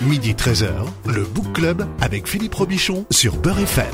Midi 0.00 0.32
13h, 0.34 0.70
le 1.06 1.24
Book 1.24 1.52
Club 1.54 1.86
avec 2.00 2.28
Philippe 2.28 2.54
Robichon 2.54 3.04
sur 3.10 3.36
Beurre 3.36 3.58
FM. 3.60 3.86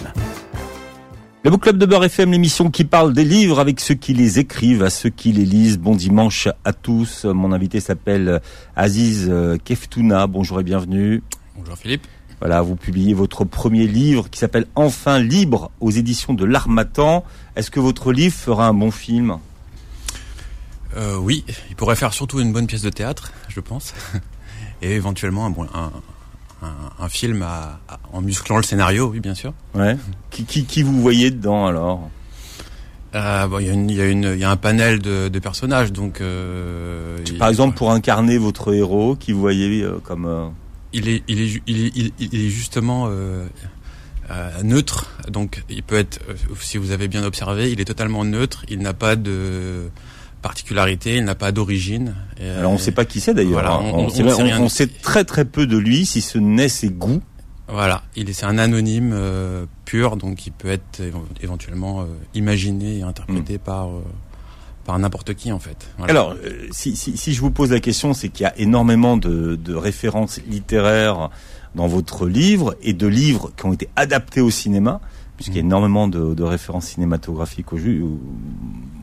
Le 1.44 1.50
Book 1.50 1.62
Club 1.62 1.78
de 1.78 1.86
Beurre 1.86 2.04
FM, 2.04 2.30
l'émission 2.32 2.70
qui 2.70 2.84
parle 2.84 3.12
des 3.14 3.24
livres 3.24 3.58
avec 3.58 3.80
ceux 3.80 3.94
qui 3.94 4.12
les 4.12 4.38
écrivent, 4.38 4.82
à 4.82 4.90
ceux 4.90 5.08
qui 5.10 5.32
les 5.32 5.44
lisent. 5.44 5.78
Bon 5.78 5.94
dimanche 5.94 6.48
à 6.64 6.72
tous. 6.72 7.24
Mon 7.24 7.52
invité 7.52 7.80
s'appelle 7.80 8.40
Aziz 8.76 9.28
euh, 9.30 9.56
Keftouna. 9.64 10.26
Bonjour 10.26 10.60
et 10.60 10.62
bienvenue. 10.62 11.22
Bonjour 11.56 11.76
Philippe. 11.76 12.06
Voilà, 12.40 12.60
vous 12.60 12.76
publiez 12.76 13.14
votre 13.14 13.44
premier 13.44 13.86
livre 13.86 14.28
qui 14.28 14.38
s'appelle 14.38 14.66
Enfin 14.74 15.18
libre 15.18 15.70
aux 15.80 15.90
éditions 15.90 16.34
de 16.34 16.44
l'Armatan. 16.44 17.24
Est-ce 17.56 17.70
que 17.70 17.80
votre 17.80 18.12
livre 18.12 18.34
fera 18.34 18.66
un 18.66 18.74
bon 18.74 18.90
film? 18.90 19.38
Euh, 20.96 21.16
Oui, 21.16 21.44
il 21.70 21.76
pourrait 21.76 21.96
faire 21.96 22.12
surtout 22.12 22.40
une 22.40 22.52
bonne 22.52 22.66
pièce 22.66 22.82
de 22.82 22.90
théâtre, 22.90 23.32
je 23.48 23.60
pense, 23.60 23.94
et 24.84 24.94
éventuellement 24.94 25.46
un, 25.46 25.50
bon, 25.50 25.66
un, 25.74 25.90
un, 26.98 27.08
film 27.08 27.42
à, 27.42 27.80
en 28.12 28.20
musclant 28.20 28.56
le 28.56 28.62
scénario, 28.62 29.08
oui, 29.08 29.20
bien 29.20 29.34
sûr. 29.34 29.52
Ouais. 29.74 29.96
Qui, 30.30 30.44
qui, 30.44 30.64
qui 30.64 30.82
vous 30.82 31.00
voyez 31.00 31.30
dedans 31.30 31.66
alors? 31.66 32.10
Euh, 33.14 33.46
bon, 33.46 33.60
il 33.60 33.92
y, 33.92 34.00
a 34.00 34.10
y, 34.10 34.38
y 34.40 34.44
un 34.44 34.56
panel 34.56 34.98
de, 34.98 35.28
de 35.28 35.38
personnages, 35.38 35.92
donc. 35.92 36.20
Euh, 36.20 37.18
Par 37.38 37.48
exemple, 37.48 37.76
pour 37.76 37.92
incarner 37.92 38.38
votre 38.38 38.74
héros, 38.74 39.14
qui 39.14 39.32
vous 39.32 39.40
voyez 39.40 39.82
euh, 39.82 39.98
comme. 40.02 40.52
Il 40.92 41.08
est, 41.08 41.22
il 41.28 41.40
est, 41.40 41.62
il 41.66 41.86
est, 41.86 42.12
il 42.18 42.46
est 42.46 42.48
justement 42.50 43.06
euh, 43.08 43.46
euh, 44.30 44.62
neutre, 44.62 45.10
donc 45.28 45.64
il 45.68 45.82
peut 45.82 45.98
être, 45.98 46.20
si 46.60 46.78
vous 46.78 46.92
avez 46.92 47.08
bien 47.08 47.24
observé, 47.24 47.70
il 47.70 47.80
est 47.80 47.84
totalement 47.84 48.24
neutre. 48.24 48.64
Il 48.68 48.78
n'a 48.78 48.94
pas 48.94 49.16
de 49.16 49.90
particularité, 50.44 51.16
il 51.16 51.24
n'a 51.24 51.34
pas 51.34 51.50
d'origine. 51.52 52.14
Alors 52.58 52.70
on 52.70 52.74
ne 52.74 52.78
sait 52.78 52.92
pas 52.92 53.04
qui 53.06 53.18
c'est 53.20 53.32
d'ailleurs. 53.34 53.52
Voilà, 53.62 53.72
hein. 53.76 53.90
on- 53.94 54.08
sait, 54.10 54.22
ne 54.22 54.28
sait 54.28 54.42
rien. 54.42 54.60
on 54.60 54.68
sait 54.68 54.86
très 54.86 55.24
très 55.24 55.44
peu 55.46 55.66
de 55.66 55.76
lui, 55.78 56.04
si 56.06 56.20
ce 56.20 56.38
n'est 56.38 56.68
ses 56.68 56.90
goûts. 56.90 57.22
Voilà, 57.66 58.02
il 58.14 58.28
est, 58.28 58.34
c'est 58.34 58.44
un 58.44 58.58
anonyme 58.58 59.12
euh, 59.14 59.64
pur, 59.86 60.16
donc 60.18 60.46
il 60.46 60.52
peut 60.52 60.68
être 60.68 61.00
éve- 61.00 61.14
éventuellement 61.42 62.02
euh, 62.02 62.04
imaginé 62.34 62.98
et 62.98 63.02
interprété 63.02 63.56
par 63.56 63.88
euh, 63.88 64.02
par 64.84 64.98
n'importe 64.98 65.32
qui 65.34 65.50
en 65.50 65.58
fait. 65.58 65.88
Voilà. 65.96 66.10
Alors, 66.12 66.32
euh, 66.44 66.68
si, 66.72 66.94
si, 66.94 67.16
si 67.16 67.32
je 67.32 67.40
vous 67.40 67.50
pose 67.50 67.70
la 67.72 67.80
question, 67.80 68.12
c'est 68.12 68.28
qu'il 68.28 68.44
y 68.44 68.46
a 68.46 68.56
énormément 68.58 69.16
de, 69.16 69.56
de 69.56 69.74
références 69.74 70.40
littéraires 70.46 71.30
dans 71.74 71.86
votre 71.86 72.26
livre 72.28 72.76
et 72.82 72.92
de 72.92 73.06
livres 73.06 73.50
qui 73.56 73.64
ont 73.64 73.72
été 73.72 73.88
adaptés 73.96 74.42
au 74.42 74.50
cinéma, 74.50 75.00
puisqu'il 75.38 75.56
y 75.56 75.60
a 75.60 75.62
Mhm. 75.62 75.68
énormément 75.68 76.06
de, 76.06 76.34
de 76.34 76.42
références 76.42 76.88
cinématographiques 76.88 77.72
au 77.72 77.78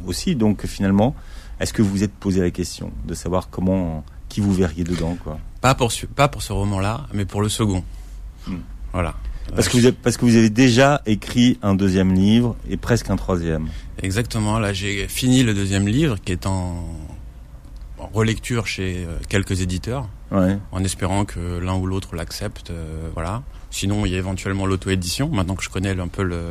aussi. 0.06 0.36
Donc 0.36 0.66
finalement, 0.68 1.16
est-ce 1.62 1.74
que 1.74 1.82
vous 1.82 1.90
vous 1.90 2.04
êtes 2.04 2.14
posé 2.14 2.42
la 2.42 2.52
question 2.52 2.92
de 3.06 3.14
savoir 3.14 3.50
comment, 3.50 4.04
qui 4.30 4.42
vous 4.42 4.54
verriez 4.54 4.84
dedans, 4.84 5.16
quoi? 5.24 5.40
Pas 5.62 5.76
pour 5.76 5.92
ce, 5.92 6.06
pas 6.06 6.28
pour 6.28 6.42
ce 6.42 6.52
roman-là, 6.54 7.08
mais 7.14 7.26
pour 7.26 7.42
le 7.42 7.50
second. 7.50 7.84
Hmm. 8.48 8.58
Voilà. 8.94 9.16
Parce 9.56 9.68
que 9.70 9.78
vous 9.78 9.86
avez, 9.86 9.96
parce 9.96 10.18
que 10.18 10.26
vous 10.26 10.36
avez 10.36 10.50
déjà 10.50 11.02
écrit 11.06 11.58
un 11.62 11.76
deuxième 11.76 12.14
livre 12.14 12.56
et 12.70 12.78
presque 12.78 13.10
un 13.10 13.16
troisième. 13.16 13.68
Exactement. 14.02 14.60
Là, 14.60 14.72
j'ai 14.74 15.08
fini 15.08 15.44
le 15.44 15.54
deuxième 15.54 15.88
livre 15.88 16.18
qui 16.24 16.32
est 16.32 16.46
en, 16.46 16.86
en 18.00 18.08
relecture 18.14 18.66
chez 18.68 19.06
euh, 19.06 19.18
quelques 19.30 19.62
éditeurs, 19.62 20.08
Ouais. 20.32 20.58
en 20.72 20.82
espérant 20.84 21.26
que 21.26 21.58
l'un 21.60 21.76
ou 21.76 21.86
l'autre 21.86 22.16
l'accepte. 22.16 22.70
euh, 22.72 23.10
voilà. 23.14 23.44
Sinon, 23.70 24.06
il 24.06 24.12
y 24.14 24.16
a 24.16 24.18
éventuellement 24.20 24.66
l'auto-édition. 24.66 25.30
Maintenant 25.30 25.56
que 25.56 25.64
je 25.64 25.70
connais 25.70 26.00
un 26.00 26.08
peu 26.08 26.24
le, 26.24 26.44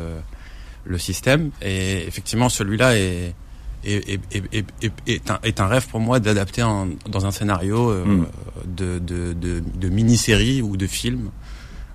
le 0.84 0.98
système, 0.98 1.50
et 1.62 2.06
effectivement, 2.06 2.48
celui-là 2.50 2.96
est 2.98 3.34
est, 3.84 5.30
un, 5.30 5.38
est 5.42 5.60
un 5.60 5.66
rêve 5.66 5.86
pour 5.88 6.00
moi 6.00 6.20
d'adapter 6.20 6.64
dans 7.08 7.26
un 7.26 7.30
scénario 7.30 7.90
euh, 7.90 8.04
Mm. 8.04 8.26
de, 8.66 8.98
de, 8.98 9.32
de, 9.32 9.62
de 9.74 9.88
mini-série 9.88 10.62
ou 10.62 10.76
de 10.76 10.86
film. 10.86 11.30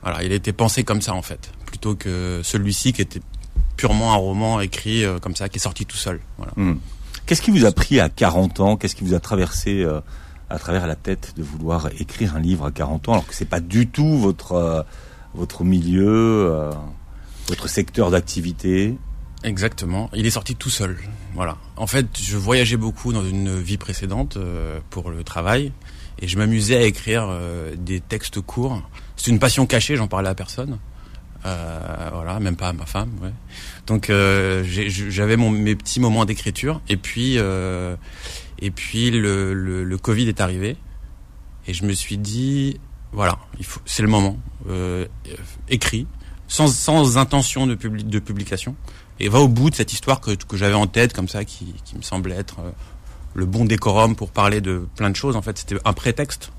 Voilà, 0.02 0.24
il 0.24 0.32
a 0.32 0.36
été 0.36 0.54
pensé 0.54 0.84
comme 0.84 1.02
ça 1.02 1.14
en 1.14 1.22
fait, 1.22 1.52
plutôt 1.66 1.96
que 1.96 2.42
celui-ci 2.44 2.94
qui 2.94 3.02
était 3.02 3.22
purement 3.78 4.14
un 4.14 4.18
roman 4.18 4.62
écrit 4.62 5.04
euh, 5.04 5.20
comme 5.20 5.36
ça, 5.36 5.50
qui 5.50 5.58
est 5.58 5.62
sorti 5.62 5.86
tout 5.86 5.98
seul. 5.98 6.20
Voilà. 6.38 6.54
Hmm. 6.56 6.78
Qu'est-ce 7.26 7.42
qui 7.42 7.52
vous 7.52 7.66
a 7.66 7.72
pris 7.72 8.00
à 8.00 8.10
40 8.10 8.60
ans? 8.60 8.78
Qu'est-ce 8.78 8.96
qui 8.96 9.04
vous 9.04 9.16
a 9.16 9.20
traversé 9.20 9.84
euh, 9.84 10.00
à 10.50 10.60
travers 10.60 10.86
la 10.88 10.96
tête 10.96 11.34
de 11.38 11.44
vouloir 11.44 11.90
écrire 12.00 12.36
un 12.36 12.40
livre 12.40 12.66
à 12.66 12.72
40 12.72 13.10
ans 13.10 13.14
alors 13.14 13.28
que 13.28 13.34
c'est 13.34 13.50
pas 13.50 13.60
du 13.60 13.88
tout 13.88 14.18
votre 14.18 14.86
votre 15.34 15.64
milieu, 15.64 16.70
votre 17.48 17.68
secteur 17.68 18.12
d'activité? 18.12 18.96
Exactement. 19.46 20.10
Il 20.14 20.26
est 20.26 20.32
sorti 20.32 20.56
tout 20.56 20.72
seul. 20.72 20.98
Voilà. 21.36 21.58
En 21.78 21.86
fait, 21.88 22.08
je 22.20 22.36
voyageais 22.36 22.78
beaucoup 22.78 23.14
dans 23.14 23.24
une 23.24 23.60
vie 23.62 23.78
précédente 23.78 24.38
euh, 24.38 24.80
pour 24.90 25.12
le 25.12 25.24
travail 25.24 25.72
et 26.20 26.28
je 26.28 26.38
m'amusais 26.38 26.78
à 26.78 26.82
écrire 26.82 27.28
euh, 27.30 27.76
des 27.78 28.00
textes 28.00 28.42
courts. 28.42 28.82
C'est 29.16 29.30
une 29.30 29.38
passion 29.40 29.68
cachée, 29.68 29.96
j'en 29.98 30.08
parlais 30.08 30.30
à 30.30 30.36
personne. 30.36 30.80
Euh, 31.46 32.10
voilà, 32.12 32.40
même 32.40 32.56
pas 32.56 32.70
à 32.70 32.74
ma 32.74 32.88
femme. 32.88 33.12
Ouais. 33.22 33.32
Donc 33.86 34.10
euh, 34.10 34.64
j'avais 34.66 35.38
mes 35.38 35.76
petits 35.76 36.00
moments 36.00 36.26
d'écriture 36.26 36.82
et 36.90 36.98
puis 36.98 37.36
euh, 37.38 37.96
et 38.58 38.72
puis 38.72 39.12
le, 39.12 39.54
le, 39.54 39.84
le 39.84 39.98
Covid 40.00 40.28
est 40.28 40.42
arrivé 40.42 40.76
et 41.68 41.74
je 41.76 41.86
me 41.86 41.94
suis 41.94 42.18
dit 42.18 42.80
voilà, 43.12 43.38
c'est 43.86 44.02
le 44.02 44.10
moment. 44.10 44.40
Euh, 44.70 45.06
écrit 45.70 46.08
sans 46.48 46.68
sans 46.68 47.20
intention 47.20 47.68
de 47.68 47.76
publi- 47.76 48.10
de 48.10 48.20
publication 48.20 48.76
et 49.20 49.30
va 49.30 49.40
au 49.40 49.48
bout 49.48 49.70
de 49.70 49.76
cette 49.76 49.94
histoire 49.94 50.20
que, 50.22 50.32
que 50.32 50.58
j'avais 50.58 50.74
en 50.76 50.88
tête 50.88 51.14
comme 51.14 51.28
ça 51.28 51.46
qui, 51.46 51.74
qui 51.86 51.96
me 51.96 52.02
semblait 52.02 52.36
être 52.36 52.58
euh, 52.60 52.72
le 53.34 53.46
bon 53.46 53.66
décorum 53.66 54.16
pour 54.16 54.30
parler 54.32 54.62
de 54.62 54.88
plein 54.96 55.10
de 55.10 55.16
choses 55.16 55.36
en 55.36 55.42
fait 55.42 55.58
c'était 55.58 55.76
un 55.86 55.94
prétexte 55.94 56.52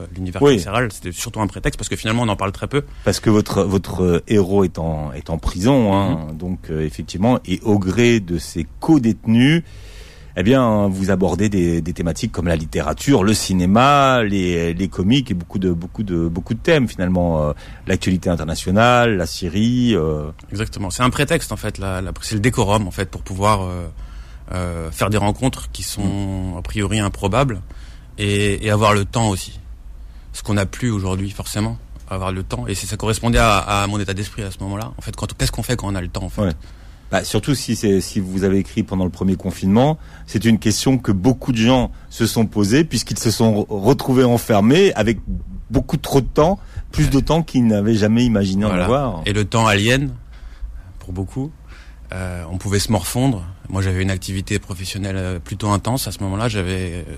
euh, 0.00 0.06
l'univers 0.14 0.42
Oui. 0.42 0.56
carcéral 0.56 0.90
c'était 0.92 1.12
surtout 1.12 1.40
un 1.40 1.46
prétexte 1.46 1.78
parce 1.78 1.88
que 1.88 1.96
finalement 1.96 2.22
on 2.22 2.28
en 2.28 2.36
parle 2.36 2.52
très 2.52 2.66
peu 2.66 2.84
parce 3.04 3.20
que 3.20 3.30
votre 3.30 3.62
votre 3.62 4.02
euh, 4.02 4.22
héros 4.28 4.64
est 4.64 4.78
en 4.78 5.12
est 5.12 5.28
en 5.30 5.38
prison, 5.38 5.94
hein, 5.94 6.28
donc 6.34 6.70
euh, 6.70 6.84
effectivement 6.84 7.38
et 7.46 7.60
au 7.62 7.78
gré 7.78 8.20
de 8.20 8.38
ses 8.38 8.66
co-détenus. 8.80 9.62
Eh 10.36 10.42
bien, 10.42 10.88
vous 10.88 11.10
abordez 11.10 11.48
des, 11.50 11.82
des 11.82 11.92
thématiques 11.92 12.32
comme 12.32 12.48
la 12.48 12.56
littérature, 12.56 13.22
le 13.22 13.34
cinéma, 13.34 14.22
les, 14.22 14.72
les 14.72 14.88
comiques 14.88 15.30
et 15.30 15.34
beaucoup 15.34 15.58
de 15.58 15.72
beaucoup 15.72 16.02
de 16.02 16.26
beaucoup 16.26 16.54
de 16.54 16.58
thèmes 16.58 16.88
finalement, 16.88 17.42
euh, 17.42 17.52
l'actualité 17.86 18.30
internationale, 18.30 19.16
la 19.18 19.26
Syrie. 19.26 19.94
euh, 19.94 20.30
exactement. 20.50 20.88
C'est 20.90 21.02
un 21.02 21.10
prétexte 21.10 21.52
en 21.52 21.56
fait 21.56 21.76
la, 21.78 22.00
la- 22.00 22.12
c'est 22.22 22.34
le 22.34 22.40
décorum 22.40 22.86
en 22.88 22.90
fait 22.90 23.10
pour 23.10 23.20
pouvoir 23.22 23.62
euh, 23.62 23.86
euh, 24.52 24.90
faire 24.90 25.10
des 25.10 25.18
rencontres 25.18 25.70
qui 25.70 25.82
sont 25.82 26.54
a 26.58 26.62
priori 26.62 26.98
improbables 26.98 27.60
et, 28.16 28.64
et 28.66 28.70
avoir 28.70 28.94
le 28.94 29.04
temps 29.04 29.28
aussi. 29.28 29.60
Ce 30.32 30.42
qu'on 30.42 30.54
n'a 30.54 30.64
plus 30.64 30.90
aujourd'hui 30.90 31.30
forcément 31.30 31.76
avoir 32.08 32.32
le 32.32 32.42
temps. 32.42 32.66
Et 32.66 32.74
ça 32.74 32.96
correspondait 32.96 33.38
à, 33.38 33.58
à 33.58 33.86
mon 33.86 33.98
état 34.00 34.14
d'esprit 34.14 34.42
à 34.42 34.50
ce 34.50 34.58
moment-là. 34.60 34.92
En 34.96 35.02
fait 35.02 35.14
quand 35.14 35.30
qu'est-ce 35.36 35.52
qu'on 35.52 35.62
fait 35.62 35.76
quand 35.76 35.88
on 35.92 35.94
a 35.94 36.00
le 36.00 36.08
temps 36.08 36.24
en 36.24 36.28
fait? 36.30 36.40
Ouais. 36.42 36.52
Bah, 37.12 37.22
surtout 37.24 37.54
si 37.54 37.76
si 37.76 38.20
vous 38.20 38.42
avez 38.42 38.58
écrit 38.58 38.82
pendant 38.82 39.04
le 39.04 39.10
premier 39.10 39.36
confinement, 39.36 39.98
c'est 40.26 40.44
une 40.46 40.58
question 40.58 40.96
que 40.98 41.12
beaucoup 41.12 41.52
de 41.52 41.58
gens 41.58 41.92
se 42.10 42.26
sont 42.26 42.46
posées 42.46 42.84
puisqu'ils 42.84 43.18
se 43.18 43.30
sont 43.30 43.52
re- 43.60 43.66
retrouvés 43.68 44.24
enfermés 44.24 44.92
avec 44.94 45.18
beaucoup 45.70 45.98
trop 45.98 46.20
de 46.22 46.26
temps, 46.26 46.58
plus 46.90 47.10
de 47.10 47.20
temps 47.20 47.42
qu'ils 47.42 47.66
n'avaient 47.66 47.94
jamais 47.94 48.24
imaginé 48.24 48.64
en 48.64 48.70
avoir. 48.70 49.22
Et 49.26 49.32
le 49.34 49.44
temps 49.44 49.66
alien, 49.66 50.10
pour 51.00 51.12
beaucoup. 51.12 51.50
Euh, 52.14 52.44
on 52.50 52.58
pouvait 52.58 52.78
se 52.78 52.92
morfondre. 52.92 53.42
Moi, 53.70 53.80
j'avais 53.80 54.02
une 54.02 54.10
activité 54.10 54.58
professionnelle 54.58 55.16
euh, 55.16 55.38
plutôt 55.38 55.68
intense. 55.70 56.06
À 56.08 56.12
ce 56.12 56.22
moment-là, 56.22 56.48
j'avais 56.48 57.04
euh, 57.08 57.14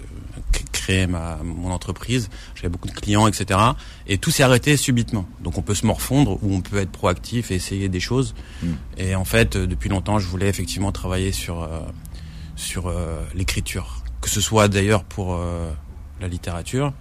créé 0.72 1.06
ma, 1.06 1.38
mon 1.42 1.70
entreprise. 1.70 2.30
J'avais 2.54 2.68
beaucoup 2.68 2.88
de 2.88 2.94
clients, 2.94 3.26
etc. 3.26 3.58
Et 4.06 4.18
tout 4.18 4.30
s'est 4.30 4.42
arrêté 4.42 4.76
subitement. 4.76 5.26
Donc, 5.40 5.58
on 5.58 5.62
peut 5.62 5.74
se 5.74 5.86
morfondre 5.86 6.38
ou 6.42 6.54
on 6.54 6.60
peut 6.60 6.78
être 6.78 6.92
proactif 6.92 7.50
et 7.50 7.54
essayer 7.54 7.88
des 7.88 8.00
choses. 8.00 8.34
Mm. 8.62 8.68
Et 8.98 9.14
en 9.14 9.24
fait, 9.24 9.56
euh, 9.56 9.66
depuis 9.66 9.88
longtemps, 9.88 10.18
je 10.18 10.26
voulais 10.26 10.48
effectivement 10.48 10.92
travailler 10.92 11.32
sur 11.32 11.62
euh, 11.62 11.80
sur 12.56 12.86
euh, 12.86 13.20
l'écriture, 13.34 14.04
que 14.20 14.30
ce 14.30 14.40
soit 14.40 14.68
d'ailleurs 14.68 15.04
pour 15.04 15.34
euh, 15.34 15.70
la 16.20 16.28
littérature 16.28 16.92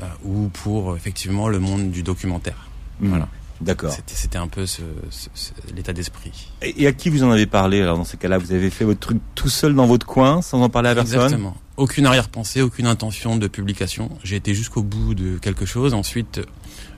euh, 0.00 0.06
ou 0.24 0.48
pour 0.48 0.92
euh, 0.92 0.96
effectivement 0.96 1.48
le 1.48 1.58
monde 1.58 1.90
du 1.90 2.02
documentaire. 2.02 2.68
Hmm. 3.00 3.08
Voilà. 3.08 3.28
D'accord. 3.60 3.90
C'était, 3.92 4.14
c'était 4.14 4.38
un 4.38 4.46
peu 4.48 4.66
ce, 4.66 4.82
ce- 5.10 5.28
ce- 5.34 5.50
l'état 5.74 5.92
d'esprit. 5.92 6.30
Et, 6.62 6.82
et 6.82 6.86
à 6.86 6.92
qui 6.92 7.10
vous 7.10 7.24
en 7.24 7.30
avez 7.30 7.46
parlé 7.46 7.80
alors 7.82 7.98
dans 7.98 8.04
ces 8.04 8.16
cas-là? 8.16 8.38
Vous 8.38 8.52
avez 8.52 8.70
fait 8.70 8.84
votre 8.84 9.00
truc 9.00 9.18
tout 9.34 9.48
seul 9.48 9.74
dans 9.74 9.86
votre 9.86 10.06
coin 10.06 10.42
sans 10.42 10.60
en 10.62 10.68
parler 10.68 10.90
à 10.90 10.94
personne? 10.94 11.20
Exactement. 11.22 11.56
Aucune 11.76 12.06
arrière-pensée, 12.06 12.62
aucune 12.62 12.86
intention 12.86 13.36
de 13.36 13.46
publication. 13.48 14.10
J'ai 14.24 14.36
été 14.36 14.54
jusqu'au 14.54 14.82
bout 14.82 15.14
de 15.14 15.38
quelque 15.38 15.66
chose. 15.66 15.94
Ensuite, 15.94 16.40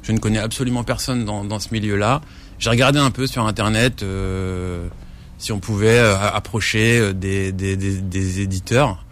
je 0.02 0.12
ne 0.12 0.18
connais 0.18 0.38
absolument 0.38 0.84
personne 0.84 1.24
dans, 1.24 1.44
dans 1.44 1.58
ce 1.60 1.68
milieu-là. 1.72 2.20
J'ai 2.58 2.70
regardé 2.70 2.98
un 2.98 3.10
peu 3.10 3.26
sur 3.26 3.46
Internet 3.46 4.02
euh, 4.02 4.86
si 5.38 5.52
on 5.52 5.60
pouvait 5.60 5.98
euh, 5.98 6.18
approcher 6.18 6.98
euh, 6.98 7.12
des, 7.14 7.52
des, 7.52 7.76
des, 7.76 8.00
des 8.00 8.40
éditeurs. 8.40 9.04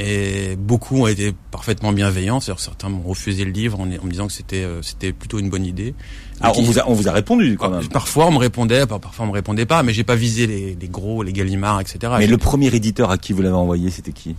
Et 0.00 0.54
beaucoup 0.56 1.02
ont 1.02 1.06
été 1.08 1.34
parfaitement 1.50 1.92
bienveillants. 1.92 2.38
C'est-à-dire, 2.38 2.62
certains 2.62 2.88
m'ont 2.88 3.02
refusé 3.02 3.44
le 3.44 3.50
livre 3.50 3.80
en, 3.80 3.84
en 3.84 4.04
me 4.04 4.10
disant 4.10 4.28
que 4.28 4.32
c'était 4.32 4.62
euh, 4.62 4.80
c'était 4.80 5.12
plutôt 5.12 5.40
une 5.40 5.50
bonne 5.50 5.64
idée. 5.66 5.92
Ah, 6.40 6.52
on 6.56 6.62
vous 6.62 6.78
a 6.78 6.88
on 6.88 6.94
vous 6.94 7.08
a 7.08 7.12
répondu 7.12 7.56
quand 7.58 7.68
même. 7.70 7.88
Parfois 7.88 8.26
on 8.28 8.32
me 8.32 8.38
répondait, 8.38 8.86
par- 8.86 9.00
parfois 9.00 9.24
on 9.24 9.28
me 9.28 9.32
répondait 9.34 9.66
pas, 9.66 9.82
mais 9.82 9.92
j'ai 9.92 10.04
pas 10.04 10.14
visé 10.14 10.46
les, 10.46 10.76
les 10.80 10.88
gros, 10.88 11.24
les 11.24 11.32
Gallimard, 11.32 11.80
etc. 11.80 12.12
Mais 12.18 12.28
le 12.28 12.38
premier 12.38 12.68
éditeur 12.72 13.10
à 13.10 13.18
qui 13.18 13.32
vous 13.32 13.42
l'avez 13.42 13.56
envoyé, 13.56 13.90
c'était 13.90 14.12
qui? 14.12 14.36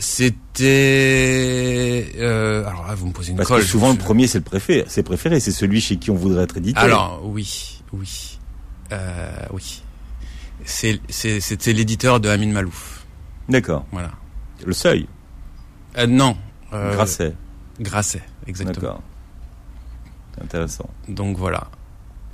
C'était 0.00 2.06
euh, 2.18 2.64
alors 2.66 2.86
là 2.86 2.94
vous 2.94 3.06
me 3.06 3.12
posez 3.12 3.30
une 3.30 3.36
Parce 3.36 3.48
colle. 3.48 3.60
que 3.60 3.66
souvent 3.66 3.88
je- 3.92 3.98
le 3.98 3.98
premier 3.98 4.26
c'est 4.26 4.38
le 4.38 4.44
préféré, 4.44 4.84
c'est 4.88 5.02
préféré, 5.02 5.40
c'est 5.40 5.52
celui 5.52 5.80
chez 5.80 5.96
qui 5.96 6.10
on 6.10 6.14
voudrait 6.16 6.44
être 6.44 6.56
édité. 6.56 6.78
Alors 6.80 7.20
oui, 7.24 7.78
oui, 7.92 8.38
euh, 8.92 9.30
oui. 9.52 9.82
C'est 10.64 11.00
c'est 11.08 11.40
c'était 11.40 11.72
l'éditeur 11.72 12.20
de 12.20 12.28
Amin 12.28 12.52
Malouf. 12.52 13.04
D'accord. 13.48 13.84
Voilà. 13.92 14.12
Le 14.64 14.72
seuil, 14.72 15.06
Euh, 15.98 16.06
non. 16.06 16.36
Euh, 16.72 16.94
Grasset. 16.94 17.34
Grasset, 17.80 18.22
exactement. 18.46 18.80
D'accord. 18.80 19.02
Intéressant. 20.42 20.88
Donc 21.08 21.36
voilà. 21.36 21.68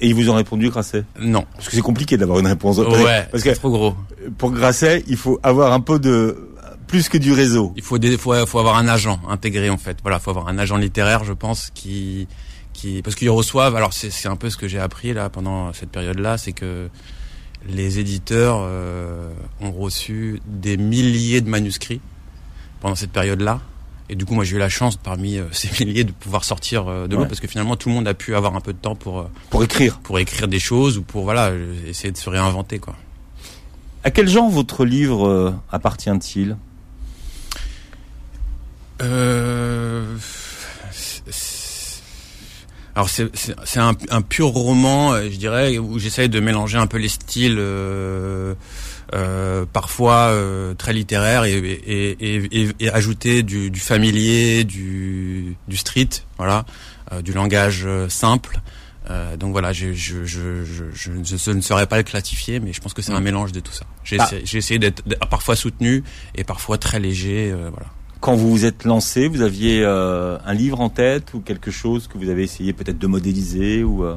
Et 0.01 0.09
ils 0.09 0.15
vous 0.15 0.31
ont 0.31 0.35
répondu 0.35 0.71
Grasset? 0.71 1.05
Non. 1.19 1.45
Parce 1.55 1.69
que 1.69 1.75
c'est 1.75 1.81
compliqué 1.83 2.17
d'avoir 2.17 2.39
une 2.39 2.47
réponse. 2.47 2.79
Ouais. 2.79 3.27
Parce 3.33 3.43
que 3.43 3.51
c'est 3.51 3.57
trop 3.57 3.71
gros. 3.71 3.97
pour 4.37 4.53
Grasset, 4.53 5.03
il 5.09 5.17
faut 5.17 5.41
avoir 5.43 5.73
un 5.73 5.81
peu 5.81 5.99
de 5.99 6.51
plus 6.87 7.09
que 7.09 7.19
du 7.19 7.33
réseau. 7.33 7.73
Il 7.77 7.83
faut 7.83 7.99
des 7.99 8.17
faut, 8.17 8.35
faut 8.47 8.59
avoir 8.61 8.77
un 8.77 8.87
agent 8.89 9.19
intégré 9.29 9.71
en 9.71 9.77
fait. 9.77 9.99
Voilà, 10.03 10.21
faut 10.21 10.31
avoir 10.31 10.49
un 10.49 10.59
agent 10.59 10.77
littéraire, 10.77 11.25
je 11.25 11.33
pense, 11.33 11.71
qui 11.75 12.29
qui 12.73 13.03
parce 13.03 13.17
qu'ils 13.17 13.31
reçoivent. 13.31 13.75
Alors 13.75 13.93
c'est 13.93 14.11
c'est 14.11 14.29
un 14.29 14.37
peu 14.37 14.51
ce 14.51 14.57
que 14.57 14.69
j'ai 14.69 14.79
appris 14.79 15.13
là 15.13 15.29
pendant 15.31 15.73
cette 15.73 15.91
période-là, 15.91 16.39
c'est 16.39 16.53
que 16.53 16.89
les 17.69 17.99
éditeurs 17.99 18.59
euh, 18.63 19.31
ont 19.61 19.73
reçu 19.73 20.41
des 20.47 20.77
milliers 20.77 21.41
de 21.41 21.51
manuscrits 21.51 22.01
pendant 22.81 22.95
cette 22.95 23.11
période-là. 23.13 23.61
Et 24.11 24.15
du 24.15 24.25
coup, 24.25 24.35
moi, 24.35 24.43
j'ai 24.45 24.57
eu 24.57 24.59
la 24.59 24.69
chance 24.71 24.97
parmi 24.97 25.37
euh, 25.39 25.45
ces 25.53 25.85
milliers 25.85 26.05
de 26.05 26.13
pouvoir 26.13 26.45
sortir 26.45 26.89
euh, 26.89 27.07
de 27.07 27.15
l'eau 27.15 27.23
Ouais. 27.23 27.29
parce 27.29 27.41
que 27.41 27.47
finalement, 27.47 27.77
tout 27.77 27.89
le 27.91 27.95
monde 27.95 28.09
a 28.09 28.15
pu 28.15 28.35
avoir 28.35 28.57
un 28.57 28.61
peu 28.61 28.73
de 28.73 28.79
temps 28.79 28.95
pour 28.95 29.19
euh, 29.21 29.31
Pour 29.51 29.63
écrire. 29.65 29.99
pour 30.01 30.19
écrire 30.19 30.49
des 30.49 30.59
choses 30.61 30.97
ou 30.99 31.03
pour 31.03 31.25
voilà 31.25 31.53
essayer 31.87 32.11
de 32.11 32.17
se 32.17 32.31
réinventer 32.31 32.79
quoi. 32.79 32.95
À 34.05 34.11
quel 34.11 34.29
genre 34.29 34.49
votre 34.49 34.85
livre 34.85 35.55
appartient-il? 35.71 36.57
Euh, 39.03 40.17
alors 42.95 43.09
c'est 43.09 43.79
un, 43.79 43.93
un 44.11 44.23
pur 44.23 44.49
roman, 44.49 45.15
je 45.23 45.37
dirais, 45.37 45.79
où 45.79 45.99
j'essaye 45.99 46.29
de 46.29 46.41
mélanger 46.41 46.79
un 46.79 46.87
peu 46.89 46.99
les 46.99 47.09
styles, 47.09 47.57
euh, 47.59 48.55
euh, 49.15 49.65
parfois 49.73 50.29
euh, 50.33 50.75
très 50.75 50.93
littéraires 50.93 51.45
et, 51.45 51.57
et, 51.57 52.37
et, 52.37 52.69
et- 52.81 52.91
ajouter 52.91 53.43
du, 53.43 53.71
du 53.71 53.81
familier, 53.81 54.65
du, 54.65 55.57
du 55.67 55.77
street, 55.77 56.09
voilà, 56.37 56.65
euh, 57.13 57.23
du 57.23 57.33
langage 57.33 57.85
euh, 57.87 58.09
simple. 58.09 58.61
Euh, 59.11 59.39
donc 59.39 59.53
voilà, 59.53 59.73
je, 59.73 59.95
je, 59.95 60.25
je, 60.27 60.65
je, 60.95 61.51
ne 61.53 61.61
saurais 61.63 61.87
pas 61.87 61.97
le 61.97 62.03
classifier, 62.03 62.61
mais 62.61 62.75
je 62.75 62.81
pense 62.83 62.93
que 62.93 63.01
c'est 63.01 63.13
un 63.13 63.21
Mm. 63.21 63.25
mélange 63.25 63.53
de 63.53 63.61
tout 63.61 63.73
ça. 63.73 63.87
J'ai 64.05 64.19
Ah. 64.21 64.29
essayé, 64.53 64.79
d'être 64.79 65.03
parfois 65.31 65.57
soutenu 65.57 66.05
et 66.35 66.45
parfois 66.45 66.77
très 66.77 67.01
léger, 67.01 67.51
euh, 67.51 67.71
voilà. 67.71 67.87
Quand 68.21 68.35
vous 68.35 68.51
vous 68.51 68.65
êtes 68.67 68.85
lancé, 68.85 69.29
vous 69.29 69.41
aviez 69.43 69.83
euh, 69.85 70.37
un 70.45 70.53
livre 70.53 70.81
en 70.81 70.91
tête 70.91 71.33
ou 71.35 71.41
quelque 71.41 71.71
chose 71.71 72.09
que 72.09 72.19
vous 72.19 72.29
avez 72.29 72.43
essayé 72.43 72.73
peut-être 72.75 72.99
de 72.99 73.07
modéliser 73.07 73.85
ou 73.85 74.05
euh, 74.05 74.17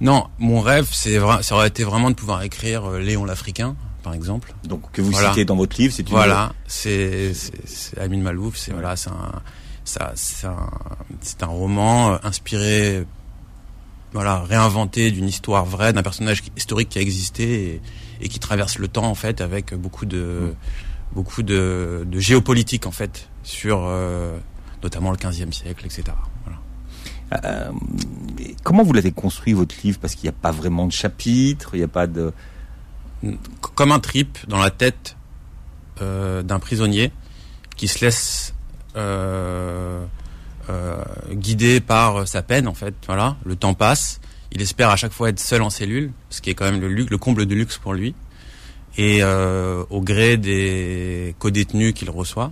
Non, 0.00 0.26
mon 0.38 0.60
rêve, 0.62 0.88
c'est 0.90 1.18
ça 1.42 1.54
aurait 1.54 1.68
été 1.68 1.84
vraiment 1.84 2.10
de 2.10 2.14
pouvoir 2.16 2.42
écrire 2.42 2.86
euh, 2.90 2.98
Léon 3.00 3.24
l'Africain, 3.26 3.76
par 4.08 4.14
exemple. 4.14 4.54
donc 4.64 4.90
que 4.92 5.02
vous 5.02 5.10
Voilà. 5.10 5.28
citez 5.30 5.44
dans 5.44 5.56
votre 5.56 5.76
livre, 5.78 5.92
c'est 5.94 6.02
une 6.02 6.08
Voilà, 6.08 6.52
c'est 6.66 7.34
c'est 7.34 7.68
c'est 7.68 7.98
Amin 8.00 8.22
Malouf, 8.22 8.56
c'est 8.56 8.72
voilà, 8.72 8.96
c'est 8.96 9.10
un 9.10 9.42
ça 9.84 10.12
c'est 10.14 11.42
un 11.42 11.46
roman 11.46 12.12
euh, 12.12 12.16
inspiré 12.22 13.04
voilà, 14.12 14.40
réinventé 14.40 15.10
d'une 15.10 15.28
histoire 15.28 15.66
vraie 15.66 15.92
d'un 15.92 16.02
personnage 16.02 16.42
historique 16.56 16.88
qui 16.88 16.98
a 16.98 17.02
existé 17.02 17.44
et, 17.74 17.80
et 18.22 18.28
qui 18.30 18.38
traverse 18.38 18.78
le 18.78 18.88
temps 18.88 19.04
en 19.04 19.14
fait 19.14 19.42
avec 19.42 19.74
beaucoup 19.74 20.06
de 20.06 20.54
beaucoup 21.12 21.42
de, 21.42 22.06
de 22.06 22.18
géopolitique 22.18 22.86
en 22.86 22.90
fait 22.90 23.28
sur 23.42 23.80
euh, 23.84 24.38
notamment 24.82 25.10
le 25.10 25.18
15e 25.18 25.52
siècle, 25.52 25.84
etc. 25.84 26.04
Voilà. 26.44 26.58
Euh, 27.44 27.70
comment 28.62 28.82
vous 28.82 28.92
l'avez 28.94 29.12
construit 29.12 29.52
votre 29.52 29.74
livre? 29.84 29.98
Parce 30.00 30.14
qu'il 30.14 30.24
n'y 30.24 30.34
a 30.36 30.40
pas 30.40 30.52
vraiment 30.52 30.86
de 30.86 30.92
chapitre, 30.92 31.70
il 31.74 31.78
n'y 31.78 31.84
a 31.84 31.88
pas 31.88 32.06
de. 32.06 32.32
Comme 33.74 33.92
un 33.92 33.98
trip 34.00 34.38
dans 34.48 34.58
la 34.58 34.70
tête 34.70 35.16
euh, 36.02 36.42
d'un 36.42 36.58
prisonnier 36.58 37.12
qui 37.76 37.88
se 37.88 38.04
laisse 38.04 38.54
euh, 38.96 40.04
euh, 40.70 40.96
guider 41.32 41.80
par 41.80 42.26
sa 42.28 42.42
peine 42.42 42.68
en 42.68 42.74
fait. 42.74 42.94
Voilà, 43.06 43.36
le 43.44 43.56
temps 43.56 43.74
passe. 43.74 44.20
Il 44.52 44.62
espère 44.62 44.88
à 44.90 44.96
chaque 44.96 45.12
fois 45.12 45.28
être 45.28 45.40
seul 45.40 45.62
en 45.62 45.70
cellule, 45.70 46.10
ce 46.30 46.40
qui 46.40 46.50
est 46.50 46.54
quand 46.54 46.64
même 46.70 46.80
le, 46.80 46.88
le 46.88 47.18
comble 47.18 47.44
de 47.46 47.54
luxe 47.54 47.76
pour 47.78 47.92
lui. 47.94 48.14
Et 48.96 49.18
euh, 49.22 49.84
au 49.90 50.00
gré 50.00 50.36
des 50.36 51.34
co-détenus 51.38 51.92
qu'il 51.94 52.10
reçoit, 52.10 52.50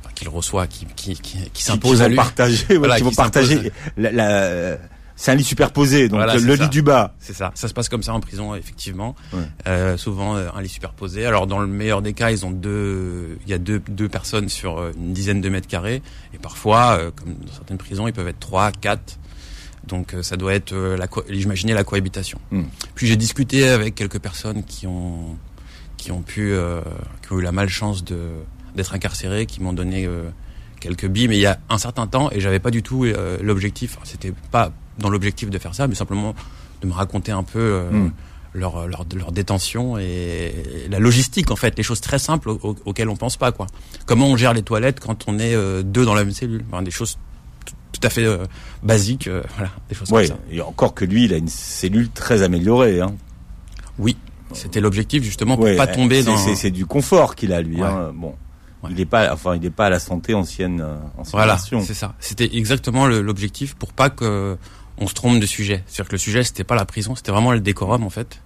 enfin, 0.00 0.10
qu'il 0.14 0.28
reçoit, 0.28 0.66
qui, 0.66 0.86
qui, 0.96 1.14
qui, 1.16 1.38
qui 1.52 1.70
vont 1.70 2.00
à 2.00 2.08
lui. 2.08 2.16
partager, 2.16 2.76
Voilà, 2.78 2.96
qui 2.96 3.02
vont 3.04 3.12
partager. 3.12 3.70
La, 3.96 4.10
la- 4.10 4.78
c'est 5.16 5.30
un 5.30 5.34
lit 5.36 5.44
superposé, 5.44 6.08
donc 6.08 6.18
Voilà, 6.18 6.34
le, 6.36 6.56
ça. 6.56 6.62
lit 6.64 6.68
du 6.68 6.82
bas. 6.82 7.14
C'est 7.20 7.34
ça. 7.34 7.52
Ça 7.54 7.68
se 7.68 7.74
passe 7.74 7.88
comme 7.88 8.02
ça 8.02 8.12
en 8.12 8.20
prison, 8.20 8.54
effectivement. 8.54 9.14
Ouais. 9.32 9.42
Euh, 9.68 9.96
souvent 9.96 10.36
euh, 10.36 10.48
un 10.54 10.60
lit 10.60 10.68
superposé. 10.68 11.24
Alors 11.24 11.46
dans 11.46 11.60
le 11.60 11.66
meilleur 11.68 12.02
des 12.02 12.12
cas, 12.14 12.30
ils 12.30 12.44
ont 12.44 12.50
deux, 12.50 13.38
il 13.46 13.50
y 13.50 13.54
a 13.54 13.58
deux, 13.58 13.80
deux 13.88 14.08
personnes 14.08 14.48
sur 14.48 14.78
euh, 14.78 14.92
une 14.96 15.12
dizaine 15.12 15.40
de 15.40 15.48
mètres 15.48 15.68
carrés. 15.68 16.02
Et 16.34 16.38
parfois, 16.38 16.98
euh, 16.98 17.10
comme 17.14 17.34
dans 17.34 17.52
certaines 17.52 17.78
prisons, 17.78 18.08
ils 18.08 18.12
peuvent 18.12 18.26
être 18.28 18.40
trois, 18.40 18.72
quatre. 18.72 19.18
Donc 19.86 20.16
ça 20.22 20.36
doit 20.36 20.54
être, 20.54 20.74
la, 20.74 21.06
j'imaginer 21.28 21.74
la 21.74 21.84
cohabitation. 21.84 22.40
Hmm. 22.50 22.62
Puis 22.94 23.06
j'ai 23.06 23.16
discuté 23.16 23.68
avec 23.68 23.94
quelques 23.94 24.18
personnes 24.18 24.64
qui 24.64 24.86
ont, 24.86 25.36
qui 25.98 26.10
ont 26.10 26.22
pu, 26.22 26.52
euh, 26.52 26.80
qui 27.22 27.32
ont 27.34 27.38
eu 27.38 27.42
la 27.42 27.52
malchance 27.52 28.02
de 28.02 28.30
d'être 28.74 28.94
incarcérées, 28.94 29.46
qui 29.46 29.62
m'ont 29.62 29.72
donné 29.74 30.08
quelques 30.80 31.06
billes. 31.06 31.28
Mais 31.28 31.36
il 31.36 31.42
y 31.42 31.46
a 31.46 31.58
un 31.70 31.78
certain 31.78 32.06
temps, 32.06 32.30
et 32.32 32.40
j'avais 32.40 32.58
pas 32.58 32.70
du 32.70 32.82
tout 32.82 33.04
euh, 33.04 33.38
l'objectif. 33.40 33.98
C'était 34.04 34.32
pas 34.50 34.72
dans 34.98 35.08
l'objectif 35.10 35.50
de 35.50 35.58
faire 35.58 35.74
ça, 35.74 35.86
mais 35.88 35.94
simplement 35.94 36.34
de 36.82 36.86
me 36.86 36.92
raconter 36.92 37.32
un 37.32 37.42
peu 37.42 37.58
euh, 37.58 37.90
Hmm. 37.90 38.10
leur, 38.52 38.86
leur, 38.86 39.04
leur 39.16 39.32
détention 39.32 39.98
et 39.98 40.54
la 40.90 40.98
logistique 41.00 41.50
en 41.50 41.56
fait, 41.56 41.76
les 41.76 41.82
choses 41.82 42.00
très 42.00 42.18
simples 42.20 42.50
au- 42.50 42.60
au- 42.62 42.76
auxquelles 42.84 43.08
on 43.08 43.16
pense 43.16 43.36
pas 43.36 43.50
quoi. 43.52 43.66
Comment 44.06 44.28
on 44.28 44.36
gère 44.36 44.52
les 44.54 44.62
toilettes 44.62 45.00
quand 45.00 45.24
on 45.26 45.38
est 45.38 45.54
euh, 45.54 45.82
deux 45.82 46.04
dans 46.04 46.14
la 46.14 46.24
même 46.24 46.32
cellule, 46.32 46.64
Enfin, 46.70 46.82
des 46.82 46.90
choses 46.92 47.18
tout, 47.92 48.00
à 48.06 48.10
fait 48.10 48.24
euh, 48.24 48.44
basiques, 48.82 49.28
voilà, 49.56 49.70
des 49.88 49.94
choses 49.94 50.10
Ouais, 50.12 50.28
comme 50.28 50.36
ça. 50.36 50.42
et 50.52 50.60
encore 50.60 50.94
que 50.94 51.04
lui, 51.04 51.24
il 51.24 51.32
a 51.32 51.36
une 51.36 51.48
cellule 51.48 52.10
très 52.10 52.42
améliorée. 52.42 53.00
Hein. 53.00 53.14
Oui, 53.98 54.16
c'était 54.52 54.80
l'objectif 54.80 55.22
justement 55.24 55.56
pour 55.56 55.64
Ouais, 55.64 55.76
pas 55.76 55.86
tomber 55.86 56.22
dans. 56.22 56.36
C'est 56.36 56.70
du 56.70 56.86
confort 56.86 57.34
qu'il 57.34 57.52
a 57.52 57.62
lui. 57.62 57.76
Ouais. 57.80 57.86
Hein. 57.88 58.12
Bon, 58.14 58.34
Ouais. 58.82 58.90
il 58.90 58.96
n'est 58.96 59.06
pas, 59.06 59.32
enfin, 59.32 59.54
il 59.56 59.62
n'est 59.62 59.70
pas 59.70 59.86
à 59.86 59.90
la 59.90 59.98
santé 59.98 60.34
ancienne, 60.34 60.84
ancienne 61.16 61.32
Voilà, 61.32 61.56
c'est 61.58 61.94
ça. 61.94 62.14
C'était 62.20 62.50
exactement 62.56 63.06
l'objectif 63.06 63.74
pour 63.74 63.92
pas 63.94 64.10
que 64.10 64.56
on 64.98 65.06
se 65.06 65.14
trompe 65.14 65.40
de 65.40 65.46
sujet. 65.46 65.82
C'est-à-dire 65.86 66.06
que 66.08 66.12
le 66.12 66.18
sujet 66.18 66.42
c'était 66.44 66.64
pas 66.64 66.74
la 66.76 66.84
prison, 66.84 67.14
c'était 67.14 67.32
vraiment 67.32 67.52
le 67.52 67.60
décorum 67.60 68.02
en 68.04 68.10
fait. 68.10 68.40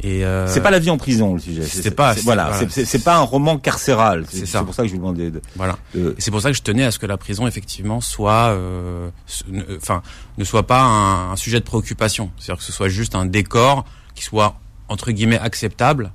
Et 0.00 0.26
euh, 0.26 0.46
C'est 0.46 0.60
pas 0.60 0.70
la 0.70 0.78
vie 0.78 0.90
en 0.90 0.98
prison 0.98 1.32
le 1.32 1.40
sujet. 1.40 1.62
c'est 1.62 1.90
pas- 1.90 2.12
Voilà, 2.22 2.50
c'est- 2.68 3.02
pas 3.02 3.16
un 3.16 3.22
roman 3.22 3.56
carcéral. 3.58 4.26
C'est 4.28 4.44
ça. 4.44 4.58
c'est 4.58 4.64
pour 4.66 4.74
ça 4.74 4.82
que 4.82 4.88
je 4.88 4.92
vous 4.92 4.98
demandais. 4.98 5.30
De, 5.30 5.40
voilà. 5.56 5.78
de- 5.94 6.14
c'est 6.18 6.30
pour 6.30 6.42
ça 6.42 6.50
que 6.50 6.56
je 6.56 6.62
tenais 6.62 6.84
à 6.84 6.90
ce 6.90 6.98
que 6.98 7.06
la 7.06 7.16
prison, 7.16 7.46
effectivement, 7.46 8.02
soit, 8.02 8.50
euh, 8.50 9.08
ce- 9.26 9.44
ne- 9.48 9.62
euh, 9.62 9.78
enfin, 9.80 10.02
ne 10.36 10.44
soit 10.44 10.66
pas 10.66 10.82
un, 10.82 11.30
un 11.32 11.36
sujet 11.36 11.60
de 11.60 11.64
préoccupation. 11.64 12.30
C'est-à-dire 12.38 12.58
que 12.58 12.64
ce 12.64 12.72
soit 12.72 12.90
juste 12.90 13.14
un 13.14 13.24
décor 13.24 13.86
qui 14.14 14.22
soit 14.22 14.60
entre 14.88 15.12
guillemets 15.12 15.38
acceptable 15.38 16.12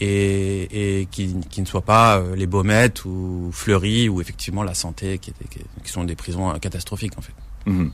et, 0.00 1.00
et 1.00 1.06
qui, 1.06 1.34
qui 1.50 1.60
ne 1.60 1.66
soit 1.66 1.82
pas 1.84 2.18
euh, 2.18 2.36
les 2.36 2.46
baumettes 2.46 3.04
ou 3.06 3.50
Fleury 3.52 4.08
ou 4.08 4.20
effectivement 4.20 4.62
la 4.62 4.74
santé 4.74 5.18
qui, 5.18 5.30
était- 5.30 5.48
qui, 5.48 5.58
qui 5.84 5.90
sont 5.90 6.04
des 6.04 6.14
prisons 6.14 6.50
euh, 6.50 6.58
catastrophiques 6.58 7.18
en 7.18 7.22
fait. 7.22 7.32
Mhm. 7.66 7.90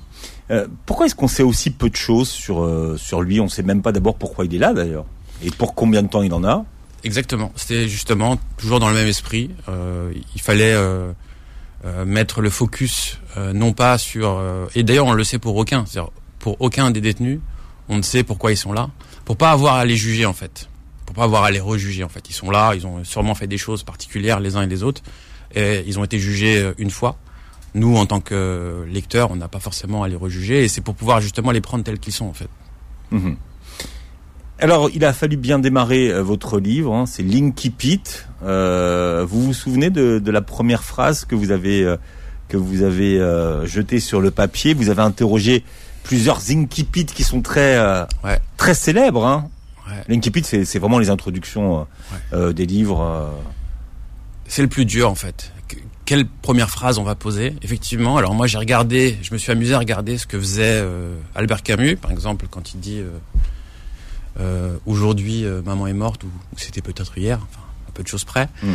Euh, 0.51 0.67
pourquoi 0.87 1.07
est-ce 1.07 1.15
qu'on 1.15 1.29
sait 1.29 1.43
aussi 1.43 1.71
peu 1.71 1.89
de 1.89 1.97
choses 1.97 2.29
sur 2.29 2.63
euh, 2.63 2.97
sur 2.99 3.23
lui? 3.23 3.41
On 3.41 3.49
sait 3.49 3.63
même 3.63 3.81
pas 3.81 3.93
d'abord 3.93 4.17
pourquoi 4.17 4.45
il 4.45 4.55
est 4.55 4.59
là 4.59 4.75
d'ailleurs 4.75 5.07
et 5.43 5.51
pour 5.51 5.75
combien 5.75 6.03
de 6.03 6.09
temps 6.09 6.23
il 6.23 6.33
en 6.35 6.45
a? 6.45 6.65
Exactement. 7.05 7.51
C'était 7.57 7.89
justement 7.89 8.39
toujours 8.59 8.79
dans 8.79 8.89
le 8.89 8.95
même 8.95 9.09
esprit. 9.09 9.51
Euh, 9.69 10.13
il 10.35 10.41
fallait 10.41 10.77
mettre 12.07 12.43
le 12.43 12.51
focus 12.51 13.19
non 13.55 13.73
pas 13.73 13.99
sur 13.99 14.41
et 14.75 14.85
d'ailleurs 14.85 15.07
on 15.07 15.15
le 15.15 15.25
sait 15.25 15.39
pour 15.39 15.57
aucun, 15.57 15.85
c'est-à-dire 15.87 16.13
pour 16.39 16.61
aucun 16.61 16.91
des 16.91 17.01
détenus, 17.01 17.41
on 17.89 17.97
ne 17.97 18.03
sait 18.03 18.23
pourquoi 18.23 18.53
ils 18.53 18.57
sont 18.57 18.73
là, 18.73 18.91
pour 19.25 19.37
pas 19.37 19.51
avoir 19.51 19.77
à 19.77 19.85
les 19.85 19.97
juger 19.97 20.27
en 20.27 20.33
fait, 20.33 20.69
pour 21.07 21.17
pas 21.17 21.25
avoir 21.25 21.45
à 21.45 21.51
les 21.51 21.61
rejuger 21.61 22.05
en 22.05 22.09
fait. 22.09 22.29
Ils 22.31 22.35
sont 22.35 22.51
là, 22.51 22.75
ils 22.75 22.87
ont 22.87 23.03
sûrement 23.05 23.35
fait 23.35 23.49
des 23.49 23.59
choses 23.59 23.83
particulières 23.83 24.39
les 24.39 24.55
uns 24.55 24.63
et 24.63 24.69
les 24.69 24.83
autres, 24.85 25.03
et 25.55 25.83
ils 25.87 25.99
ont 25.99 26.05
été 26.05 26.21
jugés 26.21 26.73
une 26.79 26.91
fois. 26.91 27.17
Nous, 27.75 27.97
en 27.97 28.05
tant 28.07 28.21
que 28.21 28.85
lecteurs, 28.89 29.31
on 29.31 29.37
n'a 29.37 29.49
pas 29.49 29.61
forcément 29.61 30.03
à 30.03 30.09
les 30.09 30.17
rejuger, 30.17 30.65
et 30.65 30.69
c'est 30.69 30.83
pour 30.83 30.95
pouvoir 30.95 31.21
justement 31.21 31.51
les 31.53 31.61
prendre 31.63 31.85
tels 31.85 31.99
qu'ils 31.99 32.13
sont 32.13 32.27
en 32.27 32.35
fait. 32.35 32.49
Mhm. 33.11 33.37
Alors, 34.59 34.91
il 34.95 35.05
a 35.05 35.13
fallu 35.13 35.37
bien 35.37 35.59
démarrer 35.59 36.09
euh, 36.13 36.23
votre 36.23 36.61
livre. 36.61 36.95
hein, 36.95 37.07
c'est 37.07 37.23
Linky. 37.23 38.01
Euh, 38.45 39.25
vous 39.29 39.43
vous 39.43 39.53
souvenez 39.55 39.91
de, 39.91 40.19
de 40.19 40.31
la 40.31 40.41
première 40.43 40.85
phrase 40.85 41.25
que 41.25 41.35
vous 41.35 41.51
avez 41.51 41.83
euh, 41.83 41.97
que 42.49 42.57
vous 42.57 42.83
avez 42.83 43.19
euh, 43.19 43.67
jetée 43.67 43.99
sur 44.01 44.21
le 44.21 44.31
papier? 44.31 44.75
Vous 44.75 44.89
avez 44.91 45.03
interrogé 45.03 45.65
plusieurs 46.05 46.41
Zinky 46.41 46.85
Pit 46.85 47.13
qui 47.13 47.25
sont 47.25 47.41
très 47.41 47.79
Ouais. 48.23 48.39
très 48.57 48.75
célèbres. 48.75 49.27
Hein. 49.27 49.49
Ouais. 49.89 50.05
Linky 50.09 50.31
c'est 50.45 50.65
c'est 50.65 50.79
vraiment 50.79 50.99
les 51.01 51.11
introductions 51.11 51.87
Ouais. 52.33 52.53
des 52.55 52.67
livres. 52.67 53.33
C'est 54.47 54.63
le 54.63 54.69
plus 54.69 54.85
dur 54.85 55.11
en 55.11 55.15
fait. 55.17 55.51
Que- 56.13 56.17
quelle 56.17 56.27
première 56.27 56.69
phrase 56.71 56.99
on 56.99 57.05
va 57.05 57.15
poser 57.15 57.55
Effectivement. 57.63 58.17
Alors 58.19 58.35
moi 58.35 58.47
j'ai 58.47 58.59
regardé, 58.59 59.17
je 59.23 59.33
me 59.33 59.39
suis 59.39 59.51
amusé 59.53 59.73
à 59.75 59.79
regarder 59.79 60.19
ce 60.19 60.27
que 60.27 60.39
faisait 60.39 60.63
euh, 60.83 61.15
Albert 61.35 61.63
Camus, 61.63 61.97
par 61.97 62.11
exemple, 62.11 62.47
quand 62.51 62.75
il 62.75 62.81
dit 62.81 62.99
euh, 63.01 63.09
euh, 64.41 64.77
aujourd'hui 64.87 65.45
maman 65.65 65.87
est 65.87 65.93
morte 65.93 66.25
ou, 66.25 66.29
ou 66.29 66.57
c'était 66.59 66.83
peut-être 66.83 67.17
hier, 67.19 67.39
enfin 67.51 67.61
à 67.89 67.93
peu 67.93 68.03
de 68.03 68.09
choses 68.09 68.25
près. 68.25 68.49
Mm. 68.63 68.73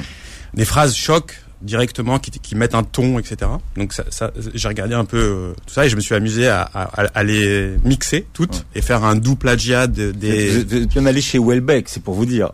Des 0.56 0.66
phrases 0.66 0.96
choc 0.96 1.42
directement 1.62 2.20
qui, 2.20 2.30
qui 2.32 2.56
mettent 2.56 2.76
un 2.76 2.84
ton, 2.84 3.18
etc. 3.18 3.50
Donc 3.76 3.92
ça, 3.94 4.04
ça 4.10 4.32
j'ai 4.54 4.68
regardé 4.68 4.94
un 4.94 5.06
peu 5.06 5.54
tout 5.66 5.74
ça 5.74 5.86
et 5.86 5.90
je 5.90 5.96
me 5.96 6.02
suis 6.02 6.14
amusé 6.16 6.48
à, 6.48 6.62
à, 6.74 6.84
à 7.14 7.24
les 7.24 7.76
mixer 7.84 8.28
toutes 8.34 8.54
Ouais. 8.56 8.62
et 8.76 8.82
faire 8.82 9.04
un 9.04 9.16
doux 9.16 9.36
plagiat 9.36 9.88
de- 9.88 10.12
des, 10.12 10.64
vous 10.64 10.76
êtes 10.76 10.96
même 10.96 11.08
allé 11.08 11.22
chez 11.22 11.40
Welbeck, 11.40 11.90
c'est 11.90 12.02
pour 12.04 12.14
vous 12.14 12.26
dire. 12.26 12.52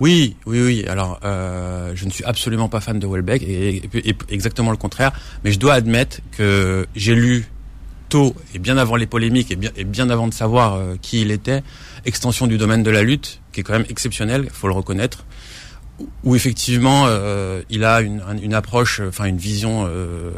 Oui, 0.00 0.36
oui, 0.46 0.60
oui. 0.62 0.84
Alors, 0.88 1.20
euh, 1.24 1.92
je 1.94 2.04
ne 2.04 2.10
suis 2.10 2.24
absolument 2.24 2.68
pas 2.68 2.80
fan 2.80 2.98
de 2.98 3.06
Welbeck, 3.06 3.42
et, 3.42 3.76
et- 3.94 4.08
et 4.10 4.16
exactement 4.30 4.70
le 4.70 4.76
contraire. 4.76 5.12
Mais 5.44 5.52
je 5.52 5.58
dois 5.58 5.74
admettre 5.74 6.18
que 6.32 6.86
j'ai 6.94 7.14
lu 7.14 7.46
tôt 8.08 8.34
et 8.54 8.58
bien 8.60 8.78
avant 8.78 8.94
les 8.96 9.06
polémiques 9.06 9.50
et 9.50 9.56
bien, 9.56 9.70
et 9.76 9.82
bien 9.84 10.08
avant 10.10 10.28
de 10.28 10.34
savoir 10.34 10.74
euh, 10.74 10.94
qui 11.02 11.20
il 11.22 11.30
était, 11.30 11.62
Extension 12.04 12.46
du 12.46 12.56
domaine 12.56 12.84
de 12.84 12.90
la 12.90 13.02
lutte, 13.02 13.40
qui 13.52 13.60
est 13.60 13.62
quand 13.64 13.72
même 13.72 13.86
exceptionnel, 13.88 14.48
faut 14.52 14.68
le 14.68 14.74
reconnaître. 14.74 15.24
où- 16.24 16.36
effectivement, 16.36 17.04
euh, 17.06 17.62
il 17.70 17.82
a 17.82 18.02
une, 18.02 18.20
un- 18.28 18.36
une 18.36 18.52
approche, 18.54 19.00
euh, 19.00 19.08
enfin 19.08 19.24
une 19.24 19.38
vision, 19.38 19.86
euh, 19.88 20.30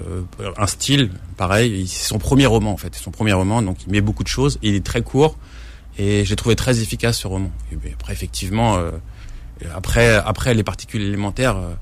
un 0.56 0.66
style 0.68 1.10
pareil. 1.36 1.86
C'est 1.88 2.06
son 2.08 2.18
premier 2.18 2.46
roman 2.46 2.72
en 2.72 2.76
fait, 2.76 2.94
son 2.94 3.10
premier 3.10 3.32
roman, 3.32 3.60
donc 3.60 3.78
il 3.86 3.90
met 3.92 4.00
beaucoup 4.00 4.22
de 4.22 4.28
choses. 4.28 4.58
Il 4.62 4.74
est 4.76 4.84
très 4.86 5.02
court, 5.02 5.36
et 5.98 6.24
j'ai 6.24 6.36
trouvé 6.36 6.54
très 6.56 6.80
efficace 6.80 7.18
ce 7.18 7.26
roman. 7.26 7.50
Et 7.72 7.92
après, 7.92 8.12
effectivement. 8.12 8.78
Après, 9.74 10.14
après 10.16 10.54
les 10.54 10.62
particules 10.62 11.02
élémentaires, 11.02 11.56
euh, 11.56 11.74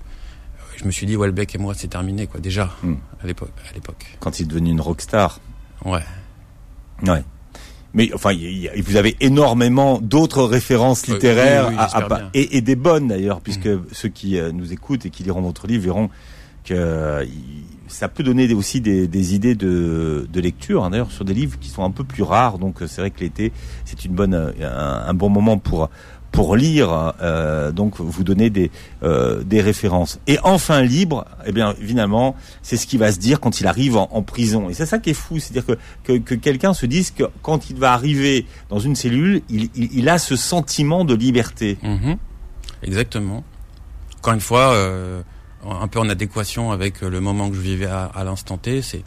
je 0.77 0.85
me 0.85 0.91
suis 0.91 1.07
dit 1.07 1.17
Welbeck 1.17 1.55
et 1.55 1.59
moi 1.59 1.75
c'est 1.75 1.89
terminé 1.89 2.27
quoi 2.27 2.41
déjà 2.41 2.71
Hmm. 2.83 2.95
à 3.23 3.27
l'époque. 3.27 3.53
À 3.71 3.75
l'époque. 3.75 4.07
Quand 4.21 4.39
il 4.41 4.45
est 4.45 4.47
devenu 4.47 4.71
une 4.71 4.81
rockstar. 4.81 5.41
Ouais. 5.85 6.03
Ouais. 7.07 7.23
Mais 7.95 8.11
enfin, 8.15 8.33
y 8.33 8.69
vous 8.83 8.97
avez 8.97 9.17
énormément 9.21 9.99
d'autres 10.01 10.43
références 10.45 11.07
littéraires 11.07 11.69
oui, 11.69 11.75
oui, 11.79 11.81
à- 11.81 12.31
et, 12.35 12.57
et 12.59 12.61
des 12.61 12.77
bonnes 12.77 13.09
d'ailleurs, 13.09 13.41
puisque 13.41 13.69
ceux 13.93 14.09
qui 14.11 14.39
euh, 14.39 14.53
nous 14.53 14.73
écoutent 14.73 15.07
et 15.07 15.11
qui 15.11 15.23
liront 15.23 15.41
votre 15.41 15.67
livre 15.67 15.85
verront 15.85 16.11
que 16.65 16.75
euh, 16.75 17.25
ça 17.89 18.09
peut 18.09 18.23
donner 18.25 18.53
aussi 18.53 18.81
des, 18.81 19.07
des 19.09 19.35
idées 19.35 19.55
de, 19.55 20.27
de 20.31 20.41
lecture, 20.41 20.85
hein, 20.85 20.91
d'ailleurs 20.91 21.13
sur 21.13 21.25
des 21.25 21.33
livres 21.33 21.59
qui 21.59 21.69
sont 21.71 21.85
un 21.85 21.91
peu 21.91 22.05
plus 22.05 22.23
rares. 22.23 22.59
Donc 22.59 22.79
c'est 22.87 23.01
vrai 23.01 23.11
que 23.11 23.21
l'été 23.21 23.53
c'est 23.87 24.05
une 24.05 24.13
bonne, 24.13 24.35
un, 24.35 25.05
un 25.07 25.15
bon 25.15 25.31
moment 25.31 25.57
pour 25.57 25.89
pour 26.33 26.57
lire. 26.57 27.15
euh, 27.23 27.73
donc 27.73 28.01
vous 28.01 28.25
donner 28.25 28.51
des 28.51 28.71
euh, 29.03 29.43
des 29.43 29.61
références. 29.61 30.19
Et 30.27 30.39
enfin 30.43 30.83
libre, 30.83 31.25
eh 31.47 31.53
bien 31.53 31.75
évidemment 31.81 32.37
c'est 32.63 32.77
ce 32.77 32.87
qui 32.87 32.99
va 32.99 33.13
se 33.13 33.19
dire 33.19 33.41
quand 33.41 33.61
il 33.61 33.67
arrive 33.67 33.97
en, 33.97 34.23
prison. 34.23 34.69
Et 34.69 34.75
c'est 34.75 34.87
ça 34.87 34.99
qui 34.99 35.11
est 35.11 35.15
fou, 35.15 35.39
c'est-à-dire 35.39 35.67
que 35.67 35.79
que, 36.05 36.19
que 36.19 36.35
quelqu'un 36.35 36.75
se 36.75 36.87
dise 36.87 37.11
que 37.11 37.25
quand 37.43 37.71
il 37.71 37.77
va 37.77 37.93
arriver 37.93 38.47
dans 38.69 38.79
une 38.79 38.97
cellule, 38.97 39.43
il, 39.49 39.71
il, 39.75 40.09
a 40.09 40.19
ce 40.19 40.37
sentiment 40.37 41.05
de 41.05 41.15
liberté. 41.15 41.79
Mhm. 41.83 42.17
Exactement. 42.83 43.45
Encore 44.19 44.35
une 44.35 44.41
fois, 44.41 44.73
euh, 44.73 45.23
un 45.69 45.89
peu 45.89 46.01
en 46.01 46.09
adéquation 46.09 46.73
avec 46.73 47.01
le 47.01 47.21
moment 47.21 47.49
que 47.49 47.57
je 47.57 47.61
vivais 47.61 47.87
à, 47.87 48.05
à 48.05 48.25
l'instant 48.25 48.59
T, 48.59 48.83
c'est 48.83 49.03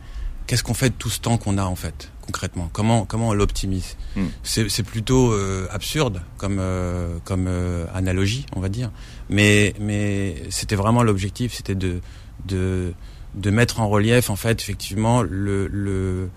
qu'est-ce 0.47 0.63
qu'on 0.63 0.73
fait 0.73 0.89
de 0.89 0.95
tout 0.95 1.09
ce 1.09 1.19
temps 1.19 1.37
qu'on 1.37 1.57
a 1.57 1.65
en 1.65 1.75
fait? 1.75 2.11
Concrètement 2.31 2.69
Comment 2.71 3.05
comment 3.05 3.29
on 3.29 3.33
l'optimise 3.33 3.95
Mm. 4.15 4.25
C'est 4.43 4.83
plutôt 4.83 5.31
euh, 5.31 5.67
absurde 5.71 6.21
comme 6.37 6.57
euh, 6.59 7.17
comme 7.23 7.45
euh, 7.47 7.85
analogie, 7.93 8.45
on 8.55 8.59
va 8.59 8.69
dire. 8.69 8.89
Mais 9.29 9.73
mais 9.79 10.35
c'était 10.49 10.75
vraiment 10.75 11.03
l'objectif, 11.03 11.53
c'était 11.53 11.75
de 11.75 12.01
de 12.45 12.93
de 13.35 13.49
mettre 13.51 13.79
en 13.79 13.87
relief 13.89 14.29
en 14.29 14.35
fait 14.35 14.59
effectivement 14.61 15.21
le 15.21 15.67
le 15.67 16.29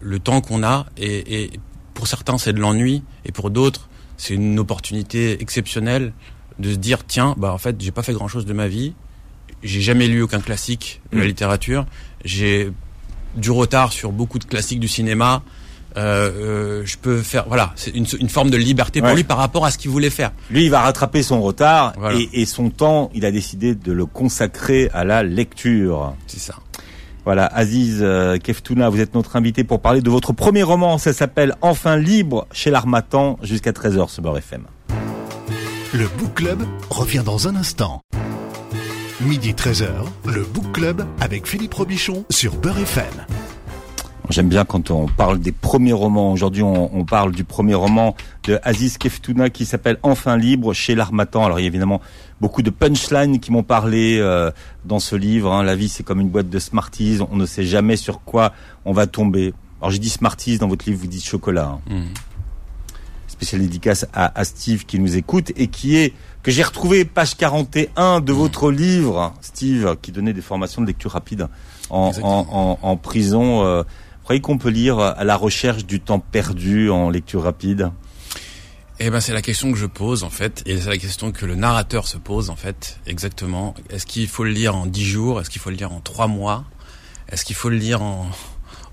le 0.00 0.18
temps 0.18 0.40
qu'on 0.40 0.62
a 0.64 0.86
et, 0.96 1.44
et 1.44 1.50
pour 1.94 2.06
certains 2.08 2.38
c'est 2.38 2.52
de 2.52 2.60
l'ennui 2.60 3.02
et 3.24 3.32
pour 3.32 3.50
d'autres 3.50 3.88
c'est 4.16 4.34
une 4.34 4.58
opportunité 4.58 5.40
exceptionnelle 5.42 6.12
de 6.58 6.72
se 6.72 6.76
dire 6.76 7.06
tiens 7.06 7.34
bah 7.38 7.52
en 7.52 7.58
fait 7.58 7.76
j'ai 7.80 7.92
pas 7.92 8.02
fait 8.02 8.12
grand 8.14 8.26
chose 8.28 8.46
de 8.46 8.52
ma 8.52 8.66
vie 8.66 8.94
j'ai 9.62 9.80
jamais 9.82 10.08
lu 10.08 10.22
aucun 10.22 10.40
classique 10.40 11.00
de 11.12 11.18
la 11.18 11.24
Mm. 11.24 11.28
littérature 11.28 11.86
j'ai 12.24 12.72
du 13.36 13.50
retard 13.50 13.92
sur 13.92 14.12
beaucoup 14.12 14.38
de 14.38 14.44
classiques 14.44 14.80
du 14.80 14.88
cinéma 14.88 15.42
euh, 15.96 16.30
euh, 16.30 16.82
je 16.84 16.96
peux 16.96 17.20
faire 17.20 17.46
voilà 17.48 17.72
c'est 17.74 17.90
une, 17.96 18.06
une 18.20 18.28
forme 18.28 18.48
de 18.50 18.56
liberté 18.56 19.00
pour 19.02 19.10
lui 19.12 19.24
par 19.24 19.38
rapport 19.38 19.64
à 19.66 19.72
ce 19.72 19.78
qu'il 19.78 19.90
voulait 19.90 20.08
faire 20.10 20.30
Lui, 20.48 20.64
il 20.64 20.70
va 20.70 20.82
rattraper 20.82 21.22
son 21.24 21.42
retard 21.42 21.94
Voilà. 21.98 22.16
et, 22.18 22.28
et 22.42 22.46
son 22.46 22.70
temps, 22.70 23.10
il 23.12 23.24
a 23.24 23.32
décidé 23.32 23.74
de 23.74 23.90
le 23.92 24.06
consacrer 24.06 24.88
à 24.94 25.02
la 25.04 25.24
lecture. 25.24 26.14
c'est 26.28 26.38
ça 26.38 26.54
Voilà, 27.24 27.46
Aziz 27.46 27.98
euh, 28.02 28.38
Keftouna, 28.38 28.88
vous 28.88 29.00
êtes 29.00 29.14
notre 29.14 29.34
invité 29.34 29.64
pour 29.64 29.80
parler 29.80 30.00
de 30.00 30.10
votre 30.10 30.32
premier 30.32 30.62
roman. 30.62 30.96
Ça 30.96 31.12
s'appelle 31.12 31.56
Enfin 31.60 31.96
libre 31.96 32.46
chez 32.52 32.70
l'Armatan 32.70 33.36
jusqu'à 33.42 33.72
13h 33.72 34.08
sur 34.10 34.22
Beurre 34.22 34.38
FM. 34.38 34.62
Le 35.92 36.06
Book 36.18 36.34
Club 36.34 36.62
revient 36.88 37.22
dans 37.24 37.48
un 37.48 37.56
instant. 37.56 38.00
Midi 39.22 39.52
13h, 39.52 39.88
le 40.26 40.44
Book 40.44 40.72
Club 40.72 41.04
avec 41.20 41.46
Philippe 41.46 41.74
Robichon 41.74 42.24
sur 42.30 42.56
Beurre 42.56 42.78
FM. 42.78 43.04
J'aime 44.30 44.48
bien 44.48 44.64
quand 44.64 44.90
on 44.90 45.06
parle 45.08 45.40
des 45.40 45.52
premiers 45.52 45.92
romans. 45.92 46.32
Aujourd'hui, 46.32 46.62
on, 46.62 46.94
on 46.96 47.04
parle 47.04 47.32
du 47.32 47.42
premier 47.44 47.74
roman 47.74 48.14
de 48.44 48.58
Aziz 48.62 48.96
Keftouna 48.96 49.50
qui 49.50 49.66
s'appelle 49.66 49.98
Enfin 50.02 50.36
libre 50.36 50.72
chez 50.72 50.94
l'Armatan. 50.94 51.44
Alors, 51.44 51.58
il 51.58 51.62
y 51.62 51.66
a 51.66 51.68
évidemment 51.68 52.00
beaucoup 52.40 52.62
de 52.62 52.70
punchlines 52.70 53.40
qui 53.40 53.50
m'ont 53.50 53.64
parlé 53.64 54.18
euh, 54.20 54.50
dans 54.84 55.00
ce 55.00 55.16
livre. 55.16 55.52
hein. 55.52 55.64
La 55.64 55.74
vie, 55.74 55.88
c'est 55.88 56.04
comme 56.04 56.20
une 56.20 56.28
boîte 56.30 56.48
de 56.48 56.58
Smarties. 56.60 57.18
On 57.30 57.36
ne 57.36 57.44
sait 57.46 57.64
jamais 57.64 57.96
sur 57.96 58.20
quoi 58.22 58.52
on 58.84 58.92
va 58.92 59.06
tomber. 59.08 59.52
Alors, 59.80 59.90
j'ai 59.90 59.98
dit 59.98 60.10
Smarties 60.10 60.58
dans 60.58 60.68
votre 60.68 60.86
livre, 60.88 61.00
vous 61.00 61.08
dites 61.08 61.24
chocolat. 61.24 61.66
hein. 61.66 61.80
Mhm. 61.90 62.04
Spécial 63.26 63.62
dédicace 63.62 64.06
à, 64.12 64.38
à 64.38 64.44
Steve 64.44 64.84
qui 64.84 64.98
nous 65.00 65.16
écoute 65.16 65.50
et 65.56 65.66
qui 65.68 65.96
est 65.96 66.12
que 66.42 66.50
j'ai 66.50 66.62
retrouvé 66.62 67.04
page 67.04 67.36
41 67.36 68.20
de 68.20 68.32
votre 68.32 68.70
livre, 68.70 69.34
Steve, 69.40 69.96
qui 70.00 70.12
donnait 70.12 70.32
des 70.32 70.40
formations 70.40 70.82
de 70.82 70.86
lecture 70.86 71.12
rapide 71.12 71.48
en, 71.90 72.12
en, 72.22 72.78
en 72.80 72.96
prison. 72.96 73.64
Euh, 73.64 73.82
vous 73.82 74.22
croyez 74.24 74.40
qu'on 74.40 74.58
peut 74.58 74.70
lire 74.70 74.98
à 74.98 75.24
la 75.24 75.36
recherche 75.36 75.84
du 75.84 76.00
temps 76.00 76.20
perdu 76.20 76.90
en 76.90 77.10
lecture 77.10 77.42
rapide? 77.42 77.90
Eh 79.02 79.08
ben 79.08 79.20
c'est 79.20 79.32
la 79.32 79.40
question 79.40 79.72
que 79.72 79.78
je 79.78 79.86
pose 79.86 80.24
en 80.24 80.30
fait, 80.30 80.62
et 80.66 80.78
c'est 80.78 80.90
la 80.90 80.98
question 80.98 81.32
que 81.32 81.46
le 81.46 81.54
narrateur 81.54 82.06
se 82.06 82.18
pose 82.18 82.50
en 82.50 82.56
fait, 82.56 83.00
exactement. 83.06 83.74
Est-ce 83.88 84.04
qu'il 84.04 84.28
faut 84.28 84.44
le 84.44 84.50
lire 84.50 84.76
en 84.76 84.84
10 84.84 85.04
jours? 85.04 85.40
Est-ce 85.40 85.48
qu'il 85.48 85.60
faut 85.60 85.70
le 85.70 85.76
lire 85.76 85.90
en 85.90 86.00
3 86.00 86.26
mois? 86.26 86.64
Est-ce 87.30 87.46
qu'il 87.46 87.56
faut 87.56 87.70
le 87.70 87.76
lire 87.78 88.02
en, 88.02 88.26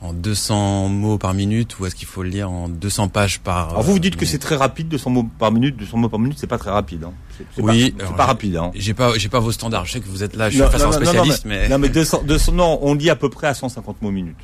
en 0.01 0.13
200 0.13 0.89
mots 0.89 1.17
par 1.17 1.33
minute 1.33 1.79
ou 1.79 1.85
est-ce 1.87 1.95
qu'il 1.95 2.07
faut 2.07 2.21
le 2.21 2.29
lire 2.29 2.51
en 2.51 2.69
200 2.69 3.07
pages 3.07 3.39
par 3.39 3.69
Alors 3.71 3.81
vous 3.81 3.93
vous 3.93 3.99
dites 3.99 4.15
que 4.15 4.25
euh, 4.25 4.27
c'est 4.27 4.37
très 4.37 4.55
rapide, 4.55 4.87
200 4.89 5.09
mots 5.09 5.27
par 5.39 5.51
minute, 5.51 5.75
200 5.75 5.97
mots 5.97 6.09
par 6.09 6.19
minute, 6.19 6.37
c'est 6.39 6.45
pas 6.47 6.59
très 6.59 6.69
rapide. 6.69 7.03
Hein. 7.03 7.13
C'est- 7.55 7.61
Oui, 7.61 7.95
pas, 8.15 8.25
rapide. 8.25 8.57
Hein. 8.57 8.71
J'ai 8.75 8.93
pas, 8.93 9.17
j'ai 9.17 9.29
pas 9.29 9.39
vos 9.39 9.51
standards. 9.51 9.85
Je 9.85 9.93
sais 9.93 9.99
que 9.99 10.07
vous 10.07 10.23
êtes 10.23 10.35
là, 10.35 10.49
je 10.49 10.55
suis 10.55 10.63
Non, 10.63 10.69
face 10.69 10.81
à 10.81 10.85
un 10.85 10.89
non, 10.91 10.99
non, 10.99 11.05
spécialiste, 11.05 11.45
mais, 11.45 11.61
mais, 11.63 11.69
non, 11.69 11.79
mais 11.79 11.89
200, 11.89 12.21
200, 12.25 12.51
non, 12.51 12.79
on 12.81 12.93
lit 12.93 13.09
à 13.09 13.15
peu 13.15 13.29
près 13.29 13.47
à 13.47 13.53
150 13.55 14.01
mots 14.03 14.11
minute. 14.11 14.37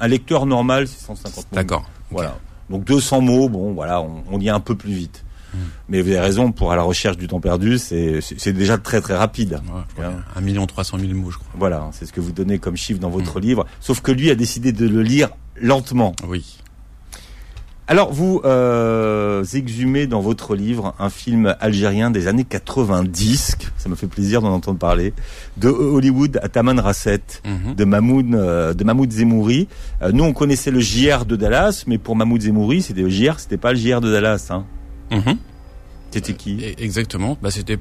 Un 0.00 0.08
lecteur 0.08 0.44
normal, 0.44 0.86
c'est 0.86 1.00
150 1.04 1.36
mots. 1.36 1.42
d'accord. 1.52 1.88
Voilà. 2.10 2.36
Donc 2.68 2.84
200 2.84 3.20
mots, 3.22 3.48
bon, 3.48 3.72
voilà, 3.72 4.00
on, 4.02 4.22
on 4.30 4.38
lit 4.38 4.50
un 4.50 4.60
peu 4.60 4.74
plus 4.74 4.92
vite. 4.92 5.23
Mm. 5.54 5.58
Mais 5.88 6.02
vous 6.02 6.08
avez 6.10 6.20
raison, 6.20 6.52
pour 6.52 6.72
à 6.72 6.76
la 6.76 6.82
recherche 6.82 7.16
du 7.16 7.26
temps 7.28 7.40
perdu, 7.40 7.78
c'est 7.78 8.52
déjà 8.52 8.76
très 8.78 9.00
très 9.00 9.16
rapide. 9.16 9.60
Ouais. 9.98 10.04
Un 10.36 10.40
million 10.40 10.66
trois 10.66 10.84
cent 10.84 10.98
mille 10.98 11.14
mots, 11.14 11.30
je 11.30 11.38
crois. 11.38 11.50
Voilà, 11.58 11.88
c'est 11.92 12.06
ce 12.06 12.12
que 12.12 12.20
vous 12.20 12.32
donnez 12.32 12.58
comme 12.58 12.76
chiffre 12.76 13.00
dans 13.00 13.10
votre 13.10 13.38
Mm. 13.38 13.42
livre. 13.42 13.66
Sauf 13.80 14.00
que 14.00 14.12
lui 14.12 14.30
a 14.30 14.34
décidé 14.34 14.72
de 14.72 14.86
le 14.88 15.02
lire 15.02 15.28
lentement. 15.60 16.14
Oui. 16.28 16.58
Alors 17.86 18.10
vous 18.14 18.40
euh, 18.46 19.44
exhumez 19.52 20.06
dans 20.06 20.22
votre 20.22 20.56
livre 20.56 20.94
un 20.98 21.10
film 21.10 21.54
algérien 21.60 22.10
des 22.10 22.28
années 22.28 22.44
90, 22.44 23.56
ça 23.76 23.90
me 23.90 23.94
fait 23.94 24.06
plaisir 24.06 24.40
d'en 24.40 24.52
entendre 24.54 24.78
parler, 24.78 25.12
de 25.58 25.68
Hollywood 25.68 26.40
à 26.42 26.48
Taman 26.48 26.80
Rasset, 26.80 27.20
Mhm. 27.44 27.74
de 27.74 27.84
Mahmoud, 27.84 28.34
euh, 28.34 28.72
de 28.72 28.84
Mahmoud 28.84 29.12
Zemouri. 29.12 29.68
Euh, 30.00 30.12
nous 30.12 30.24
on 30.24 30.32
connaissait 30.32 30.70
le 30.70 30.80
JR 30.80 31.26
de 31.26 31.36
Dallas, 31.36 31.84
mais 31.86 31.98
pour 31.98 32.16
Mahmoud 32.16 32.40
Zemouri 32.40 32.80
c'était 32.80 33.02
le 33.02 33.10
JR, 33.10 33.38
c'était 33.38 33.58
pas 33.58 33.72
le 33.74 33.78
JR 33.78 34.00
de 34.00 34.10
Dallas. 34.10 34.46
Hein. 34.48 34.64
Mhm. 35.10 35.36
C'était 36.10 36.34
qui? 36.34 36.62
Exactement. 36.78 37.36
Bah 37.42 37.50
c'était, 37.50 37.76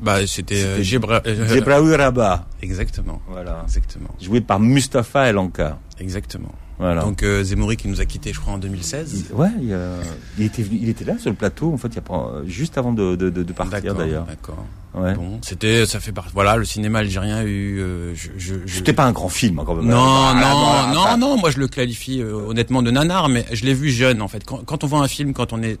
bah 0.00 0.24
c'était 0.28 0.62
euh, 0.62 0.82
euh, 1.16 1.96
Rabat. 1.96 2.46
Exactement. 2.62 3.20
Voilà. 3.28 3.62
Exactement. 3.64 4.10
Joué 4.20 4.40
par 4.40 4.60
Mustapha 4.60 5.26
El 5.28 5.36
Anka. 5.38 5.78
Exactement. 5.98 6.52
Voilà. 6.78 7.02
Donc 7.02 7.24
euh, 7.24 7.42
Zemouri 7.42 7.76
qui 7.76 7.88
nous 7.88 8.00
a 8.00 8.04
quittés, 8.04 8.32
je 8.32 8.38
crois, 8.40 8.54
en 8.54 8.58
2016. 8.58 9.24
Il- 9.30 9.34
ouais, 9.34 9.48
il, 9.60 9.72
euh, 9.72 10.00
il 10.38 10.44
était 10.44 10.62
venu- 10.62 10.78
il 10.80 10.88
était 10.88 11.04
là 11.04 11.18
sur 11.18 11.30
le 11.30 11.36
plateau 11.36 11.72
en 11.72 11.76
fait, 11.76 11.88
il 11.92 11.98
a 11.98 12.02
juste 12.46 12.78
avant 12.78 12.92
de, 12.92 13.16
de, 13.16 13.30
partir 13.52 13.94
d'ailleurs. 13.96 14.26
D'accord. 14.26 14.64
Ouais. 14.94 15.14
Bon, 15.14 15.38
c'était, 15.42 15.84
ça 15.86 15.98
fait 16.00 16.12
partie. 16.12 16.30
Voilà, 16.34 16.56
le 16.56 16.64
cinéma 16.64 17.00
algérien 17.00 17.38
a 17.38 17.44
eu. 17.44 17.80
euh, 17.80 18.14
je, 18.14 18.28
je, 18.36 18.54
je- 18.64 18.74
C'était 18.76 18.92
pas 18.92 19.06
un 19.06 19.12
grand 19.12 19.28
film 19.28 19.58
hein, 19.58 19.64
quand 19.66 19.74
même. 19.74 19.86
Non, 19.86 19.96
Voilà, 20.32 20.92
non, 20.94 20.94
non, 20.94 21.16
non. 21.18 21.36
Moi, 21.38 21.50
je 21.50 21.58
le 21.58 21.66
qualifie 21.66 22.22
honnêtement 22.22 22.82
de 22.82 22.90
nanar, 22.92 23.28
mais 23.28 23.44
je 23.52 23.64
l'ai 23.64 23.74
vu 23.74 23.90
jeune 23.90 24.22
en 24.22 24.28
fait. 24.28 24.44
Quand, 24.44 24.58
quand 24.64 24.84
on 24.84 24.86
voit 24.86 25.00
un 25.00 25.08
film, 25.08 25.32
quand 25.32 25.52
on 25.52 25.62
est 25.62 25.78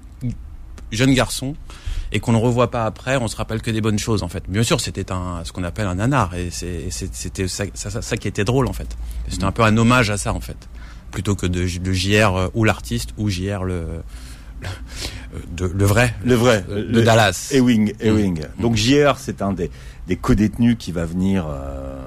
jeune 0.92 1.14
garçon 1.14 1.54
et 2.12 2.20
qu'on 2.20 2.32
ne 2.32 2.38
revoit 2.38 2.70
pas 2.70 2.84
après, 2.84 3.16
on 3.16 3.26
se 3.26 3.36
rappelle 3.36 3.62
que 3.62 3.70
des 3.70 3.80
bonnes 3.80 3.98
choses 3.98 4.22
en 4.22 4.28
fait. 4.28 4.44
Bien 4.48 4.62
sûr, 4.62 4.80
c'était 4.80 5.10
un 5.10 5.40
ce 5.44 5.52
qu'on 5.52 5.64
appelle 5.64 5.86
un 5.86 5.96
nanar 5.96 6.34
et 6.34 6.50
c'était 6.50 7.48
ça, 7.48 7.64
ça, 7.74 8.02
ça, 8.02 8.16
qui 8.16 8.28
était 8.28 8.44
drôle 8.44 8.66
en 8.66 8.72
fait. 8.72 8.96
C'était 9.28 9.44
un 9.44 9.52
peu 9.52 9.62
un 9.62 9.76
hommage 9.76 10.10
à 10.10 10.18
ça 10.18 10.32
en 10.32 10.40
fait, 10.40 10.68
plutôt 11.10 11.34
que 11.34 11.46
de, 11.46 11.66
JR 11.66 12.36
euh, 12.36 12.48
ou 12.54 12.64
l'artiste 12.64 13.10
ou 13.16 13.28
JR 13.28 13.64
le 13.64 13.84
de, 15.50 15.66
le 15.66 15.84
vrai, 15.84 16.14
le 16.24 16.34
vrai, 16.34 16.64
de 16.68 16.74
le, 16.74 17.02
Dallas. 17.02 17.50
Ewing. 17.52 17.94
Ewing. 18.00 18.40
Mm. 18.40 18.62
Donc 18.62 18.76
JR, 18.76 19.14
c'est 19.18 19.42
un 19.42 19.52
des 19.52 19.70
des 20.06 20.16
co-détenus 20.16 20.76
qui 20.78 20.92
va 20.92 21.04
venir 21.04 21.46
euh, 21.48 21.98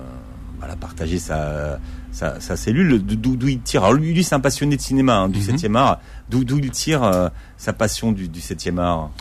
voilà, 0.60 0.76
partager 0.76 1.18
sa 1.18 1.80
sa, 2.16 2.40
sa 2.40 2.56
cellule, 2.56 3.00
d'où 3.00 3.48
il 3.48 3.60
tire. 3.60 3.84
Alors 3.84 3.94
lui, 3.94 4.14
lui 4.14 4.24
c'est 4.24 4.36
un 4.36 4.40
passionné 4.40 4.78
de 4.78 4.82
cinéma, 4.82 5.18
hein, 5.18 5.30
du 5.30 5.40
7e 5.40 5.68
mhm. 5.68 5.76
art. 5.76 6.00
D'où 6.30 6.46
il 6.58 6.72
tire 6.72 7.04
euh, 7.04 7.28
sa 7.58 7.74
passion 7.74 8.14
du, 8.14 8.30
du 8.30 8.40
7e 8.40 8.80
art? 8.80 9.12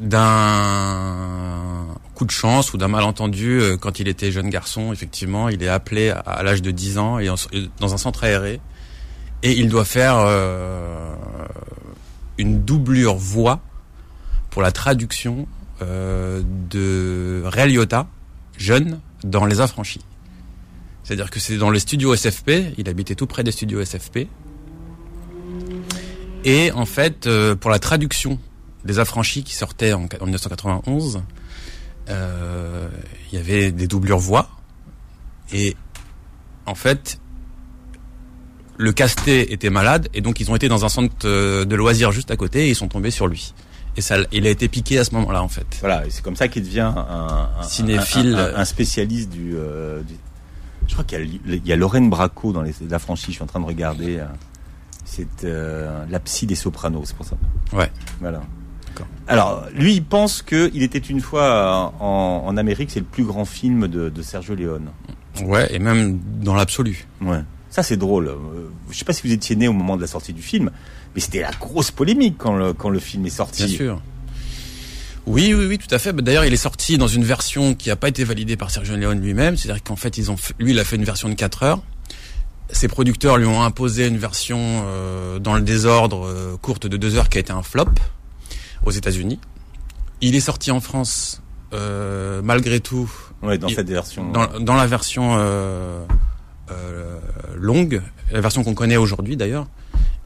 D'un 0.00 1.86
coup 2.16 2.24
de 2.24 2.32
chance 2.32 2.74
ou 2.74 2.78
d'un 2.78 2.88
malentendu, 2.88 3.60
euh, 3.60 3.76
quand 3.76 4.00
il 4.00 4.08
était 4.08 4.32
jeune 4.32 4.50
garçon, 4.50 4.92
effectivement, 4.92 5.48
il 5.48 5.62
est 5.62 5.68
appelé 5.68 6.10
à, 6.10 6.42
l'âge 6.42 6.62
de 6.62 6.72
10 6.72 6.98
ans 6.98 7.20
et 7.20 7.28
dans 7.78 7.94
un 7.94 7.96
centre 7.96 8.24
aéré. 8.24 8.60
Et 9.44 9.52
il 9.52 9.68
doit 9.68 9.84
faire 9.84 10.16
euh, 10.18 11.14
une 12.38 12.64
doublure 12.64 13.14
voix 13.14 13.60
pour 14.50 14.62
la 14.62 14.72
traduction 14.72 15.46
euh, 15.80 16.42
de 16.70 17.42
Ray 17.44 17.72
Liotta, 17.72 18.08
jeune, 18.58 18.98
dans 19.22 19.44
Les 19.44 19.60
Affranchis. 19.60 20.05
C'est-à-dire 21.06 21.30
que 21.30 21.38
c'est 21.38 21.56
dans 21.56 21.70
les 21.70 21.78
studios 21.78 22.16
SFP, 22.16 22.74
il 22.78 22.88
habitait 22.88 23.14
tout 23.14 23.28
près 23.28 23.44
des 23.44 23.52
studios 23.52 23.80
SFP. 23.84 24.26
Et 26.44 26.72
en 26.72 26.84
fait, 26.84 27.28
euh, 27.28 27.54
pour 27.54 27.70
la 27.70 27.78
traduction 27.78 28.40
des 28.84 28.98
affranchis 28.98 29.44
qui 29.44 29.54
sortaient 29.54 29.92
en, 29.92 30.00
1991, 30.00 31.22
euh, 32.08 32.88
il 33.30 33.38
y 33.38 33.40
avait 33.40 33.70
des 33.70 33.86
doublures 33.86 34.18
voix. 34.18 34.50
Et 35.52 35.76
en 36.66 36.74
fait, 36.74 37.20
le 38.76 38.90
casté 38.90 39.52
était 39.52 39.70
malade 39.70 40.08
et 40.12 40.20
donc 40.22 40.40
ils 40.40 40.50
ont 40.50 40.56
été 40.56 40.66
dans 40.66 40.84
un 40.84 40.88
centre 40.88 41.14
euh, 41.24 41.64
de 41.64 41.76
loisirs 41.76 42.10
juste 42.10 42.32
à 42.32 42.36
côté 42.36 42.66
et 42.66 42.70
ils 42.70 42.74
sont 42.74 42.88
tombés 42.88 43.12
sur 43.12 43.28
lui. 43.28 43.54
Et 43.96 44.00
ça, 44.00 44.16
il 44.32 44.44
a 44.48 44.50
été 44.50 44.66
piqué 44.66 44.98
à 44.98 45.04
ce 45.04 45.14
moment-là 45.14 45.40
en 45.40 45.48
fait. 45.48 45.66
Voilà, 45.78 46.04
et 46.04 46.10
c'est 46.10 46.22
comme 46.22 46.34
ça 46.34 46.48
qu'il 46.48 46.64
devient 46.64 46.92
un, 46.96 47.62
cinéphile, 47.62 48.34
un, 48.34 48.64
spécialiste 48.64 49.30
du, 49.30 49.52
du 49.52 50.16
je 50.86 50.92
crois 50.92 51.04
qu'il 51.04 51.40
y, 51.64 51.72
a 51.72 51.76
Lorraine 51.76 52.10
Bracco 52.10 52.52
dans 52.52 52.62
les, 52.62 52.72
la 52.88 52.98
franchise. 52.98 53.28
Je 53.28 53.32
suis 53.32 53.42
en 53.42 53.46
train 53.46 53.60
de 53.60 53.66
regarder. 53.66 54.18
Euh, 54.18 54.26
c'est 55.04 55.44
euh, 55.44 56.04
la 56.10 56.20
psy 56.20 56.46
des 56.46 56.54
sopranos, 56.54 57.04
c'est 57.06 57.16
pour 57.16 57.26
ça. 57.26 57.36
Ouais. 57.72 57.90
Voilà. 58.20 58.42
Alors, 59.28 59.66
lui, 59.74 59.94
il 59.94 60.04
pense 60.04 60.42
qu'il 60.42 60.82
était 60.82 60.98
une 60.98 61.20
fois 61.20 61.92
en, 62.00 62.44
en 62.46 62.56
Amérique, 62.56 62.90
c'est 62.90 63.00
le 63.00 63.06
plus 63.06 63.24
grand 63.24 63.44
film 63.44 63.88
de, 63.88 64.08
de, 64.08 64.22
Sergio 64.22 64.54
Leone. 64.54 64.88
Ouais, 65.44 65.68
et 65.74 65.78
même 65.78 66.18
dans 66.40 66.54
l'absolu. 66.54 67.06
Ouais. 67.20 67.42
Ça, 67.68 67.82
c'est 67.82 67.96
drôle. 67.96 68.28
Euh, 68.28 68.70
je 68.90 68.96
sais 68.96 69.04
pas 69.04 69.12
si 69.12 69.26
vous 69.26 69.32
étiez 69.32 69.54
né 69.54 69.68
au 69.68 69.72
moment 69.72 69.96
de 69.96 70.00
la 70.00 70.06
sortie 70.06 70.32
du 70.32 70.42
film, 70.42 70.70
mais 71.14 71.20
c'était 71.20 71.40
la 71.40 71.50
grosse 71.50 71.90
polémique 71.90 72.36
quand 72.38 72.56
le, 72.56 72.72
quand 72.72 72.88
le 72.88 72.98
film 72.98 73.26
est 73.26 73.30
sorti. 73.30 73.66
Bien 73.66 73.76
sûr. 73.76 74.02
Oui, 75.26 75.52
oui, 75.54 75.66
oui, 75.66 75.78
tout 75.78 75.92
à 75.92 75.98
fait. 75.98 76.12
Bah, 76.12 76.22
d'ailleurs, 76.22 76.44
il 76.44 76.52
est 76.52 76.56
sorti 76.58 76.98
dans 76.98 77.08
une 77.08 77.24
version 77.24 77.74
qui 77.74 77.88
n'a 77.88 77.96
pas 77.96 78.08
été 78.08 78.24
validée 78.24 78.56
par 78.56 78.70
Sergio 78.70 78.96
Leone 78.96 79.20
lui-même. 79.20 79.56
C'est-à-dire 79.56 79.82
qu'en 79.82 79.96
fait, 79.96 80.18
ils 80.18 80.30
ont, 80.30 80.36
lui, 80.58 80.70
il 80.70 80.78
a 80.78 80.84
fait 80.84 80.96
une 80.96 81.04
version 81.04 81.28
de 81.28 81.34
4 81.34 81.62
heures. 81.64 81.80
Ses 82.70 82.88
producteurs 82.88 83.36
lui 83.36 83.46
ont 83.46 83.62
imposé 83.62 84.06
une 84.06 84.18
version 84.18 84.58
euh, 84.60 85.38
dans 85.38 85.54
le 85.54 85.60
désordre 85.62 86.26
euh, 86.26 86.56
courte 86.60 86.86
de 86.86 86.96
2 86.96 87.16
heures 87.16 87.28
qui 87.28 87.38
a 87.38 87.40
été 87.40 87.52
un 87.52 87.62
flop 87.62 87.90
aux 88.84 88.90
États-Unis. 88.90 89.38
Il 90.20 90.34
est 90.34 90.40
sorti 90.40 90.70
en 90.70 90.80
France 90.80 91.42
euh, 91.74 92.40
malgré 92.42 92.80
tout. 92.80 93.10
Ouais, 93.42 93.58
dans 93.58 93.68
cette 93.68 93.88
version. 93.88 94.30
Dans, 94.30 94.60
dans 94.60 94.74
la 94.74 94.86
version 94.86 95.36
euh, 96.70 97.18
longue, 97.56 98.02
la 98.32 98.40
version 98.40 98.64
qu'on 98.64 98.74
connaît 98.74 98.96
aujourd'hui 98.96 99.36
d'ailleurs. 99.36 99.66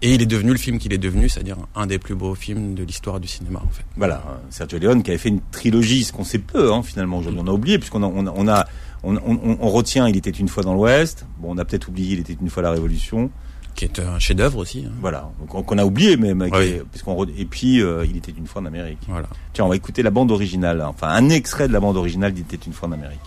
Et 0.03 0.15
il 0.15 0.23
est 0.23 0.27
devenu 0.27 0.53
le 0.53 0.59
film 0.59 0.79
qu'il 0.79 0.95
est 0.95 0.99
devenu, 0.99 1.29
c'est-à-dire 1.29 1.59
un 1.75 1.87
des 1.87 1.99
plus 1.99 2.15
beaux 2.15 2.35
films 2.35 2.75
de 2.75 2.83
l'histoire 2.85 3.21
du 3.21 3.29
cinéma, 3.29 3.61
en 3.63 3.69
fait. 3.69 3.85
Voilà, 3.97 4.23
Sergio 4.49 4.79
Leone 4.79 5.03
qui 5.03 5.11
avait 5.11 5.19
fait 5.19 5.29
une 5.29 5.43
trilogie, 5.53 6.05
ce 6.05 6.13
qu'on 6.13 6.25
sait 6.25 6.39
peu, 6.39 6.73
hein, 6.73 6.83
finalement, 6.83 7.19
aujourd'hui. 7.19 7.43
On 7.45 7.47
a 7.47 7.53
oublié, 7.53 7.79
puisqu'on 7.79 8.03
a, 8.03 8.07
on, 8.07 8.27
on 8.27 8.49
a, 8.49 8.67
on, 9.03 9.17
on, 9.17 9.59
on, 9.61 9.69
retient 9.69 10.09
Il 10.09 10.17
était 10.17 10.31
une 10.31 10.49
fois 10.49 10.63
dans 10.63 10.73
l'Ouest. 10.73 11.27
Bon, 11.39 11.49
on 11.51 11.59
a 11.59 11.67
peut-être 11.67 11.89
oublié 11.89 12.15
Il 12.15 12.21
était 12.21 12.37
une 12.41 12.49
fois 12.49 12.63
la 12.63 12.71
Révolution. 12.71 13.31
Qui 13.75 13.85
est 13.85 14.01
un 14.01 14.19
chef-d'œuvre 14.19 14.59
aussi. 14.59 14.85
Hein. 14.87 14.93
Voilà, 15.01 15.31
qu'on 15.49 15.79
a 15.79 15.85
oublié 15.85 16.17
même. 16.17 16.49
puisqu'on 16.91 17.25
et 17.25 17.45
puis 17.45 17.81
euh, 17.81 18.05
Il 18.09 18.17
était 18.17 18.33
une 18.33 18.47
fois 18.47 18.63
en 18.63 18.67
Amérique. 18.67 18.99
Voilà. 19.07 19.29
Tiens, 19.53 19.67
on 19.67 19.69
va 19.69 19.77
écouter 19.77 20.03
la 20.03 20.11
bande 20.11 20.31
originale, 20.31 20.83
enfin 20.83 21.09
un 21.09 21.29
extrait 21.29 21.69
de 21.69 21.73
la 21.73 21.81
bande 21.81 21.97
originale 21.97 22.33
d'Il 22.33 22.45
était 22.45 22.57
une 22.57 22.73
fois 22.73 22.89
en 22.89 22.93
Amérique. 22.93 23.21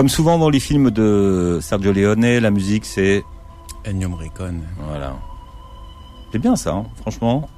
Comme 0.00 0.08
souvent 0.08 0.38
dans 0.38 0.48
les 0.48 0.60
films 0.60 0.90
de 0.90 1.58
Sergio 1.60 1.92
Leone, 1.92 2.38
la 2.38 2.50
musique 2.50 2.86
c'est 2.86 3.22
Ennio 3.84 4.08
Morricone. 4.08 4.62
Voilà. 4.88 5.14
C'est 6.32 6.38
bien 6.38 6.56
ça, 6.56 6.72
hein, 6.72 6.86
franchement. 7.02 7.50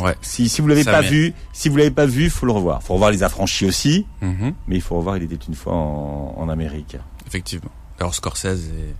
Ouais. 0.00 0.14
Si, 0.22 0.48
si 0.48 0.60
vous 0.60 0.68
l'avez 0.68 0.84
pas 0.84 1.00
vu, 1.00 1.34
si 1.52 1.68
vous 1.68 1.76
l'avez 1.76 1.90
pas 1.90 2.06
vu, 2.06 2.30
faut 2.30 2.46
le 2.46 2.52
revoir. 2.52 2.80
Faut 2.84 2.94
revoir 2.94 3.10
les 3.10 3.24
affranchis 3.24 3.66
aussi, 3.66 4.06
mhm. 4.22 4.54
mais 4.68 4.76
il 4.76 4.80
faut 4.80 4.96
revoir 4.98 5.16
Il 5.16 5.24
était 5.24 5.34
une 5.34 5.56
fois 5.56 5.74
en, 5.74 6.48
Amérique. 6.48 6.96
Effectivement. 7.26 7.72
Alors 7.98 8.14
Scorsese 8.14 8.68
et 8.68 8.94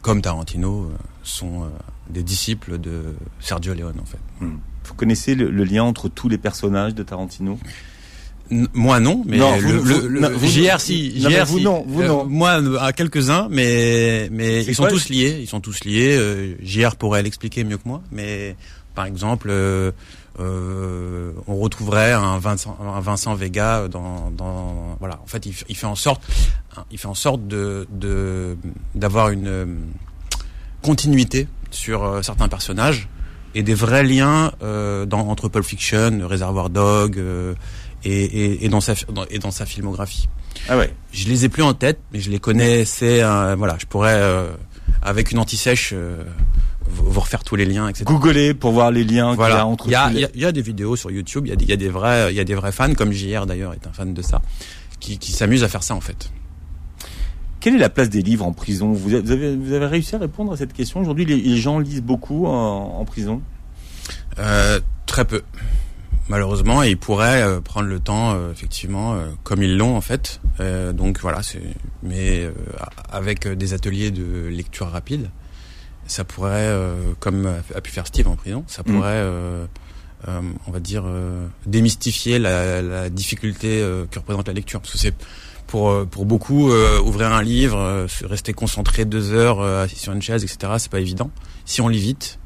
comme 0.00 0.22
Tarantino 0.22 0.84
euh, 0.84 0.96
sont 1.24 1.64
euh, 1.64 1.68
des 2.08 2.22
disciples 2.22 2.78
de 2.78 3.16
Sergio 3.40 3.74
Leone 3.74 3.98
en 4.00 4.06
fait. 4.06 4.20
Hmm. 4.38 4.58
Vous 4.84 4.94
connaissez 4.94 5.34
le, 5.34 5.50
lien 5.64 5.82
entre 5.82 6.08
tous 6.08 6.28
les 6.28 6.38
personnages 6.38 6.94
de 6.94 7.02
Tarantino? 7.02 7.58
Moi 8.50 9.00
non, 9.00 9.22
mais 9.26 9.38
le, 9.38 10.06
le, 10.06 10.38
JR 10.46 10.80
si, 10.80 11.20
JR 11.20 11.44
vous 11.46 11.60
non, 11.60 11.84
vous 11.86 12.02
euh, 12.02 12.08
non. 12.08 12.24
Moi 12.26 12.60
à 12.80 12.92
quelques-uns, 12.92 13.48
mais 13.50 14.28
mais 14.30 14.64
ils 14.64 14.74
sont 14.74 14.86
tous 14.86 15.08
liés, 15.08 15.38
ils 15.40 15.48
sont 15.48 15.60
tous 15.60 15.84
liés. 15.84 16.16
Euh, 16.16 16.54
JR 16.62 16.96
pourrait 16.96 17.22
l'expliquer 17.22 17.64
mieux 17.64 17.78
que 17.78 17.86
moi, 17.88 18.02
mais 18.12 18.56
par 18.94 19.06
exemple, 19.06 19.48
euh, 19.50 19.90
euh, 20.38 21.32
on 21.48 21.56
retrouverait 21.56 22.12
un 22.12 22.38
Vincent, 22.38 22.78
un 22.80 23.00
Vincent 23.00 23.34
Vega 23.34 23.88
dans, 23.88 24.30
dans 24.30 24.96
voilà. 25.00 25.18
En 25.22 25.26
fait, 25.26 25.44
il, 25.46 25.54
il, 25.68 25.76
fait 25.76 25.86
en 25.86 25.96
sorte, 25.96 26.22
il 26.90 26.98
fait 26.98 27.08
en 27.08 27.14
sorte 27.14 27.46
de 27.48 27.86
d'avoir 28.94 29.30
une 29.30 29.66
continuité 30.82 31.48
sur 31.70 32.20
certains 32.22 32.48
personnages 32.48 33.08
et 33.56 33.62
des 33.62 33.74
vrais 33.74 34.04
liens 34.04 34.52
dans, 34.60 35.28
entre 35.28 35.48
Pulp 35.48 35.64
Fiction, 35.64 36.20
Reservoir 36.22 36.70
Dog 36.70 37.20
et, 38.04 38.64
et, 38.64 38.68
dans 38.68 38.80
sa 38.80 38.94
et 39.30 39.38
dans 39.38 39.50
sa 39.50 39.66
filmographie. 39.66 40.28
Ah 40.68 40.76
ouais. 40.76 40.92
Je 41.12 41.28
les 41.28 41.44
ai 41.44 41.48
plus 41.48 41.62
en 41.62 41.74
tête, 41.74 42.00
mais 42.12 42.20
je 42.20 42.30
les 42.30 42.38
connaissais. 42.38 43.22
Euh, 43.22 43.54
voilà, 43.56 43.76
je 43.78 43.86
pourrais 43.86 44.12
avec 44.12 44.24
euh, 44.24 44.52
avec 45.02 45.30
une 45.32 45.38
anti-sèche 45.38 45.90
euh, 45.94 46.24
vous 46.88 47.20
refaire 47.20 47.44
tous 47.44 47.56
les 47.56 47.64
liens, 47.64 47.88
etc. 47.88 48.04
Googler 48.06 48.54
pour 48.54 48.72
voir 48.72 48.90
les 48.90 49.04
liens 49.04 49.34
voilà. 49.34 49.54
qu'il 49.54 49.58
y 49.58 49.62
a 49.62 49.66
entre. 49.66 49.86
Il 49.86 49.92
y 49.92 49.94
a, 49.94 50.10
il 50.34 50.40
y, 50.40 50.44
a, 50.44 50.52
des 50.52 50.62
vidéos 50.62 50.96
sur 50.96 51.10
YouTube. 51.10 51.46
Il 51.46 51.50
y 51.50 51.52
a 51.52 51.56
des, 51.56 51.64
il 51.64 51.70
y 51.70 51.72
a 51.72 51.76
des 51.76 51.88
vrais, 51.88 52.32
il 52.32 52.36
y 52.36 52.40
a 52.40 52.44
des 52.44 52.54
vrais 52.54 52.72
fans, 52.72 52.94
comme 52.94 53.12
JR 53.12 53.46
d'ailleurs 53.46 53.74
est 53.74 53.86
un 53.86 53.92
fan 53.92 54.14
de 54.14 54.22
ça, 54.22 54.42
qui, 55.00 55.18
qui 55.18 55.32
s'amusent 55.32 55.64
à 55.64 55.68
faire 55.68 55.82
ça 55.82 55.94
en 55.94 56.00
fait. 56.00 56.30
quelle 57.60 57.74
est 57.74 57.78
la 57.78 57.90
place 57.90 58.08
des 58.08 58.22
livres 58.22 58.46
en 58.46 58.52
prison? 58.52 58.92
Vous 58.92 59.14
avez, 59.14 59.56
vous 59.56 59.72
avez 59.72 59.86
réussi 59.86 60.14
à 60.14 60.18
répondre 60.18 60.52
à 60.52 60.56
cette 60.56 60.72
question? 60.72 61.00
Aujourd'hui, 61.00 61.24
les, 61.24 61.56
gens 61.56 61.78
lisent 61.78 62.02
beaucoup 62.02 62.46
en, 62.46 63.04
prison? 63.04 63.42
Euh, 64.38 64.80
Très 65.06 65.24
peu, 65.24 65.42
malheureusement, 66.28 66.82
et 66.82 66.90
ils 66.90 66.98
pourraient 66.98 67.42
euh, 67.42 67.60
prendre 67.60 67.88
le 67.88 68.00
temps, 68.00 68.34
euh, 68.34 68.52
effectivement, 68.52 69.14
euh, 69.14 69.26
comme 69.42 69.62
ils 69.62 69.76
l'ont 69.76 69.96
en 69.96 70.00
fait. 70.00 70.40
donc 70.94 71.20
voilà, 71.20 71.40
mais 72.02 72.50
avec 73.10 73.46
des 73.46 73.74
ateliers 73.74 74.10
de 74.10 74.48
lecture 74.48 74.88
rapide, 74.88 75.30
ça 76.06 76.24
pourrait, 76.24 76.72
comme 77.18 77.46
a 77.74 77.80
pu 77.80 77.90
faire 77.90 78.06
Steve 78.06 78.28
en 78.28 78.36
prison, 78.36 78.64
ça 78.66 78.82
mm. 78.82 78.92
pourrait, 78.92 79.24
on 80.66 80.70
va 80.70 80.80
dire, 80.80 81.04
démystifier 81.66 82.38
la, 82.38 82.80
la 82.80 83.10
difficulté 83.10 83.80
que 84.10 84.18
représente 84.18 84.48
la 84.48 84.54
lecture, 84.54 84.80
parce 84.80 84.92
que 84.92 84.98
c'est 84.98 85.14
pour 85.66 85.90
euh, 85.90 86.04
pour 86.04 86.24
beaucoup 86.24 86.70
euh, 86.70 87.00
ouvrir 87.00 87.32
un 87.32 87.42
livre, 87.42 87.78
euh, 87.78 88.06
rester 88.24 88.52
concentré 88.52 89.04
deux 89.04 89.32
heures 89.32 89.60
assis 89.60 89.96
sur 89.96 90.12
une 90.12 90.22
chaise, 90.22 90.44
etc. 90.44 90.74
C'est 90.78 90.90
pas 90.90 91.00
évident. 91.00 91.30
Si 91.64 91.80
on 91.80 91.88
lit 91.88 91.98
vite, 91.98 92.38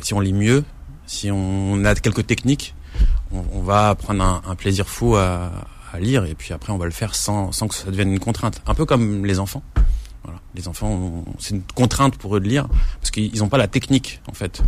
si 0.00 0.14
on 0.14 0.20
lit 0.20 0.32
mieux, 0.32 0.64
si 1.08 1.30
on 1.32 1.84
a 1.84 1.94
quelques 1.96 2.26
techniques, 2.26 2.74
on, 3.32 3.62
va 3.62 3.94
prendre 3.94 4.42
un, 4.46 4.54
plaisir 4.54 4.88
fou 4.88 5.16
à, 5.16 5.50
lire 5.98 6.26
et 6.26 6.34
puis 6.34 6.52
après 6.52 6.70
on 6.70 6.76
va 6.76 6.84
le 6.84 6.90
faire 6.90 7.14
sans 7.14 7.50
sans 7.50 7.66
que 7.66 7.74
ça 7.74 7.90
devienne 7.90 8.12
une 8.12 8.20
contrainte. 8.20 8.62
Un 8.66 8.74
peu 8.74 8.84
comme 8.84 9.24
les 9.24 9.40
enfants. 9.40 9.62
Les 10.54 10.68
enfants, 10.68 11.24
c'est 11.38 11.54
une 11.54 11.62
contrainte 11.74 12.16
pour 12.18 12.36
eux 12.36 12.40
de 12.40 12.48
lire 12.48 12.68
parce 13.00 13.10
qu'ils 13.10 13.38
n'ont 13.38 13.48
pas 13.48 13.56
la 13.56 13.68
technique 13.68 14.20
en 14.28 14.34
fait. 14.34 14.62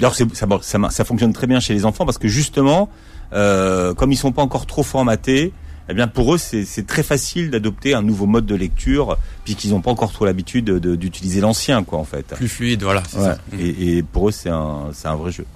Ça, 0.00 0.46
ça, 0.60 0.90
ça, 0.90 1.04
fonctionne 1.04 1.32
très 1.32 1.46
bien 1.46 1.58
chez 1.58 1.74
les 1.74 1.84
enfants 1.84 2.04
parce 2.04 2.18
que 2.18 2.28
justement, 2.28 2.88
euh, 3.32 3.94
comme 3.94 4.12
ils 4.12 4.16
sont 4.16 4.30
pas 4.30 4.42
encore 4.42 4.66
trop 4.66 4.82
formatés, 4.84 5.52
eh 5.88 5.94
bien 5.94 6.08
pour 6.08 6.34
eux 6.34 6.38
c'est 6.38 6.86
très 6.86 7.02
facile 7.02 7.50
d'adopter 7.50 7.94
un 7.94 8.02
nouveau 8.02 8.26
mode 8.26 8.46
de 8.46 8.54
lecture 8.54 9.16
puisqu'ils 9.44 9.70
n'ont 9.70 9.80
pas 9.80 9.90
encore 9.90 10.12
trop 10.12 10.26
l'habitude 10.26 10.70
d'utiliser 10.70 11.40
l'ancien 11.40 11.82
quoi 11.84 11.98
en 11.98 12.04
fait. 12.04 12.34
Plus 12.34 12.48
fluide, 12.48 12.82
voilà. 12.82 13.02
Ça. 13.04 13.38
Et, 13.58 13.98
et, 13.98 14.02
pour 14.02 14.28
eux 14.28 14.32
c'est 14.32 14.50
un 14.50 14.90
c'est 14.92 15.08
un 15.08 15.16
vrai 15.16 15.32
jeu. 15.32 15.46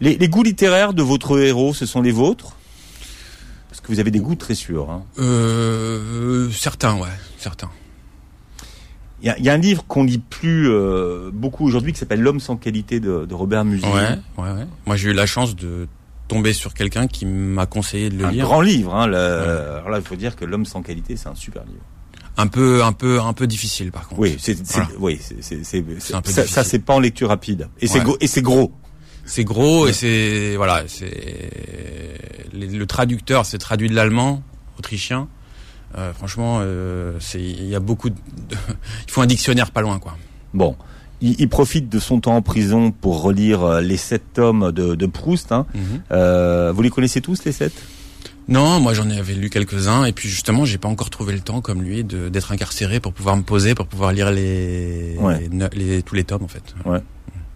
Les, 0.00 0.16
les, 0.16 0.28
goûts 0.28 0.42
littéraires 0.42 0.94
de 0.94 1.02
votre 1.02 1.38
héros, 1.38 1.74
ce 1.74 1.86
sont 1.86 2.02
les 2.02 2.12
vôtres? 2.12 2.56
Parce 3.68 3.80
que 3.80 3.88
vous 3.88 4.00
avez 4.00 4.10
des 4.10 4.20
goûts 4.20 4.34
très 4.34 4.54
sûrs. 4.54 4.90
Hein. 4.90 5.04
Euh, 5.18 6.50
certains, 6.50 6.96
ouais, 6.96 7.08
certains. 7.38 7.70
Il 9.22 9.34
y, 9.38 9.42
y 9.42 9.48
a, 9.48 9.52
un 9.52 9.58
livre 9.58 9.84
qu'on 9.86 10.04
lit 10.04 10.18
plus 10.18 10.70
euh, 10.70 11.30
beaucoup 11.32 11.64
aujourd'hui 11.66 11.92
qui 11.92 11.98
s'appelle 11.98 12.20
L'homme 12.20 12.40
sans 12.40 12.56
qualité 12.56 13.00
de, 13.00 13.26
de 13.26 13.34
Robert 13.34 13.64
Musil. 13.64 13.88
Ouais, 13.88 14.18
ouais, 14.38 14.50
ouais. 14.50 14.66
Moi 14.86 14.96
j'ai 14.96 15.10
eu 15.10 15.12
la 15.12 15.26
chance 15.26 15.56
de 15.56 15.88
tombé 16.28 16.52
sur 16.52 16.74
quelqu'un 16.74 17.06
qui 17.06 17.26
m'a 17.26 17.66
conseillé 17.66 18.10
de 18.10 18.18
le 18.18 18.28
lire. 18.28 18.44
Un 18.44 18.48
grand 18.48 18.60
livre. 18.60 18.94
Hein, 18.94 19.06
le... 19.06 19.16
Alors 19.16 19.90
là, 19.90 19.98
il 19.98 20.04
faut 20.04 20.16
dire 20.16 20.36
que 20.36 20.44
L'homme 20.44 20.64
sans 20.66 20.82
qualité, 20.82 21.16
c'est 21.16 21.28
un 21.28 21.34
super 21.34 21.64
livre. 21.64 21.82
Un 22.38 22.46
peu, 22.48 22.84
un 22.84 22.92
peu, 22.92 23.20
un 23.20 23.32
peu 23.32 23.46
difficile 23.46 23.90
par 23.90 24.08
contre. 24.08 24.20
Oui, 24.20 24.36
c'est, 24.38 24.56
oui, 24.98 25.18
c'est, 25.20 25.64
ça, 26.00 26.46
ça 26.46 26.64
c'est 26.64 26.78
pas 26.80 26.94
en 26.94 27.00
lecture 27.00 27.28
rapide. 27.28 27.68
Et 27.80 27.86
c'est 27.86 28.02
et 28.20 28.26
c'est 28.26 28.42
gros. 28.42 28.72
C'est 29.24 29.42
gros 29.42 29.88
et 29.88 29.92
c'est 29.94 30.54
voilà, 30.56 30.84
c'est 30.86 32.30
le 32.52 32.84
traducteur 32.86 33.46
s'est 33.46 33.58
traduit 33.58 33.88
de 33.88 33.94
l'allemand 33.94 34.42
autrichien. 34.78 35.28
Euh, 35.96 36.12
franchement, 36.12 36.58
euh, 36.60 37.16
c'est 37.20 37.40
il 37.40 37.66
y 37.66 37.74
a 37.74 37.80
beaucoup 37.80 38.10
de... 38.10 38.16
il 39.06 39.10
faut 39.10 39.22
un 39.22 39.26
dictionnaire 39.26 39.70
pas 39.70 39.80
loin 39.80 39.98
quoi. 39.98 40.16
Bon, 40.52 40.76
il, 41.20 41.48
profite 41.48 41.88
de 41.88 41.98
son 41.98 42.20
temps 42.20 42.36
en 42.36 42.42
prison 42.42 42.90
pour 42.90 43.22
relire 43.22 43.62
euh, 43.62 43.80
les 43.80 43.96
sept 43.96 44.22
tomes 44.34 44.72
de, 44.72 45.06
Proust. 45.06 45.52
Hein. 45.52 45.66
Mhm. 45.74 45.82
Euh, 46.12 46.72
vous 46.74 46.82
les 46.82 46.90
connaissez 46.90 47.20
tous 47.20 47.44
les 47.44 47.52
sept? 47.52 47.72
Non, 48.48 48.78
moi 48.78 48.94
j'en 48.94 49.10
avais 49.10 49.34
lu 49.34 49.50
quelques-uns 49.50 50.04
et 50.04 50.12
puis 50.12 50.28
justement 50.28 50.64
j'ai 50.64 50.78
pas 50.78 50.88
encore 50.88 51.10
trouvé 51.10 51.32
le 51.32 51.40
temps 51.40 51.60
comme 51.60 51.82
lui 51.82 52.04
d'être 52.04 52.52
incarcéré 52.52 53.00
pour 53.00 53.12
pouvoir 53.12 53.36
me 53.36 53.42
poser 53.42 53.74
pour 53.74 53.86
pouvoir 53.88 54.12
lire 54.12 54.30
les, 54.30 55.16
les, 55.72 56.02
tous 56.02 56.14
les 56.14 56.22
tomes 56.22 56.44
en 56.44 56.48
fait. 56.48 56.62
Ouais. 56.84 57.00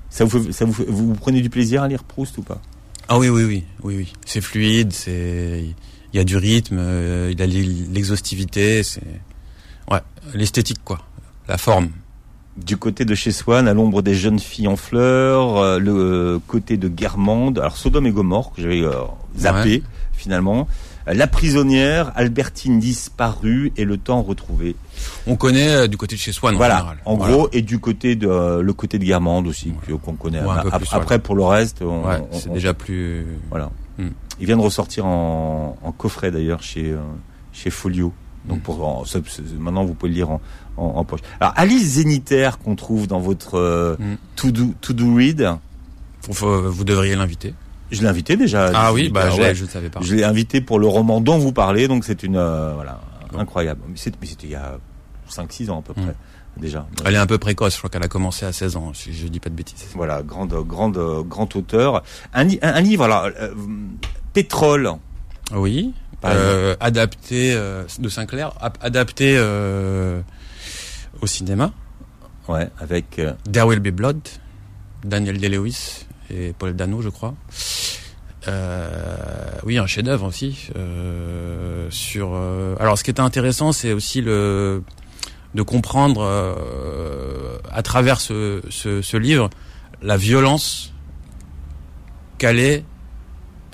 Ça 0.09 0.25
vous, 0.25 0.51
ça 0.51 0.64
vous, 0.64 0.85
vous 0.88 1.14
prenez 1.14 1.42
du 1.42 1.51
plaisir 1.51 1.85
à 1.85 1.88
lire 1.88 2.03
Proust 2.03 2.38
ou 2.38 2.42
pas? 2.42 2.61
Ah 3.07 3.18
oui 3.18 3.29
oui 3.29 3.44
oui 3.44 3.64
oui 3.85 3.96
oui 3.99 4.12
c'est 4.27 4.40
fluide 4.40 4.92
c'est 4.92 5.64
il 6.12 6.16
y 6.16 6.20
a 6.20 6.25
du 6.25 6.37
rythme 6.37 6.79
euh, 6.81 7.31
il 7.33 7.40
a 7.40 7.46
l'exhaustivité 7.46 8.83
c'est 8.83 9.03
ouais 9.90 10.01
l'esthétique 10.35 10.83
quoi 10.85 11.03
la 11.46 11.57
forme 11.57 11.90
du 12.64 12.77
côté 12.77 13.05
de 13.05 13.14
chez 13.14 13.33
Swann, 13.33 13.68
à 13.68 13.75
l'ombre 13.75 14.03
des 14.03 14.14
jeunes 14.14 14.38
filles 14.38 14.68
en 14.68 14.77
fleurs, 14.77 15.57
euh, 15.57 15.79
le 15.79 16.40
côté 16.46 16.77
de 16.77 16.88
Guermande, 16.88 17.59
alors 17.59 17.77
Sodome 17.77 18.07
et 18.07 18.11
Gomorre, 18.11 18.53
que 18.53 18.62
j'avais 18.62 18.83
euh, 18.83 18.92
zappé 19.37 19.83
finalement, 20.12 20.68
euh, 21.09 21.14
La 21.14 21.27
prisonnière, 21.27 22.12
Albertine 22.14 22.79
disparue 22.79 23.73
et 23.77 23.85
le 23.85 23.96
temps 23.96 24.23
retrouvé. 24.23 24.77
On 25.27 25.37
connaît 25.37 25.88
du 25.88 25.96
côté 25.96 26.16
de 26.16 26.20
chez 26.20 26.33
Swann 26.33 26.57
voilà, 26.57 26.75
en 26.75 26.79
général. 26.79 26.99
En 27.07 27.16
gros, 27.16 27.49
et 27.53 27.62
du 27.62 27.79
côté 27.79 28.16
de 28.16 28.61
le 28.61 28.73
côté 28.73 28.99
de 28.99 29.05
Guermande 29.05 29.46
aussi, 29.46 29.73
qu'on 30.05 30.14
connaît. 30.14 30.42
après, 30.92 31.18
pour 31.18 31.35
le 31.35 31.44
reste, 31.44 31.83
c'est 32.33 32.53
déjà 32.53 32.75
plus. 32.75 33.27
Voilà. 33.49 33.70
Hmm. 33.99 34.11
Il 34.38 34.46
vient 34.46 34.57
de 34.57 34.62
ressortir 34.62 35.07
en, 35.07 35.94
coffret 35.96 36.31
d'ailleurs 36.31 36.62
chez 36.62 36.94
chez 37.53 37.70
Folio. 37.70 38.12
Donc 38.46 38.59
hmm. 38.59 38.62
pour 38.62 39.07
maintenant 39.59 39.85
vous 39.85 39.92
pouvez 39.94 40.11
le 40.11 40.16
lire 40.16 40.31
en, 40.31 40.40
en, 40.80 41.04
poche. 41.04 41.20
Alors 41.40 41.52
Alice 41.56 41.82
Zénitaire 41.82 42.58
qu'on 42.58 42.76
trouve 42.76 43.06
dans 43.06 43.20
votre 43.20 43.58
euh, 43.58 43.96
mm. 43.98 44.16
to, 44.36 44.50
do, 44.50 44.74
to 44.80 44.92
do 44.92 45.14
read. 45.14 45.48
vous 46.28 46.84
devriez 46.84 47.16
l'inviter. 47.16 47.54
Je 47.90 48.02
l'ai 48.02 48.08
invité 48.08 48.36
déjà. 48.36 48.70
Ah 48.72 48.92
oui, 48.92 49.08
bah 49.08 49.30
je, 49.30 49.64
ne 49.64 49.68
savais 49.68 49.90
pas. 49.90 50.00
Je 50.00 50.14
l'ai 50.14 50.24
invité 50.24 50.60
pour 50.60 50.78
le 50.78 50.86
roman 50.86 51.20
dont 51.20 51.38
vous 51.38 51.52
parlez, 51.52 51.88
donc 51.88 52.04
c'est 52.04 52.22
une 52.22 52.36
euh, 52.36 52.72
voilà 52.74 53.00
incroyable. 53.36 53.80
Mais 53.88 53.96
c'était 53.96 54.46
il 54.46 54.50
y 54.50 54.54
a 54.54 54.78
5-6 55.30 55.70
ans 55.70 55.80
à 55.80 55.82
peu 55.82 55.94
près. 55.94 56.04
Mm. 56.04 56.14
Déjà. 56.56 56.86
Elle 57.04 57.14
est 57.14 57.18
un 57.18 57.26
peu 57.26 57.38
précoce, 57.38 57.74
je 57.74 57.78
crois 57.78 57.90
qu'elle 57.90 58.02
a 58.02 58.08
commencé 58.08 58.44
à 58.44 58.52
16 58.52 58.76
ans, 58.76 58.92
si 58.92 59.14
je 59.14 59.28
dis 59.28 59.38
pas 59.38 59.50
de 59.50 59.54
bêtises. 59.54 59.86
Voilà, 59.94 60.20
grande, 60.22 60.52
grande, 60.66 60.98
grand 61.26 61.54
auteur. 61.54 62.02
Un, 62.34 62.48
un, 62.60 62.80
livre, 62.80 63.04
alors, 63.04 63.28
euh, 63.40 63.54
Pétrole. 64.32 64.90
Oui, 65.54 65.94
adapté 66.80 67.54
de 67.54 68.08
Sinclair, 68.08 68.52
adapté 68.80 69.36
au 71.20 71.27
cinéma. 71.27 71.73
Ouais, 72.49 72.68
avec 72.79 73.18
euh... 73.18 73.33
There 73.51 73.66
Will 73.66 73.81
Be 73.81 73.88
Blood, 73.88 74.20
Daniel 75.05 75.38
Day-Lewis 75.38 76.07
et 76.31 76.53
Paul 76.59 76.75
Dano, 76.75 77.03
je 77.03 77.09
crois. 77.09 77.35
Euh, 78.49 79.51
oui, 79.64 79.79
un 79.79 79.87
chef-d'œuvre 79.87 80.27
aussi. 80.27 80.68
Euh, 80.77 81.88
sur. 81.90 82.31
Euh, 82.33 82.75
alors, 82.81 82.96
ce 82.99 83.05
qui 83.05 83.11
était 83.11 83.20
intéressant, 83.20 83.73
c'est 83.73 83.92
aussi 83.92 84.20
le 84.20 84.83
de 85.55 85.62
comprendre 85.62 86.23
euh, 86.23 87.59
à 87.73 87.83
travers 87.83 88.20
ce, 88.20 88.62
ce, 88.70 89.03
ce, 89.03 89.16
livre 89.16 89.51
la 90.01 90.16
violence 90.16 90.92
qu'allait 92.38 92.85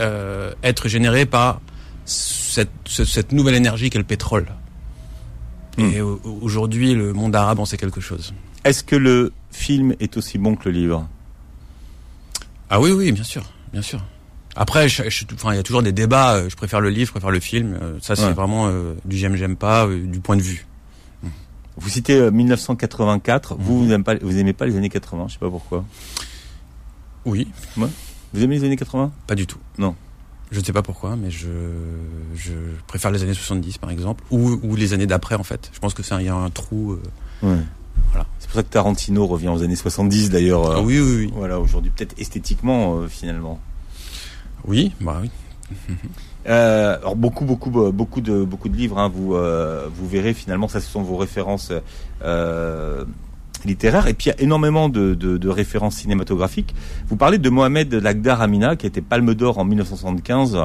euh, 0.01 0.53
être 0.63 0.89
générée 0.89 1.27
par 1.27 1.61
cette, 2.07 2.71
cette 2.87 3.33
nouvelle 3.33 3.55
énergie 3.55 3.91
qu'est 3.91 3.99
le 3.99 4.05
pétrole. 4.05 4.47
Hmm. 5.79 5.91
Et 5.91 6.01
aujourd'hui, 6.01 6.95
le 6.95 7.13
monde 7.13 7.37
arabe 7.37 7.59
en 7.59 7.65
sait 7.65 7.77
quelque 7.77 8.01
chose. 8.01 8.33
Est-ce 8.65 8.83
que 8.83 8.97
le 8.97 9.33
film 9.51 9.95
est 10.01 10.17
aussi 10.17 10.39
bon 10.39 10.57
que 10.57 10.69
le 10.69 10.73
livre? 10.73 11.07
Ah 12.71 12.81
oui, 12.81 12.91
oui, 12.91 13.13
bien 13.13 13.25
sûr, 13.25 13.45
bien 13.73 13.83
sûr. 13.83 14.03
Après, 14.57 14.89
je, 14.89 15.03
enfin, 15.35 15.53
il 15.53 15.57
y 15.57 15.61
a 15.61 15.63
toujours 15.63 15.83
des 15.83 15.93
débats. 15.93 16.37
Euh, 16.37 16.49
je 16.49 16.57
préfère 16.57 16.81
le 16.81 16.89
livre, 16.89 17.07
je 17.07 17.13
préfère 17.13 17.31
le 17.31 17.41
film. 17.41 17.79
Euh, 17.81 17.99
ça, 18.01 18.17
c'est 18.17 18.33
vraiment 18.33 18.69
euh, 18.69 18.95
du 19.05 19.19
j'aime, 19.19 19.37
j'aime 19.37 19.57
pas, 19.57 19.87
du 19.87 20.21
point 20.21 20.37
de 20.37 20.43
vue. 20.43 20.67
Hmm. 21.23 21.29
Vous 21.77 21.91
citez 21.91 22.31
1984. 22.31 23.57
Vous, 23.59 23.85
vous 23.85 23.93
aimez 23.93 24.03
pas, 24.03 24.15
vous 24.17 24.39
aimez 24.39 24.55
pas 24.55 24.65
les 24.65 24.77
années 24.77 24.89
80 24.89 25.27
Je 25.29 25.35
sais 25.35 25.39
pas 25.39 25.51
pourquoi. 25.51 25.85
Oui. 27.27 27.47
Ouais. 27.77 27.89
Vous 28.33 28.43
aimez 28.43 28.59
les 28.59 28.65
années 28.65 28.77
80 28.77 29.13
Pas 29.27 29.35
du 29.35 29.47
tout. 29.47 29.59
Non. 29.77 29.95
Je 30.51 30.61
ne 30.61 30.65
sais 30.65 30.73
pas 30.73 30.83
pourquoi, 30.83 31.17
mais 31.17 31.31
je, 31.31 31.49
je 32.37 32.53
préfère 32.87 33.11
les 33.11 33.23
années 33.23 33.35
70 33.35 33.79
par 33.79 33.91
exemple, 33.91 34.23
ou, 34.31 34.59
ou 34.63 34.77
les 34.77 34.93
années 34.93 35.07
d'après 35.07 35.35
en 35.35 35.43
fait. 35.43 35.71
Je 35.73 35.81
pense 35.81 35.93
que 35.93 36.03
c'est 36.03 36.23
y 36.23 36.29
a 36.29 36.35
un 36.35 36.51
trou. 36.51 36.93
Euh, 36.93 37.01
ouais. 37.43 37.59
Voilà. 38.11 38.27
C'est 38.39 38.47
pour 38.47 38.57
ça 38.57 38.63
que 38.63 38.69
Tarantino 38.69 39.27
revient 39.27 39.49
aux 39.49 39.63
années 39.63 39.77
70 39.77 40.31
d'ailleurs. 40.31 40.71
Ah, 40.71 40.81
oui, 40.81 41.01
oui, 41.01 41.17
oui. 41.17 41.33
Voilà, 41.35 41.59
aujourd'hui 41.59 41.91
peut-être 41.91 42.15
esthétiquement 42.19 42.99
euh, 42.99 43.09
finalement. 43.09 43.61
Oui, 44.67 44.93
bah 45.01 45.19
oui. 45.21 45.31
euh, 46.47 46.97
alors 46.99 47.17
beaucoup, 47.17 47.45
beaucoup, 47.45 47.71
beaucoup 47.71 48.21
de 48.21 48.45
beaucoup 48.45 48.69
de 48.69 48.77
livres. 48.77 48.99
Hein, 48.99 49.11
vous 49.13 49.35
euh, 49.35 49.89
vous 49.93 50.09
verrez 50.09 50.33
finalement, 50.35 50.69
ça 50.69 50.81
ce 50.81 50.89
sont 50.89 51.03
vos 51.03 51.17
références 51.17 51.73
euh, 52.23 53.05
littéraire. 53.67 54.07
Et 54.07 54.15
puis 54.15 54.31
il 54.31 54.33
y 54.33 54.33
a 54.33 54.41
énormément 54.43 54.89
de, 54.89 55.15
de, 55.15 55.37
de, 55.37 55.49
références 55.49 55.97
cinématographiques. 55.97 56.75
Vous 57.09 57.17
parlez 57.17 57.39
de 57.39 57.51
Mohamed 57.51 57.93
Lagdar 57.95 58.41
Amina, 58.41 58.77
qui 58.77 58.87
était 58.87 59.01
Palme 59.01 59.35
d'Or 59.35 59.59
en 59.59 59.65
1975 59.65 60.59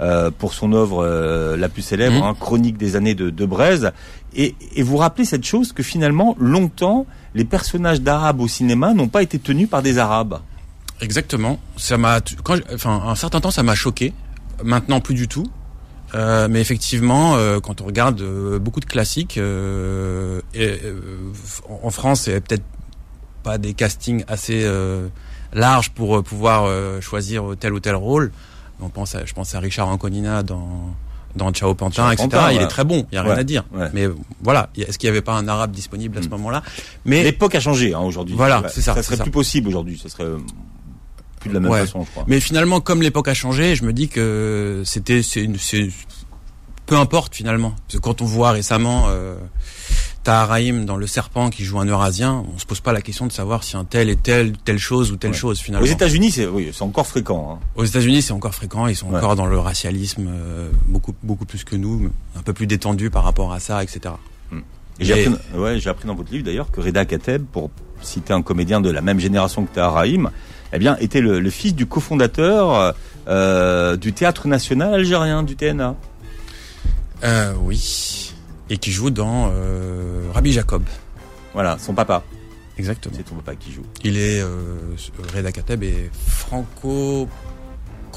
euh, 0.00 0.30
pour 0.36 0.54
son 0.54 0.72
œuvre 0.72 1.04
euh, 1.04 1.56
la 1.56 1.68
plus 1.68 1.82
célèbre, 1.82 2.20
mmh. 2.20 2.28
hein, 2.28 2.36
Chronique 2.38 2.76
des 2.76 2.96
années 2.96 3.14
de, 3.14 3.30
de 3.30 3.48
et, 4.34 4.54
vous 4.82 4.96
rappelez 4.96 5.24
cette 5.24 5.44
chose 5.44 5.72
que 5.72 5.82
finalement, 5.82 6.36
longtemps, 6.38 7.06
les 7.34 7.44
personnages 7.44 8.00
d'Arabes 8.00 8.40
au 8.40 8.48
cinéma 8.48 8.94
n'ont 8.94 9.08
pas 9.08 9.22
été 9.22 9.38
tenus 9.38 9.68
par 9.68 9.82
des 9.82 9.98
Arabes. 9.98 10.40
Exactement. 11.00 11.58
Ça 11.76 11.96
m'a, 11.96 12.20
enfin, 12.74 13.02
un 13.06 13.14
certain 13.14 13.40
temps, 13.40 13.50
ça 13.50 13.62
m'a 13.62 13.74
choqué. 13.74 14.12
Maintenant, 14.62 15.00
plus 15.00 15.14
du 15.14 15.28
tout. 15.28 15.46
Euh, 16.14 16.48
mais 16.50 16.60
effectivement, 16.60 17.36
euh, 17.36 17.60
quand 17.60 17.80
on 17.80 17.84
regarde 17.84 18.20
euh, 18.20 18.58
beaucoup 18.58 18.80
de 18.80 18.86
classiques, 18.86 19.36
euh, 19.38 20.40
et, 20.54 20.78
euh, 20.84 21.00
en 21.82 21.90
France, 21.90 22.22
c'est 22.22 22.40
peut-être 22.40 22.64
pas 23.42 23.58
des 23.58 23.74
castings 23.74 24.24
assez 24.28 24.62
euh, 24.64 25.08
larges 25.52 25.90
pour 25.90 26.22
pouvoir 26.22 26.64
euh, 26.66 27.00
choisir 27.00 27.44
tel 27.60 27.72
ou 27.72 27.80
tel 27.80 27.94
rôle. 27.94 28.32
On 28.80 28.88
pense 28.88 29.14
à, 29.14 29.24
je 29.24 29.32
pense 29.34 29.54
à 29.54 29.60
Richard 29.60 29.88
Anconina 29.88 30.42
dans 30.42 30.94
dans 31.36 31.52
Ciao 31.52 31.74
Pantin, 31.74 32.02
Ciao 32.04 32.12
etc. 32.12 32.28
Pantin, 32.30 32.50
il 32.52 32.56
ouais. 32.58 32.64
est 32.64 32.68
très 32.68 32.84
bon, 32.84 33.06
il 33.12 33.14
y 33.14 33.18
a 33.18 33.22
rien 33.22 33.34
Ouais, 33.34 33.38
à 33.40 33.44
dire. 33.44 33.64
ouais. 33.72 33.88
Mais 33.92 34.08
voilà, 34.42 34.70
est-ce 34.76 34.98
qu'il 34.98 35.08
n'y 35.08 35.12
avait 35.16 35.22
pas 35.22 35.34
un 35.34 35.46
arabe 35.46 35.70
disponible 35.72 36.18
à 36.18 36.22
ce 36.22 36.26
Mm. 36.26 36.30
moment-là? 36.30 36.62
Mais 37.04 37.22
L'époque 37.22 37.54
a 37.54 37.60
changé 37.60 37.92
hein, 37.92 38.00
aujourd'hui. 38.00 38.34
Voilà, 38.34 38.62
c'est 38.70 38.80
ça, 38.80 38.94
Ça 38.94 39.02
serait 39.02 39.16
ça. 39.16 39.22
plus 39.24 39.30
possible 39.30 39.68
aujourd'hui. 39.68 40.00
Ça 40.02 40.08
serait 40.08 40.24
plus 41.38 41.48
de 41.50 41.54
la 41.54 41.60
même 41.60 41.70
Ouais. 41.70 41.80
façon, 41.80 42.04
je 42.04 42.10
crois. 42.10 42.24
Mais 42.26 42.40
finalement, 42.40 42.80
comme 42.80 43.02
l'époque 43.02 43.28
a 43.28 43.34
changé, 43.34 43.74
je 43.76 43.84
me 43.84 43.92
dis 43.92 44.08
que 44.08 44.82
c'était, 44.84 45.20
peu 46.86 46.96
importe 46.96 47.34
finalement. 47.34 47.74
Parce 47.86 47.94
que 47.98 48.02
quand 48.02 48.22
on 48.22 48.26
voit 48.26 48.50
récemment 48.52 49.04
euh, 49.08 49.36
dans 50.24 50.96
Le 50.98 51.06
Serpent 51.06 51.48
qui 51.48 51.64
joue 51.64 51.78
un 51.80 51.86
Eurasien, 51.86 52.44
on 52.54 52.58
se 52.58 52.66
pose 52.66 52.80
pas 52.80 52.92
la 52.92 53.00
question 53.00 53.26
de 53.26 53.32
savoir 53.32 53.64
si 53.64 53.78
un 53.78 53.84
tel 53.86 54.10
est 54.10 54.22
tel, 54.22 54.52
telle 54.58 54.78
chose 54.78 55.10
ou 55.10 55.16
telle 55.16 55.30
Ouais. 55.30 55.36
chose 55.36 55.58
Aux 55.58 55.62
finalement. 55.64 55.86
États-Unis, 55.86 56.30
c'est 56.32 56.46
oui, 56.46 56.68
c'est 56.70 56.82
encore 56.82 57.06
fréquent. 57.06 57.52
Hein. 57.62 57.66
Aux 57.76 57.84
États-Unis, 57.86 58.20
c'est 58.20 58.32
encore 58.34 58.54
fréquent. 58.54 58.86
Ils 58.88 58.94
sont 58.96 59.08
Ouais. 59.08 59.16
encore 59.16 59.36
dans 59.36 59.46
le 59.46 59.58
racialisme 59.58 60.26
euh, 60.28 60.70
beaucoup, 60.86 61.14
beaucoup 61.22 61.46
plus 61.46 61.64
que 61.64 61.76
nous, 61.76 62.10
un 62.36 62.42
peu 62.42 62.52
plus 62.52 62.66
détendus 62.66 63.08
par 63.08 63.24
rapport 63.24 63.54
à 63.54 63.58
ça, 63.60 63.82
etc. 63.82 64.14
Et 65.00 65.04
j'ai 65.06 65.28
appris, 65.28 65.58
ouais, 65.58 65.86
appris 65.86 66.06
dans 66.08 66.14
votre 66.16 66.30
livre 66.32 66.44
d'ailleurs 66.44 66.70
que 66.72 66.80
Reda 66.82 67.04
Kateb, 67.06 67.44
pour 67.50 67.70
citer 68.02 68.32
un 68.32 68.42
comédien 68.42 68.80
de 68.80 68.90
la 68.90 69.00
même 69.00 69.20
génération 69.20 69.64
que 69.64 69.74
Tahar 69.74 69.94
Rahim, 69.94 70.30
eh 70.72 70.78
bien, 70.78 70.96
était 71.00 71.20
le, 71.20 71.40
le 71.40 71.50
fils 71.50 71.74
du 71.74 71.86
cofondateur 71.86 72.94
euh, 73.28 73.96
du 73.96 74.12
Théâtre 74.12 74.48
National 74.48 74.94
Algérien, 74.94 75.42
du 75.42 75.54
TNA. 75.54 75.94
Euh, 77.24 77.52
oui. 77.60 78.34
Et 78.70 78.78
qui 78.78 78.90
joue 78.90 79.10
dans 79.10 79.50
euh, 79.52 80.28
Rabbi 80.32 80.52
Jacob. 80.52 80.82
Voilà, 81.52 81.76
son 81.78 81.94
papa. 81.94 82.22
Exactement. 82.78 83.14
C'est 83.16 83.24
ton 83.24 83.34
papa 83.36 83.56
qui 83.56 83.72
joue. 83.72 83.82
Il 84.04 84.16
est 84.16 84.42
Reda 85.34 85.50
Kateb 85.52 85.82
est 85.82 86.10
franco 86.12 87.28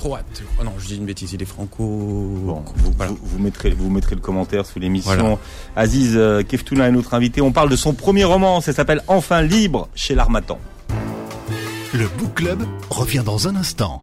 croate. 0.01 0.41
Oh 0.59 0.63
non, 0.63 0.71
je 0.79 0.87
dis 0.87 0.97
une 0.97 1.05
bêtise, 1.05 1.31
il 1.33 1.43
est 1.43 1.45
franco 1.45 1.83
Bon, 1.83 2.63
vous, 2.75 2.91
voilà. 2.97 3.11
vous, 3.11 3.19
vous 3.21 3.39
mettrez, 3.39 3.69
vous 3.69 3.89
mettrez 3.91 4.15
le 4.15 4.21
commentaire 4.21 4.65
sous 4.65 4.79
l'émission. 4.79 5.11
Voilà. 5.13 5.37
Aziz 5.75 6.13
euh, 6.15 6.41
Keftouna 6.41 6.87
est 6.87 6.91
notre 6.91 7.13
invité. 7.13 7.39
On 7.41 7.51
parle 7.51 7.69
de 7.69 7.75
son 7.75 7.93
premier 7.93 8.23
roman. 8.23 8.61
Ça 8.61 8.73
s'appelle 8.73 9.03
Enfin 9.07 9.43
libre 9.43 9.89
chez 9.93 10.15
l'Armatan. 10.15 10.57
Le 11.93 12.07
Book 12.17 12.33
Club 12.33 12.63
revient 12.89 13.21
dans 13.23 13.47
un 13.47 13.55
instant. 13.55 14.01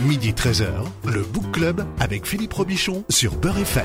Midi 0.00 0.32
13h, 0.32 0.66
le 1.06 1.22
Book 1.22 1.50
Club 1.52 1.86
avec 1.98 2.26
Philippe 2.26 2.52
Robichon 2.52 3.04
sur 3.08 3.36
Beurre 3.36 3.58
FM. 3.58 3.84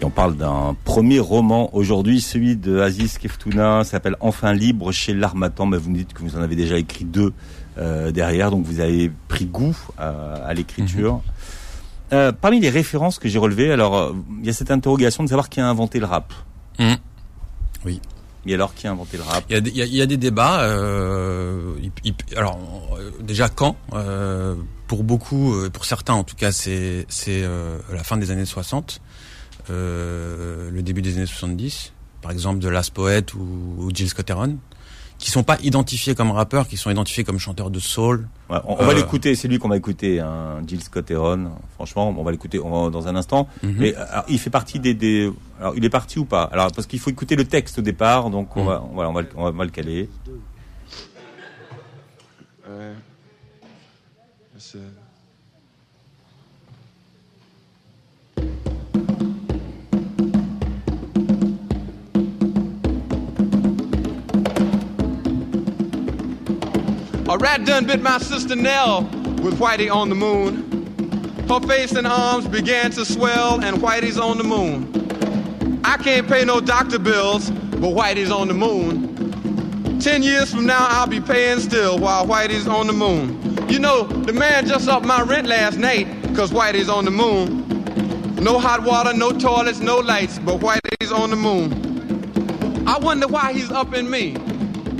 Et 0.00 0.04
on 0.04 0.10
parle 0.10 0.36
d'un 0.36 0.74
premier 0.84 1.18
roman 1.18 1.74
aujourd'hui, 1.74 2.20
celui 2.20 2.56
de 2.56 2.80
Aziz 2.80 3.18
Keftouna, 3.18 3.84
ça 3.84 3.92
s'appelle 3.92 4.16
Enfin 4.20 4.52
libre 4.54 4.92
chez 4.92 5.12
l'Armatan. 5.14 5.66
Mais 5.66 5.76
vous 5.78 5.90
me 5.90 5.96
dites 5.96 6.12
que 6.14 6.22
vous 6.22 6.36
en 6.36 6.42
avez 6.42 6.56
déjà 6.56 6.78
écrit 6.78 7.04
deux 7.04 7.32
euh, 7.80 8.10
derrière, 8.12 8.50
donc 8.50 8.64
vous 8.66 8.80
avez 8.80 9.10
pris 9.28 9.46
goût 9.46 9.76
à, 9.98 10.10
à 10.44 10.54
l'écriture. 10.54 11.22
Euh, 12.12 12.32
parmi 12.32 12.60
les 12.60 12.70
références 12.70 13.18
que 13.18 13.28
j'ai 13.28 13.38
relevées, 13.38 13.70
alors 13.72 13.96
euh, 13.96 14.12
il 14.40 14.46
y 14.46 14.50
a 14.50 14.52
cette 14.52 14.70
interrogation 14.70 15.22
de 15.24 15.28
savoir 15.28 15.48
qui 15.48 15.60
a 15.60 15.66
inventé 15.68 15.98
le 16.00 16.06
rap. 16.06 16.32
Hum. 16.78 16.96
Oui. 17.84 18.00
Et 18.46 18.54
alors 18.54 18.74
qui 18.74 18.86
a 18.86 18.90
inventé 18.90 19.16
le 19.16 19.22
rap? 19.22 19.44
Il 19.48 19.52
y 19.54 19.56
a, 19.56 19.60
des- 19.60 19.70
il 19.70 19.76
y 19.76 19.82
a- 19.82 19.86
il 19.86 19.94
y 19.94 20.02
a 20.02 20.06
des 20.06 20.16
débats. 20.16 20.62
Euh, 20.62 21.74
il- 21.82 21.92
il- 22.04 22.36
alors 22.38 22.58
déjà 23.20 23.48
quand 23.48 23.76
euh, 23.92 24.54
Pour 24.88 25.04
beaucoup, 25.04 25.54
pour 25.72 25.84
certains 25.84 26.14
en 26.14 26.24
tout 26.24 26.34
cas, 26.36 26.50
c'est 26.50 27.06
c'est 27.08 27.42
euh, 27.44 27.78
la 27.92 28.02
fin 28.02 28.16
des 28.16 28.32
années 28.32 28.44
60, 28.44 29.00
euh, 29.70 30.70
le 30.72 30.82
début 30.82 31.02
des 31.02 31.16
années 31.16 31.26
70. 31.26 31.92
Par 32.22 32.32
exemple 32.32 32.58
de 32.58 32.68
Last 32.68 32.92
Poet 32.92 33.24
ou, 33.34 33.84
ou 33.84 33.90
Jill 33.94 34.08
Scott 34.08 34.28
Heron, 34.28 34.56
qui 35.20 35.30
sont 35.30 35.42
pas 35.42 35.58
identifiés 35.62 36.14
comme 36.14 36.30
rappeurs, 36.30 36.66
qui 36.66 36.76
sont 36.78 36.90
identifiés 36.90 37.24
comme 37.24 37.38
chanteurs 37.38 37.70
de 37.70 37.78
soul. 37.78 38.26
Ouais, 38.48 38.56
on, 38.64 38.72
on 38.80 38.84
va 38.86 38.92
Euh. 38.92 38.94
l'écouter, 38.94 39.34
c'est 39.34 39.48
lui 39.48 39.58
qu'on 39.58 39.68
va 39.68 39.76
écouter, 39.76 40.18
hein, 40.18 40.62
Jill 40.66 40.82
Scott 40.82 41.10
Heron. 41.10 41.50
Franchement, 41.74 42.08
on 42.16 42.22
va 42.24 42.30
l'écouter 42.32 42.58
dans 42.58 43.06
un 43.06 43.14
instant. 43.14 43.46
Mhm. 43.62 43.74
Mais 43.78 43.94
alors, 43.94 44.24
il 44.28 44.38
fait 44.38 44.48
partie 44.50 44.80
des, 44.80 44.94
des. 44.94 45.30
Alors, 45.60 45.74
il 45.76 45.84
est 45.84 45.90
parti 45.90 46.18
ou 46.18 46.24
pas? 46.24 46.44
Alors, 46.44 46.72
parce 46.72 46.86
qu'il 46.86 46.98
faut 46.98 47.10
écouter 47.10 47.36
le 47.36 47.44
texte 47.44 47.78
au 47.78 47.82
départ, 47.82 48.30
donc 48.30 48.56
on 48.56 48.62
Mhm. 48.62 48.66
va, 48.68 48.82
on 48.90 48.96
va, 48.96 49.08
on 49.08 49.12
va, 49.12 49.20
le- 49.22 49.28
on 49.36 49.44
va- 49.44 49.50
on 49.50 49.52
va 49.58 49.64
le 49.64 49.70
caler. 49.70 50.08
Alright. 52.66 52.96
A 67.30 67.38
rat 67.38 67.64
done 67.64 67.86
bit 67.86 68.02
my 68.02 68.18
sister 68.18 68.56
Nell 68.56 69.02
with 69.40 69.60
Whitey 69.60 69.88
on 69.88 70.08
the 70.08 70.16
moon. 70.16 71.46
Her 71.48 71.60
face 71.60 71.92
and 71.92 72.04
arms 72.04 72.48
began 72.48 72.90
to 72.90 73.04
swell, 73.04 73.62
and 73.62 73.76
Whitey's 73.76 74.18
on 74.18 74.36
the 74.36 74.42
moon. 74.42 75.80
I 75.84 75.96
can't 75.96 76.26
pay 76.26 76.44
no 76.44 76.60
doctor 76.60 76.98
bills, 76.98 77.48
but 77.48 77.94
Whitey's 77.94 78.32
on 78.32 78.48
the 78.48 78.54
moon. 78.54 80.00
Ten 80.00 80.24
years 80.24 80.52
from 80.52 80.66
now, 80.66 80.84
I'll 80.90 81.06
be 81.06 81.20
paying 81.20 81.60
still 81.60 82.00
while 82.00 82.26
Whitey's 82.26 82.66
on 82.66 82.88
the 82.88 82.92
moon. 82.92 83.38
You 83.68 83.78
know, 83.78 84.08
the 84.08 84.32
man 84.32 84.66
just 84.66 84.88
upped 84.88 85.06
my 85.06 85.22
rent 85.22 85.46
last 85.46 85.78
night, 85.78 86.08
cause 86.34 86.50
Whitey's 86.50 86.88
on 86.88 87.04
the 87.04 87.12
moon. 87.12 87.64
No 88.42 88.58
hot 88.58 88.82
water, 88.82 89.12
no 89.12 89.30
toilets, 89.30 89.78
no 89.78 89.98
lights, 89.98 90.40
but 90.40 90.58
Whitey's 90.58 91.12
on 91.12 91.30
the 91.30 91.36
moon. 91.36 92.88
I 92.88 92.98
wonder 92.98 93.28
why 93.28 93.52
he's 93.52 93.70
upping 93.70 94.10
me, 94.10 94.34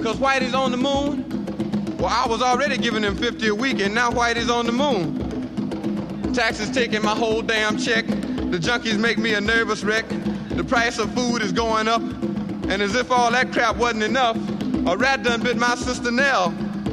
cause 0.01 0.19
Whitey's 0.19 0.55
on 0.55 0.71
the 0.71 0.77
moon. 0.77 1.40
Well, 2.01 2.09
I 2.09 2.27
was 2.27 2.41
already 2.41 2.79
giving 2.79 3.03
them 3.03 3.15
50 3.15 3.49
a 3.49 3.55
week, 3.55 3.79
and 3.81 3.95
now 3.95 4.11
Whitey's 4.11 4.49
on 4.49 4.65
the 4.65 4.73
moon. 4.73 6.33
Taxes 6.33 6.71
taking 6.71 7.03
my 7.03 7.15
whole 7.15 7.43
damn 7.43 7.77
check. 7.77 8.07
The 8.07 8.59
junkies 8.59 8.99
make 8.99 9.19
me 9.19 9.35
a 9.35 9.41
nervous 9.43 9.85
wreck. 9.85 10.09
The 10.49 10.65
price 10.65 10.99
of 10.99 11.13
food 11.13 11.43
is 11.43 11.53
going 11.53 11.89
up. 11.89 12.01
And 12.01 12.81
as 12.81 12.95
if 12.95 13.11
all 13.11 13.31
that 13.33 13.53
crap 13.53 13.77
wasn't 13.77 14.05
enough, 14.05 14.39
a 14.87 14.97
rat 14.97 15.25
done 15.25 15.43
bit 15.43 15.59
my 15.59 15.75
sister 15.75 16.11
Nell 16.11 16.49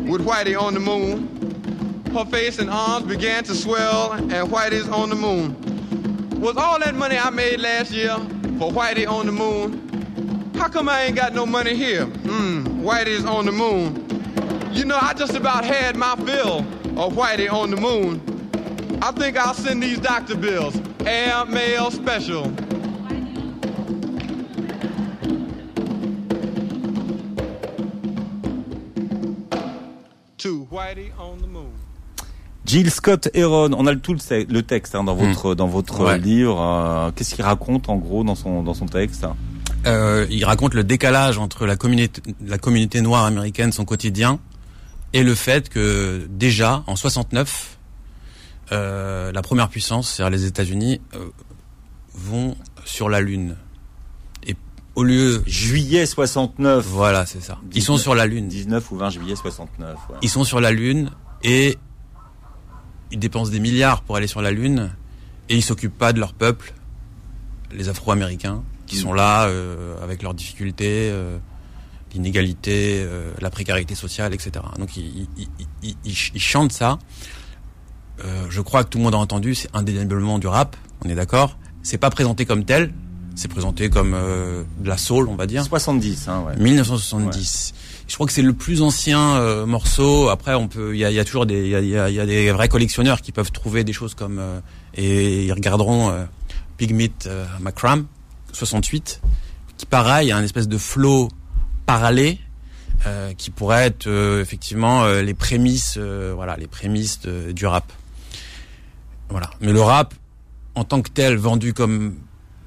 with 0.10 0.26
Whitey 0.26 0.60
on 0.60 0.74
the 0.74 0.82
moon. 0.82 2.04
Her 2.13 2.26
face 2.26 2.60
and 2.60 2.70
arms 2.70 3.06
began 3.06 3.46
to 3.46 3.56
swell, 3.56 4.12
and 4.12 4.50
Whitey's 4.50 4.89
on 4.89 5.08
the 5.08 5.15
moon. 5.15 5.56
Was 6.41 6.58
all 6.58 6.80
that 6.80 6.96
money 6.96 7.17
I 7.17 7.30
made 7.30 7.62
last 7.62 7.91
year 7.91 8.17
for 8.60 8.72
Whitey 8.72 9.10
on 9.10 9.26
the 9.26 9.32
moon? 9.32 10.52
How 10.58 10.67
come 10.67 10.89
I 10.89 11.04
ain't 11.04 11.15
got 11.15 11.34
no 11.34 11.46
money 11.46 11.78
here? 11.78 12.08
Mmm, 12.08 12.82
Whitey's 12.82 13.24
on 13.24 13.46
the 13.46 13.54
moon. 13.54 14.07
You 14.77 14.85
know, 14.85 14.97
I 15.01 15.13
just 15.13 15.35
about 15.35 15.65
had 15.65 15.95
my 15.95 16.15
fill 16.17 16.59
of 16.99 17.13
Whitey 17.13 17.51
on 17.51 17.71
the 17.71 17.77
moon. 17.77 18.21
I 19.01 19.11
think 19.11 19.35
I'll 19.37 19.53
send 19.53 19.81
these 19.81 19.99
doctor 19.99 20.35
bills. 20.35 20.75
Air 21.05 21.45
mail 21.45 21.89
special. 21.91 22.51
To 30.37 30.67
Whitey 30.71 31.11
on 31.19 31.37
the 31.41 31.47
moon. 31.47 31.71
Jill 32.65 32.91
Scott 32.91 33.29
Heron, 33.33 33.73
on 33.73 33.87
a 33.87 33.91
le 33.93 33.99
tout 33.99 34.13
le, 34.13 34.19
te- 34.19 34.51
le 34.51 34.61
texte 34.61 34.93
hein, 34.93 35.03
dans 35.03 35.15
votre 35.15 35.55
dans 35.55 35.67
votre 35.67 36.03
Ouais. 36.05 36.19
livre. 36.19 36.61
Euh, 36.61 37.11
Qu'est-ce 37.15 37.33
qu'il 37.35 37.43
raconte 37.45 37.89
en 37.89 37.95
gros 37.97 38.23
dans 38.23 38.35
son 38.35 38.61
dans 38.61 38.73
son 38.73 38.85
texte? 38.85 39.25
Euh, 39.85 40.27
il 40.29 40.43
raconte 40.45 40.73
le 40.73 40.83
décalage 40.83 41.37
entre 41.37 41.65
la 41.65 41.75
communauté, 41.75 42.21
la 42.45 42.57
communauté 42.57 43.01
noire 43.01 43.25
américaine, 43.25 43.71
son 43.71 43.85
quotidien, 43.85 44.39
et 45.13 45.24
le 45.24 45.36
fait 45.36 45.70
que 45.70 46.28
déjà 46.30 46.84
en 46.88 46.96
69, 46.96 47.78
euh, 48.72 49.32
la 49.32 49.41
première 49.41 49.70
puissance, 49.70 50.10
c'est-à-dire 50.12 50.32
les 50.38 50.46
États-Unis, 50.46 51.02
euh, 51.15 51.30
vont 52.13 52.56
sur 52.86 53.10
la 53.10 53.22
Lune. 53.22 53.56
Et 54.46 54.56
au 54.96 55.04
lieu, 55.04 55.43
Juillet 55.46 56.06
69. 56.06 56.86
voilà, 56.86 57.26
c'est 57.26 57.41
ça. 57.41 57.60
Ils 57.74 57.82
sont 57.84 57.98
sur 57.98 58.15
la 58.15 58.26
Lune. 58.26 58.48
19 58.48 58.91
ou 58.91 58.98
20 58.98 59.10
juillet 59.12 59.36
69. 59.36 59.96
ouais. 60.10 60.15
Ils 60.22 60.30
sont 60.30 60.43
sur 60.43 60.60
la 60.60 60.72
Lune 60.72 61.12
et 61.43 61.78
ils 63.12 63.20
dépensent 63.20 63.52
des 63.52 63.60
milliards 63.60 64.02
pour 64.02 64.17
aller 64.17 64.28
sur 64.28 64.41
la 64.41 64.52
Lune 64.52 64.89
et 65.50 65.56
ils 65.56 65.63
s'occupent 65.63 65.98
pas 65.98 66.12
de 66.12 66.20
leur 66.20 66.34
peuple, 66.34 66.74
les 67.72 67.88
Afro-Américains, 67.88 68.63
qui 68.86 68.98
Mm. 68.98 69.00
sont 69.00 69.13
là 69.13 69.46
euh, 69.46 69.96
avec 70.04 70.22
leurs 70.24 70.34
difficultés, 70.34 71.10
euh, 71.12 71.38
l'inégalité, 72.13 73.02
euh, 73.06 73.32
la 73.39 73.50
précarité 73.50 73.96
sociale, 73.96 74.34
etc. 74.34 74.52
Donc 74.80 74.96
ils, 74.98 75.28
ils- 75.38 75.48
ils- 75.84 75.96
ils 76.34 76.39
chantent 76.41 76.72
ça. 76.72 77.00
Euh, 78.24 78.46
je 78.50 78.62
crois 78.62 78.84
que 78.84 78.89
tout 78.89 78.98
le 78.98 79.04
monde 79.04 79.13
a 79.15 79.17
entendu, 79.20 79.54
c'est 79.56 79.70
indéniablement 79.74 80.39
du 80.39 80.48
rap, 80.48 80.76
on 81.06 81.10
est 81.10 81.15
d'accord. 81.15 81.58
C'est 81.84 81.98
pas 82.00 82.10
présenté 82.10 82.46
comme 82.46 82.65
tel, 82.65 82.91
C'est 83.36 83.50
présenté 83.50 83.91
comme 83.91 84.15
euh, 84.15 84.63
de 84.80 84.89
la 84.89 84.98
soul, 84.98 85.28
on 85.30 85.36
va 85.36 85.46
dire. 85.46 85.63
70, 85.63 86.28
hein, 86.28 86.43
ouais. 86.48 86.58
1970. 86.58 87.74
Je 88.08 88.13
crois 88.15 88.26
que 88.26 88.34
c'est 88.34 88.41
le 88.41 88.54
plus 88.54 88.82
ancien 88.82 89.36
euh, 89.36 89.67
morceau. 89.67 90.30
Après, 90.30 90.56
on 90.56 90.67
peut, 90.67 90.96
il 90.96 91.00
y 91.00 91.06
a, 91.06 91.12
y 91.12 91.20
a, 91.20 91.24
toujours 91.24 91.46
des, 91.46 91.65
il 91.65 91.70
y 91.88 91.96
a, 91.98 92.10
y 92.10 92.20
a, 92.20 92.26
des 92.26 92.52
vrais 92.52 92.67
collectionneurs 92.67 93.22
qui 93.22 93.32
peuvent 93.32 93.52
trouver 93.52 93.84
des 93.84 93.93
choses 93.93 94.15
comme 94.15 94.39
euh, 94.39 94.60
et 94.96 95.46
ils 95.46 95.54
regarderont 95.54 96.10
euh, 96.10 96.26
euh, 97.28 97.46
Macram 97.60 98.08
68, 98.54 99.22
qui 99.78 99.86
pareil 99.86 100.32
a 100.32 100.38
un 100.38 100.43
espèce 100.43 100.67
de 100.67 100.78
flow 100.80 101.30
parallèle 101.88 102.38
euh, 103.06 103.34
qui 103.34 103.50
pourrait 103.50 103.86
être 103.86 104.08
euh, 104.08 104.41
effectivement 104.41 105.04
euh, 105.04 105.21
les 105.21 105.34
prémices, 105.34 105.97
voilà, 105.97 106.58
les 106.58 106.67
prémices 106.67 107.21
de, 107.21 107.52
du 107.52 107.65
rap. 107.65 107.91
Voilà. 109.30 109.50
Mais 109.62 109.71
le 109.71 109.82
rap, 109.82 110.13
en 110.76 110.84
tant 110.84 111.02
que 111.02 111.10
tel, 111.10 111.38
vendu 111.38 111.73
comme 111.73 112.15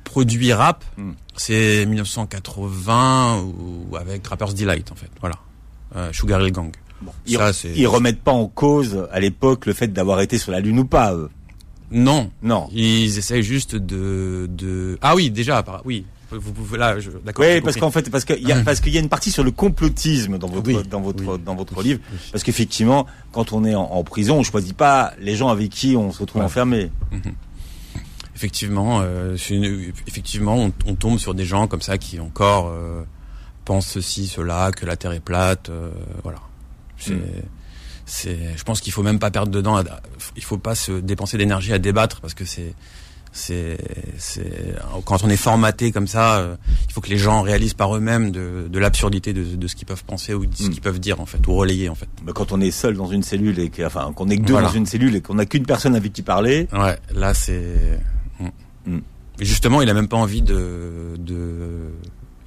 produit 0.05 0.53
rap, 0.53 0.85
mm. 0.97 1.13
c'est 1.37 1.87
1980 1.87 3.43
ou 3.43 3.97
avec 3.97 4.27
Rapper's 4.27 4.55
Delight 4.55 4.91
en 4.91 4.97
fait. 4.97 5.11
Voilà. 5.21 5.37
Sugar 6.13 6.41
Hill 6.41 6.53
Gang. 6.53 6.73
Bon, 7.03 7.13
Ça, 7.27 7.51
ils, 7.65 7.79
ils 7.81 7.87
remettent 7.87 8.23
pas 8.23 8.33
en 8.33 8.47
cause 8.47 9.09
à 9.11 9.21
l'époque 9.21 9.67
le 9.67 9.73
fait 9.73 9.89
d'avoir 9.89 10.21
été 10.21 10.39
sur 10.39 10.53
la 10.53 10.61
lune 10.61 10.79
ou 10.79 10.85
pas. 10.85 11.15
Eux? 11.15 11.31
Non, 11.91 12.31
non. 12.43 12.69
Ils 12.73 13.19
essayent 13.19 13.43
juste 13.43 13.75
de, 13.75 14.47
de... 14.49 14.99
ah 15.03 15.17
oui 15.17 15.31
déjà 15.31 15.65
oui 15.85 16.07
vous 16.31 16.53
pouvez 16.53 16.79
là 16.79 16.97
d'accord 17.25 17.45
oui 17.45 17.61
parce 17.61 17.77
qu'en 17.77 17.91
fait 17.91 18.09
parce 18.11 18.25
qu'il 18.25 18.47
y 18.47 18.53
a 18.53 18.63
parce 18.63 18.81
qu'il 18.81 18.93
y 18.93 18.97
a 18.97 19.01
une 19.01 19.09
partie 19.09 19.31
sur 19.31 19.45
le 19.45 19.51
complotisme 19.51 20.39
dans 20.39 20.49
votre 20.49 20.69
oui, 20.69 20.83
dans 20.89 21.01
votre 21.01 21.25
oui, 21.25 21.41
dans 21.45 21.55
votre 21.55 21.83
livre. 21.83 22.01
Parce 22.33 22.45
qu'effectivement 22.45 23.07
quand 23.33 23.53
on 23.53 23.65
est 23.65 23.75
en, 23.75 23.83
en, 23.83 24.05
prison 24.05 24.39
on 24.39 24.43
choisit 24.43 24.77
pas 24.77 25.13
les 25.21 25.37
gens 25.37 25.49
avec 25.49 25.71
qui 25.71 25.97
on 25.97 26.13
se 26.13 26.21
retrouve 26.21 26.41
ouais. 26.41 26.47
enfermé. 26.47 26.91
Mm 27.11 27.17
-hmm. 27.17 27.33
effectivement 28.37 29.01
euh, 29.03 29.37
une, 29.51 29.93
effectivement 30.07 30.57
on, 30.57 30.73
on, 30.87 30.95
tombe 30.95 31.19
sur 31.19 31.35
des 31.35 31.45
gens 31.45 31.67
comme 31.69 31.83
ça 31.83 31.99
qui 31.99 32.21
encore 32.21 32.69
euh, 32.69 33.05
pensent 33.65 33.89
ceci 33.89 34.27
cela 34.27 34.71
que 34.73 34.87
la 34.87 34.97
terre 34.97 35.13
est 35.13 35.25
plate 35.25 35.69
euh, 35.69 35.91
voilà. 36.23 36.41
C'est 36.97 37.15
mm 37.15 37.43
c'est 38.11 38.39
je 38.57 38.65
pense 38.65 38.81
qu'il 38.81 38.93
faut 38.93 39.05
même 39.05 39.19
pas 39.19 39.31
perdre 39.31 39.53
dedans 39.53 39.83
il 40.37 40.43
faut 40.43 40.59
pas 40.59 40.75
se 40.75 40.93
dépenser 40.93 41.39
d'énergie 41.39 41.73
à 41.73 41.79
débattre 41.79 42.21
parce 42.21 42.35
que 42.35 42.45
c'est 42.45 42.75
c'est 43.33 43.79
quand 45.05 45.23
on 45.23 45.29
est 45.29 45.37
formaté 45.37 45.93
comme 45.93 46.09
ça 46.09 46.39
euh, 46.39 46.57
il 46.89 46.93
faut 46.93 47.01
que 47.01 47.09
les 47.11 47.17
gens 47.17 47.43
réalisent 47.43 47.75
par 47.75 47.95
eux-mêmes 47.95 48.33
de, 48.33 48.67
de 48.69 48.79
l'absurdité 48.79 49.33
de, 49.33 49.45
de, 49.45 49.67
ce 49.69 49.77
qu'ils 49.77 49.87
peuvent 49.87 50.05
penser 50.05 50.35
ou 50.35 50.47
de 50.47 50.55
ce 50.55 50.65
mm. 50.65 50.71
qu'ils 50.71 50.81
peuvent 50.81 50.99
dire 50.99 51.21
en 51.21 51.27
fait 51.27 51.47
ou 51.47 51.55
relayer 51.55 51.89
en 51.89 51.95
fait 51.95 52.09
mais 52.25 52.33
quand 52.33 52.51
on 52.53 52.61
est 52.61 52.73
seul 52.73 52.95
dans 52.95 53.07
une 53.07 53.23
cellule 53.23 53.59
et 53.61 53.71
qu 53.71 53.85
enfin 53.85 54.13
qu'on 54.15 54.29
est 54.29 54.37
que 54.37 54.43
deux 54.43 54.55
voilà. 54.55 54.69
dans 54.69 54.75
une 54.75 54.87
cellule 54.87 55.15
et 55.15 55.21
qu'on 55.21 55.35
n'a 55.35 55.47
qu'une 55.47 55.65
personne 55.65 55.95
avec 55.95 56.13
qui 56.13 56.23
parler 56.23 56.67
ouais 56.73 56.99
là 57.15 57.33
c'est 57.33 58.01
mm. 58.87 58.99
justement 59.39 59.81
il 59.81 59.89
a 59.89 59.95
même 59.95 60.09
pas 60.09 60.17
envie 60.17 60.43
de 60.43 61.15
de 61.19 61.93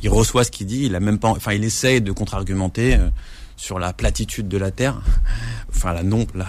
il 0.01 0.09
reçoit 0.09 0.43
ce 0.43 0.51
qu'il 0.51 0.67
dit 0.67 0.83
il 0.85 0.95
a 0.95 0.99
même 0.99 1.17
pas 1.17 1.29
enfin 1.29 1.53
il 1.53 1.63
essaye 1.63 2.01
de 2.01 2.11
contre-argumenter 2.11 2.95
euh, 2.95 3.09
sur 3.55 3.79
la 3.79 3.93
platitude 3.93 4.47
de 4.47 4.57
la 4.57 4.71
Terre, 4.71 4.99
enfin 5.69 5.93
la 5.93 6.03
non 6.03 6.25
la, 6.33 6.47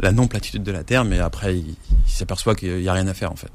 la 0.00 0.12
non 0.12 0.28
platitude 0.28 0.62
de 0.62 0.70
la 0.70 0.84
Terre, 0.84 1.04
mais 1.04 1.18
après 1.18 1.56
il, 1.56 1.70
il 1.70 2.10
s'aperçoit 2.10 2.54
qu'il 2.54 2.76
n'y 2.76 2.88
a 2.88 2.92
rien 2.92 3.06
à 3.08 3.14
faire 3.14 3.32
en 3.32 3.36
fait. 3.36 3.50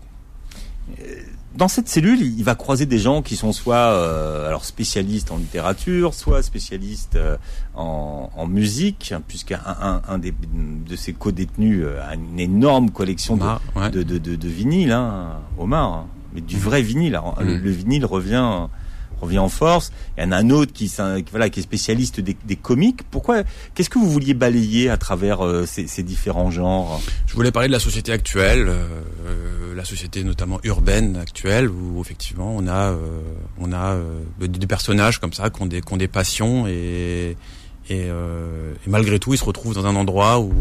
Dans 1.55 1.67
cette 1.67 1.89
cellule, 1.89 2.21
il 2.21 2.43
va 2.43 2.53
croiser 2.53 2.85
des 2.85 2.99
gens 2.99 3.23
qui 3.23 3.35
sont 3.35 3.51
soit 3.51 3.75
euh, 3.75 4.47
alors 4.47 4.63
spécialistes 4.63 5.31
en 5.31 5.37
littérature, 5.37 6.13
soit 6.13 6.43
spécialistes 6.43 7.15
euh, 7.15 7.35
en, 7.73 8.29
en, 8.35 8.47
musique, 8.47 9.13
puisqu'un 9.27 9.61
un, 9.65 10.01
un 10.07 10.17
des, 10.19 10.31
de 10.53 10.95
ses 10.95 11.13
co-détenus 11.13 11.83
a 12.07 12.13
une 12.13 12.39
énorme 12.39 12.91
collection 12.91 13.37
de, 13.37 13.43
ouais. 13.75 13.89
de, 13.89 14.03
de, 14.03 14.19
de, 14.19 14.35
de 14.35 14.47
vinyles, 14.47 14.91
hein, 14.91 15.39
Omar, 15.57 15.93
hein, 15.93 16.07
mais 16.33 16.41
du 16.41 16.59
vrai 16.59 16.83
vinyle. 16.83 17.19
Mmh. 17.39 17.43
le, 17.43 17.57
le, 17.57 17.71
vinyle 17.71 18.05
revient 18.05 18.67
revient 19.21 19.39
en 19.39 19.49
force. 19.49 19.91
Il 20.17 20.23
y 20.23 20.27
en 20.27 20.31
a 20.31 20.37
un 20.37 20.49
autre 20.49 20.73
qui, 20.73 20.91
voilà, 21.31 21.49
qui 21.49 21.59
est 21.59 21.63
spécialiste 21.63 22.19
des, 22.19 22.55
comiques. 22.55 23.03
Pourquoi 23.09 23.43
Qu'est-ce 23.75 23.89
que 23.89 23.99
vous 23.99 24.09
vouliez 24.09 24.33
balayer 24.33 24.89
à 24.89 24.97
travers 24.97 25.45
euh, 25.45 25.65
ces, 25.65 26.03
différents 26.03 26.51
genres? 26.51 27.01
Je 27.25 27.33
voulais 27.33 27.51
parler 27.51 27.67
de 27.67 27.73
la 27.73 27.79
société 27.79 28.11
actuelle, 28.11 28.67
euh, 28.67 29.75
la 29.77 29.85
société 29.85 30.23
notamment 30.23 30.59
urbaine 30.63 31.15
actuelle, 31.15 31.69
où 31.69 32.01
effectivement 32.01 32.53
on 32.55 32.67
a, 32.67 32.91
euh, 32.91 33.21
on 33.59 33.71
a 33.71 33.93
euh, 33.93 34.19
des 34.39 34.67
personnages 34.67 35.19
comme 35.19 35.33
ça 35.33 35.49
qui 35.49 35.61
ont 35.61 35.67
des, 35.67 35.81
qui 35.81 35.93
ont 35.93 35.97
des 35.97 36.07
passions 36.07 36.67
et, 36.67 37.37
euh, 37.91 38.73
et, 38.73 38.89
malgré 38.89 39.19
tout 39.19 39.33
ils 39.33 39.37
se 39.37 39.45
retrouvent 39.45 39.75
dans 39.75 39.85
un 39.85 39.95
endroit 39.95 40.39
où, 40.39 40.51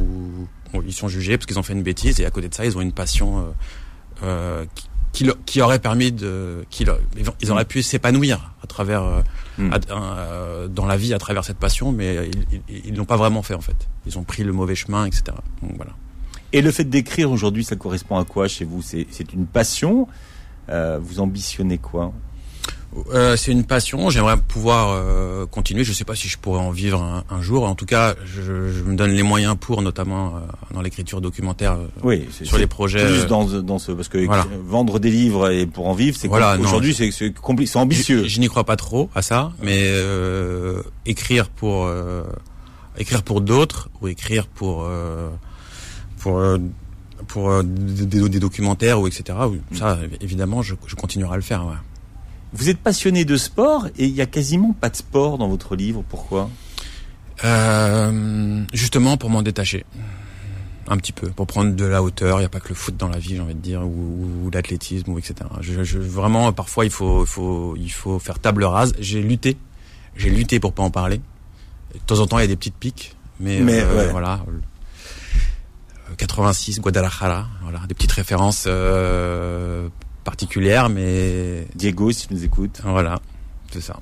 où 0.74 0.82
ils 0.86 0.92
sont 0.92 1.08
jugés 1.08 1.36
parce 1.38 1.46
qu'ils 1.46 1.58
ont 1.58 1.64
fait 1.64 1.72
une 1.72 1.82
bêtise 1.82 2.20
et 2.20 2.26
à 2.26 2.30
côté 2.30 2.48
de 2.48 2.54
ça 2.54 2.64
ils 2.64 2.76
ont 2.76 2.82
une 2.82 2.92
passion 2.92 3.52
qui, 4.74 4.88
qui, 5.16 5.26
qui 5.46 5.62
aurait 5.62 5.78
permis 5.78 6.12
de, 6.12 6.66
qui, 6.68 6.84
ils 7.40 7.50
auraient 7.50 7.64
pu 7.64 7.82
s'épanouir 7.82 8.52
à 8.62 8.66
travers, 8.66 9.02
mm. 9.56 9.72
à, 9.72 9.78
euh, 9.90 10.68
dans 10.68 10.84
la 10.84 10.98
vie 10.98 11.14
à 11.14 11.18
travers 11.18 11.42
cette 11.42 11.56
passion, 11.56 11.90
mais 11.90 12.30
ils 12.68 12.94
l'ont 12.94 13.06
pas 13.06 13.16
vraiment 13.16 13.42
fait 13.42 13.54
en 13.54 13.62
fait. 13.62 13.88
Ils 14.04 14.18
ont 14.18 14.24
pris 14.24 14.44
le 14.44 14.52
mauvais 14.52 14.74
chemin, 14.74 15.06
etc. 15.06 15.24
Donc 15.62 15.72
voilà. 15.76 15.92
Et 16.52 16.60
le 16.60 16.70
fait 16.70 16.84
d'écrire 16.84 17.30
aujourd'hui, 17.30 17.64
ça 17.64 17.76
correspond 17.76 18.18
à 18.18 18.26
quoi 18.26 18.46
chez 18.46 18.66
vous? 18.66 18.82
C'est 18.82 19.32
une 19.32 19.46
passion? 19.46 20.06
Euh, 20.68 20.98
vous 21.00 21.20
ambitionnez 21.20 21.78
quoi? 21.78 22.12
Euh, 23.12 23.36
c'est 23.36 23.52
une 23.52 23.64
passion. 23.64 24.10
J'aimerais 24.10 24.36
pouvoir 24.36 24.90
euh, 24.90 25.46
continuer. 25.46 25.84
Je 25.84 25.90
ne 25.90 25.94
sais 25.94 26.04
pas 26.04 26.14
si 26.14 26.28
je 26.28 26.38
pourrais 26.38 26.60
en 26.60 26.70
vivre 26.70 27.02
un, 27.02 27.24
un 27.30 27.42
jour. 27.42 27.64
En 27.64 27.74
tout 27.74 27.86
cas, 27.86 28.14
je, 28.24 28.42
je, 28.42 28.82
me 28.82 28.94
donne 28.96 29.12
les 29.12 29.22
moyens 29.22 29.56
pour, 29.58 29.82
notamment 29.82 30.36
euh, 30.36 30.40
dans 30.74 30.80
l'écriture 30.80 31.20
documentaire 31.20 31.72
euh, 31.72 31.86
oui, 32.02 32.26
sur 32.30 32.58
les 32.58 32.66
projets. 32.66 33.04
Plus 33.04 33.22
euh, 33.22 33.26
dans, 33.26 33.44
dans 33.44 33.78
ce 33.78 33.92
parce 33.92 34.08
que 34.08 34.18
voilà. 34.18 34.46
vendre 34.66 34.98
des 34.98 35.10
livres 35.10 35.50
et 35.50 35.66
pour 35.66 35.88
en 35.88 35.94
vivre, 35.94 36.16
c'est 36.18 36.28
voilà, 36.28 36.58
aujourd'hui 36.58 36.94
c'est 36.94 37.10
c'est 37.10 37.34
ambitieux. 37.76 38.24
Je, 38.24 38.28
je 38.28 38.40
n'y 38.40 38.48
crois 38.48 38.64
pas 38.64 38.76
trop 38.76 39.10
à 39.14 39.22
ça, 39.22 39.52
mais 39.62 39.90
écrire 41.04 41.48
pour 41.48 41.88
écrire 42.98 43.22
pour 43.22 43.40
d'autres 43.40 43.88
ou 44.00 44.08
écrire 44.08 44.46
pour 44.46 44.88
pour 46.18 46.42
pour 47.28 47.64
des, 47.64 48.28
des, 48.28 48.38
documentaires 48.38 49.00
ou 49.00 49.06
etc. 49.06 49.38
Ça, 49.72 49.98
évidemment, 50.20 50.62
je, 50.62 50.74
je 50.86 50.94
continuerai 50.94 51.34
à 51.34 51.36
le 51.36 51.42
faire. 51.42 51.66
Ouais. 51.66 51.74
Vous 52.56 52.70
êtes 52.70 52.78
passionné 52.78 53.26
de 53.26 53.36
sport 53.36 53.86
et 53.98 54.06
il 54.06 54.14
y 54.14 54.22
a 54.22 54.26
quasiment 54.26 54.72
pas 54.72 54.88
de 54.88 54.96
sport 54.96 55.36
dans 55.36 55.48
votre 55.48 55.76
livre. 55.76 56.02
Pourquoi? 56.08 56.48
Euh, 57.44 58.62
Justement 58.72 59.18
pour 59.18 59.28
m'en 59.28 59.42
détacher. 59.42 59.84
Un 60.88 60.96
petit 60.96 61.12
peu, 61.12 61.28
pour 61.28 61.46
prendre 61.46 61.74
de 61.74 61.84
la 61.84 62.02
hauteur. 62.02 62.38
Il 62.38 62.40
n'y 62.40 62.46
a 62.46 62.48
pas 62.48 62.60
que 62.60 62.70
le 62.70 62.74
foot 62.74 62.96
dans 62.96 63.08
la 63.08 63.18
vie, 63.18 63.34
j'ai 63.34 63.40
envie 63.40 63.54
de 63.54 63.60
dire, 63.60 63.82
ou, 63.82 64.26
ou 64.44 64.50
l'athlétisme, 64.50 65.10
ou 65.12 65.18
etc. 65.18 65.34
Je, 65.60 65.84
je, 65.84 65.98
vraiment, 65.98 66.50
parfois, 66.52 66.86
il 66.86 66.90
faut, 66.90 67.24
il 67.24 67.26
faut, 67.26 67.76
il 67.76 67.92
faut 67.92 68.18
faire 68.18 68.38
table 68.38 68.64
rase. 68.64 68.94
J'ai 69.00 69.20
lutté, 69.20 69.58
j'ai 70.16 70.30
lutté 70.30 70.58
pour 70.58 70.72
pas 70.72 70.82
en 70.82 70.90
parler. 70.90 71.20
De 71.92 71.98
temps 72.06 72.20
en 72.20 72.26
temps, 72.26 72.38
il 72.38 72.42
y 72.42 72.44
a 72.44 72.48
des 72.48 72.56
petites 72.56 72.76
piques, 72.76 73.16
mais, 73.38 73.60
mais 73.60 73.80
euh, 73.80 73.96
ouais. 73.96 74.10
voilà. 74.10 74.40
86, 76.16 76.80
Guadalajara, 76.80 77.48
voilà, 77.62 77.80
des 77.88 77.94
petites 77.94 78.12
références 78.12 78.64
euh, 78.66 79.88
particulière, 80.26 80.88
mais 80.90 81.66
Diego, 81.74 82.10
si 82.10 82.26
tu 82.26 82.34
nous 82.34 82.44
écoutes. 82.44 82.80
Voilà, 82.84 83.20
c'est 83.70 83.80
ça. 83.80 84.00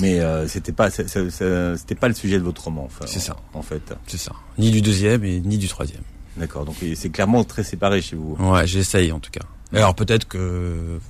Mais 0.00 0.20
euh, 0.20 0.46
c'était 0.46 0.72
pas 0.72 0.88
c'était 0.90 1.94
pas 1.96 2.08
le 2.08 2.14
sujet 2.14 2.38
de 2.38 2.44
votre 2.44 2.64
roman. 2.64 2.84
Enfin, 2.86 3.04
c'est 3.06 3.18
ça. 3.18 3.36
En 3.52 3.62
fait. 3.62 3.92
C'est 4.06 4.20
ça. 4.20 4.32
Ni 4.56 4.70
du 4.70 4.80
deuxième 4.80 5.24
et 5.24 5.40
ni 5.40 5.58
du 5.58 5.66
troisième. 5.68 6.02
D'accord. 6.36 6.64
Donc 6.64 6.76
c'est 6.94 7.10
clairement 7.10 7.42
très 7.42 7.64
séparé 7.64 8.00
chez 8.00 8.14
vous. 8.14 8.36
Ouais, 8.38 8.66
j'essaye 8.66 9.10
en 9.10 9.18
tout 9.18 9.32
cas. 9.32 9.44
Alors 9.74 9.94
peut-être 9.94 10.28
que 10.28 11.00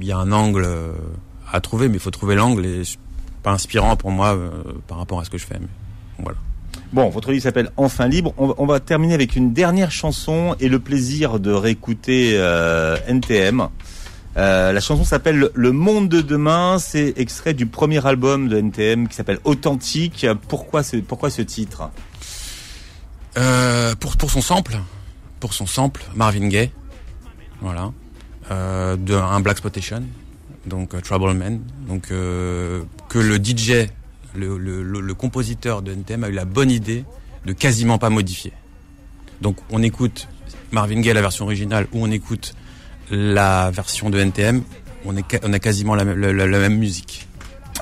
il 0.00 0.06
y 0.06 0.12
a 0.12 0.18
un 0.18 0.30
angle 0.30 0.68
à 1.50 1.60
trouver, 1.60 1.88
mais 1.88 1.94
il 1.94 2.00
faut 2.00 2.10
trouver 2.10 2.34
l'angle 2.34 2.66
et 2.66 2.82
pas 3.42 3.52
inspirant 3.52 3.96
pour 3.96 4.10
moi 4.10 4.34
euh, 4.34 4.50
par 4.86 4.98
rapport 4.98 5.20
à 5.20 5.24
ce 5.24 5.30
que 5.30 5.38
je 5.38 5.46
fais. 5.46 5.58
Mais 5.58 5.68
voilà. 6.18 6.38
Bon, 6.94 7.08
votre 7.08 7.32
livre 7.32 7.42
s'appelle 7.42 7.72
Enfin 7.76 8.06
libre. 8.06 8.32
On 8.38 8.66
va, 8.66 8.78
terminer 8.78 9.14
avec 9.14 9.34
une 9.34 9.52
dernière 9.52 9.90
chanson 9.90 10.54
et 10.60 10.68
le 10.68 10.78
plaisir 10.78 11.40
de 11.40 11.50
réécouter 11.50 12.34
euh, 12.34 12.96
NTM. 13.08 13.68
Euh, 14.36 14.70
la 14.70 14.80
chanson 14.80 15.02
s'appelle 15.02 15.50
Le 15.52 15.72
Monde 15.72 16.08
de 16.08 16.20
demain. 16.20 16.78
C'est 16.78 17.14
extrait 17.16 17.52
du 17.52 17.66
premier 17.66 18.06
album 18.06 18.46
de 18.46 18.58
NTM 18.58 19.08
qui 19.08 19.16
s'appelle 19.16 19.40
Authentique. 19.42 20.24
Pourquoi 20.46 20.84
ce, 20.84 20.98
pourquoi 20.98 21.30
ce 21.30 21.42
titre? 21.42 21.90
Euh, 23.38 23.96
pour, 23.96 24.16
pour 24.16 24.30
son 24.30 24.40
sample. 24.40 24.78
Pour 25.40 25.52
son 25.52 25.66
sample, 25.66 26.04
Marvin 26.14 26.46
Gaye. 26.46 26.70
Voilà. 27.60 27.90
Un 28.50 29.40
Black 29.40 29.58
Spotation. 29.58 30.04
Donc 30.64 31.02
Trouble 31.02 31.34
Man. 31.34 31.60
Donc 31.88 32.02
que 32.02 32.86
le 33.18 33.36
DJ 33.38 33.88
le, 34.34 34.58
le, 34.58 34.82
le, 34.82 35.14
compositeur 35.14 35.82
de 35.82 35.92
NTM 35.92 36.24
a 36.24 36.28
eu 36.28 36.32
la 36.32 36.44
bonne 36.44 36.70
idée 36.70 37.04
de 37.44 37.52
quasiment 37.52 37.98
pas 37.98 38.10
modifier. 38.10 38.52
Donc 39.40 39.56
on 39.70 39.82
écoute 39.82 40.28
Marvin 40.72 41.00
Gaye 41.00 41.14
la 41.14 41.20
version 41.20 41.44
originale 41.44 41.86
ou 41.92 42.04
on 42.04 42.10
écoute 42.10 42.54
la 43.10 43.70
version 43.70 44.10
de 44.10 44.18
NTM, 44.18 44.62
on, 45.04 45.16
est, 45.16 45.40
on 45.44 45.52
a 45.52 45.58
quasiment 45.58 45.94
la, 45.94 46.04
la, 46.04 46.32
la, 46.32 46.58
même 46.58 46.76
musique. 46.76 47.26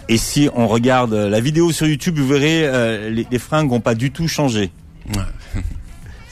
Et 0.08 0.16
si 0.16 0.48
on 0.54 0.66
regarde 0.66 1.14
la 1.14 1.40
vidéo 1.40 1.70
sur 1.70 1.86
YouTube, 1.86 2.18
vous 2.18 2.26
verrez, 2.26 2.66
euh, 2.66 3.10
les, 3.10 3.26
les, 3.30 3.38
fringues 3.38 3.70
n'ont 3.70 3.80
pas 3.80 3.94
du 3.94 4.10
tout 4.10 4.26
changé. 4.28 4.70
Ouais. 5.14 5.22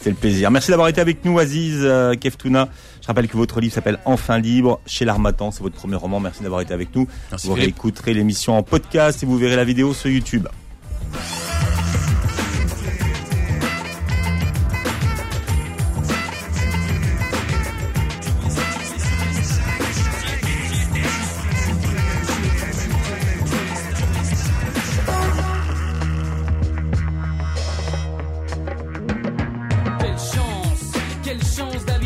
C'est 0.01 0.11
le 0.11 0.17
plaisir. 0.17 0.51
Merci 0.51 0.71
d'avoir 0.71 0.89
été 0.89 1.01
avec 1.01 1.25
nous, 1.25 1.39
Aziz 1.39 1.79
euh, 1.83 2.15
Keftuna. 2.15 2.69
Je 3.01 3.07
rappelle 3.07 3.29
que 3.29 3.37
votre 3.37 3.61
livre 3.61 3.75
s'appelle 3.75 3.99
Enfin 4.05 4.39
libre 4.39 4.81
chez 4.87 5.05
l'Armatan. 5.05 5.51
C'est 5.51 5.63
votre 5.63 5.77
premier 5.77 5.97
roman. 5.97 6.21
Merci 6.21 6.43
d'avoir 6.43 6.61
été 6.61 6.75
avec 6.75 6.95
nous. 6.95 7.07
Vous 7.45 7.55
réécouterez 7.55 8.15
l'émission 8.15 8.57
en 8.57 8.63
podcast 8.63 9.23
et 9.23 9.27
vous 9.27 9.39
verrez 9.39 9.57
la 9.57 9.65
vidéo 9.65 9.95
sur 9.95 10.11
YouTube. 10.11 10.47
Quelle 31.23 31.39
chance 31.45 31.85
d'avoir 31.85 32.00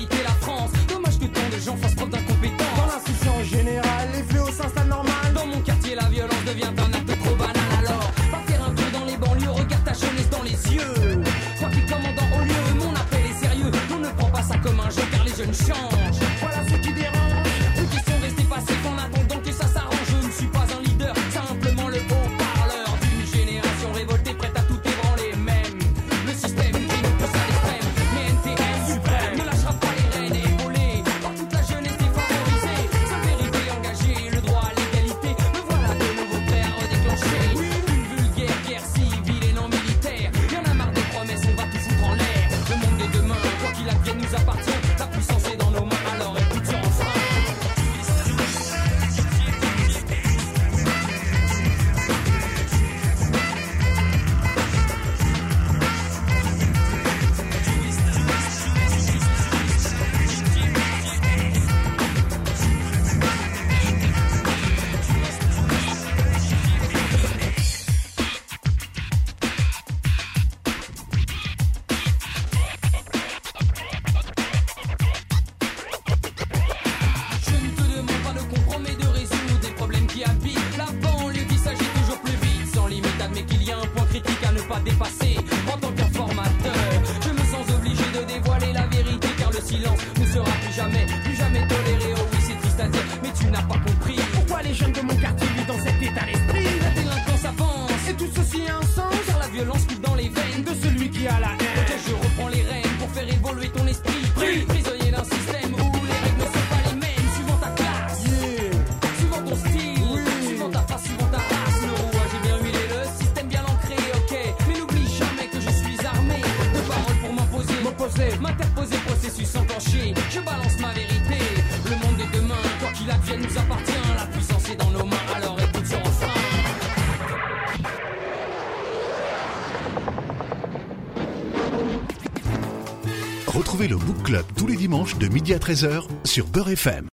dimanche 134.85 135.17
de 135.17 135.29
midi 135.29 135.55
à 135.55 135.59
13h 135.59 136.03
sur 136.25 136.47
Beurre 136.47 136.73
FM. 136.73 137.03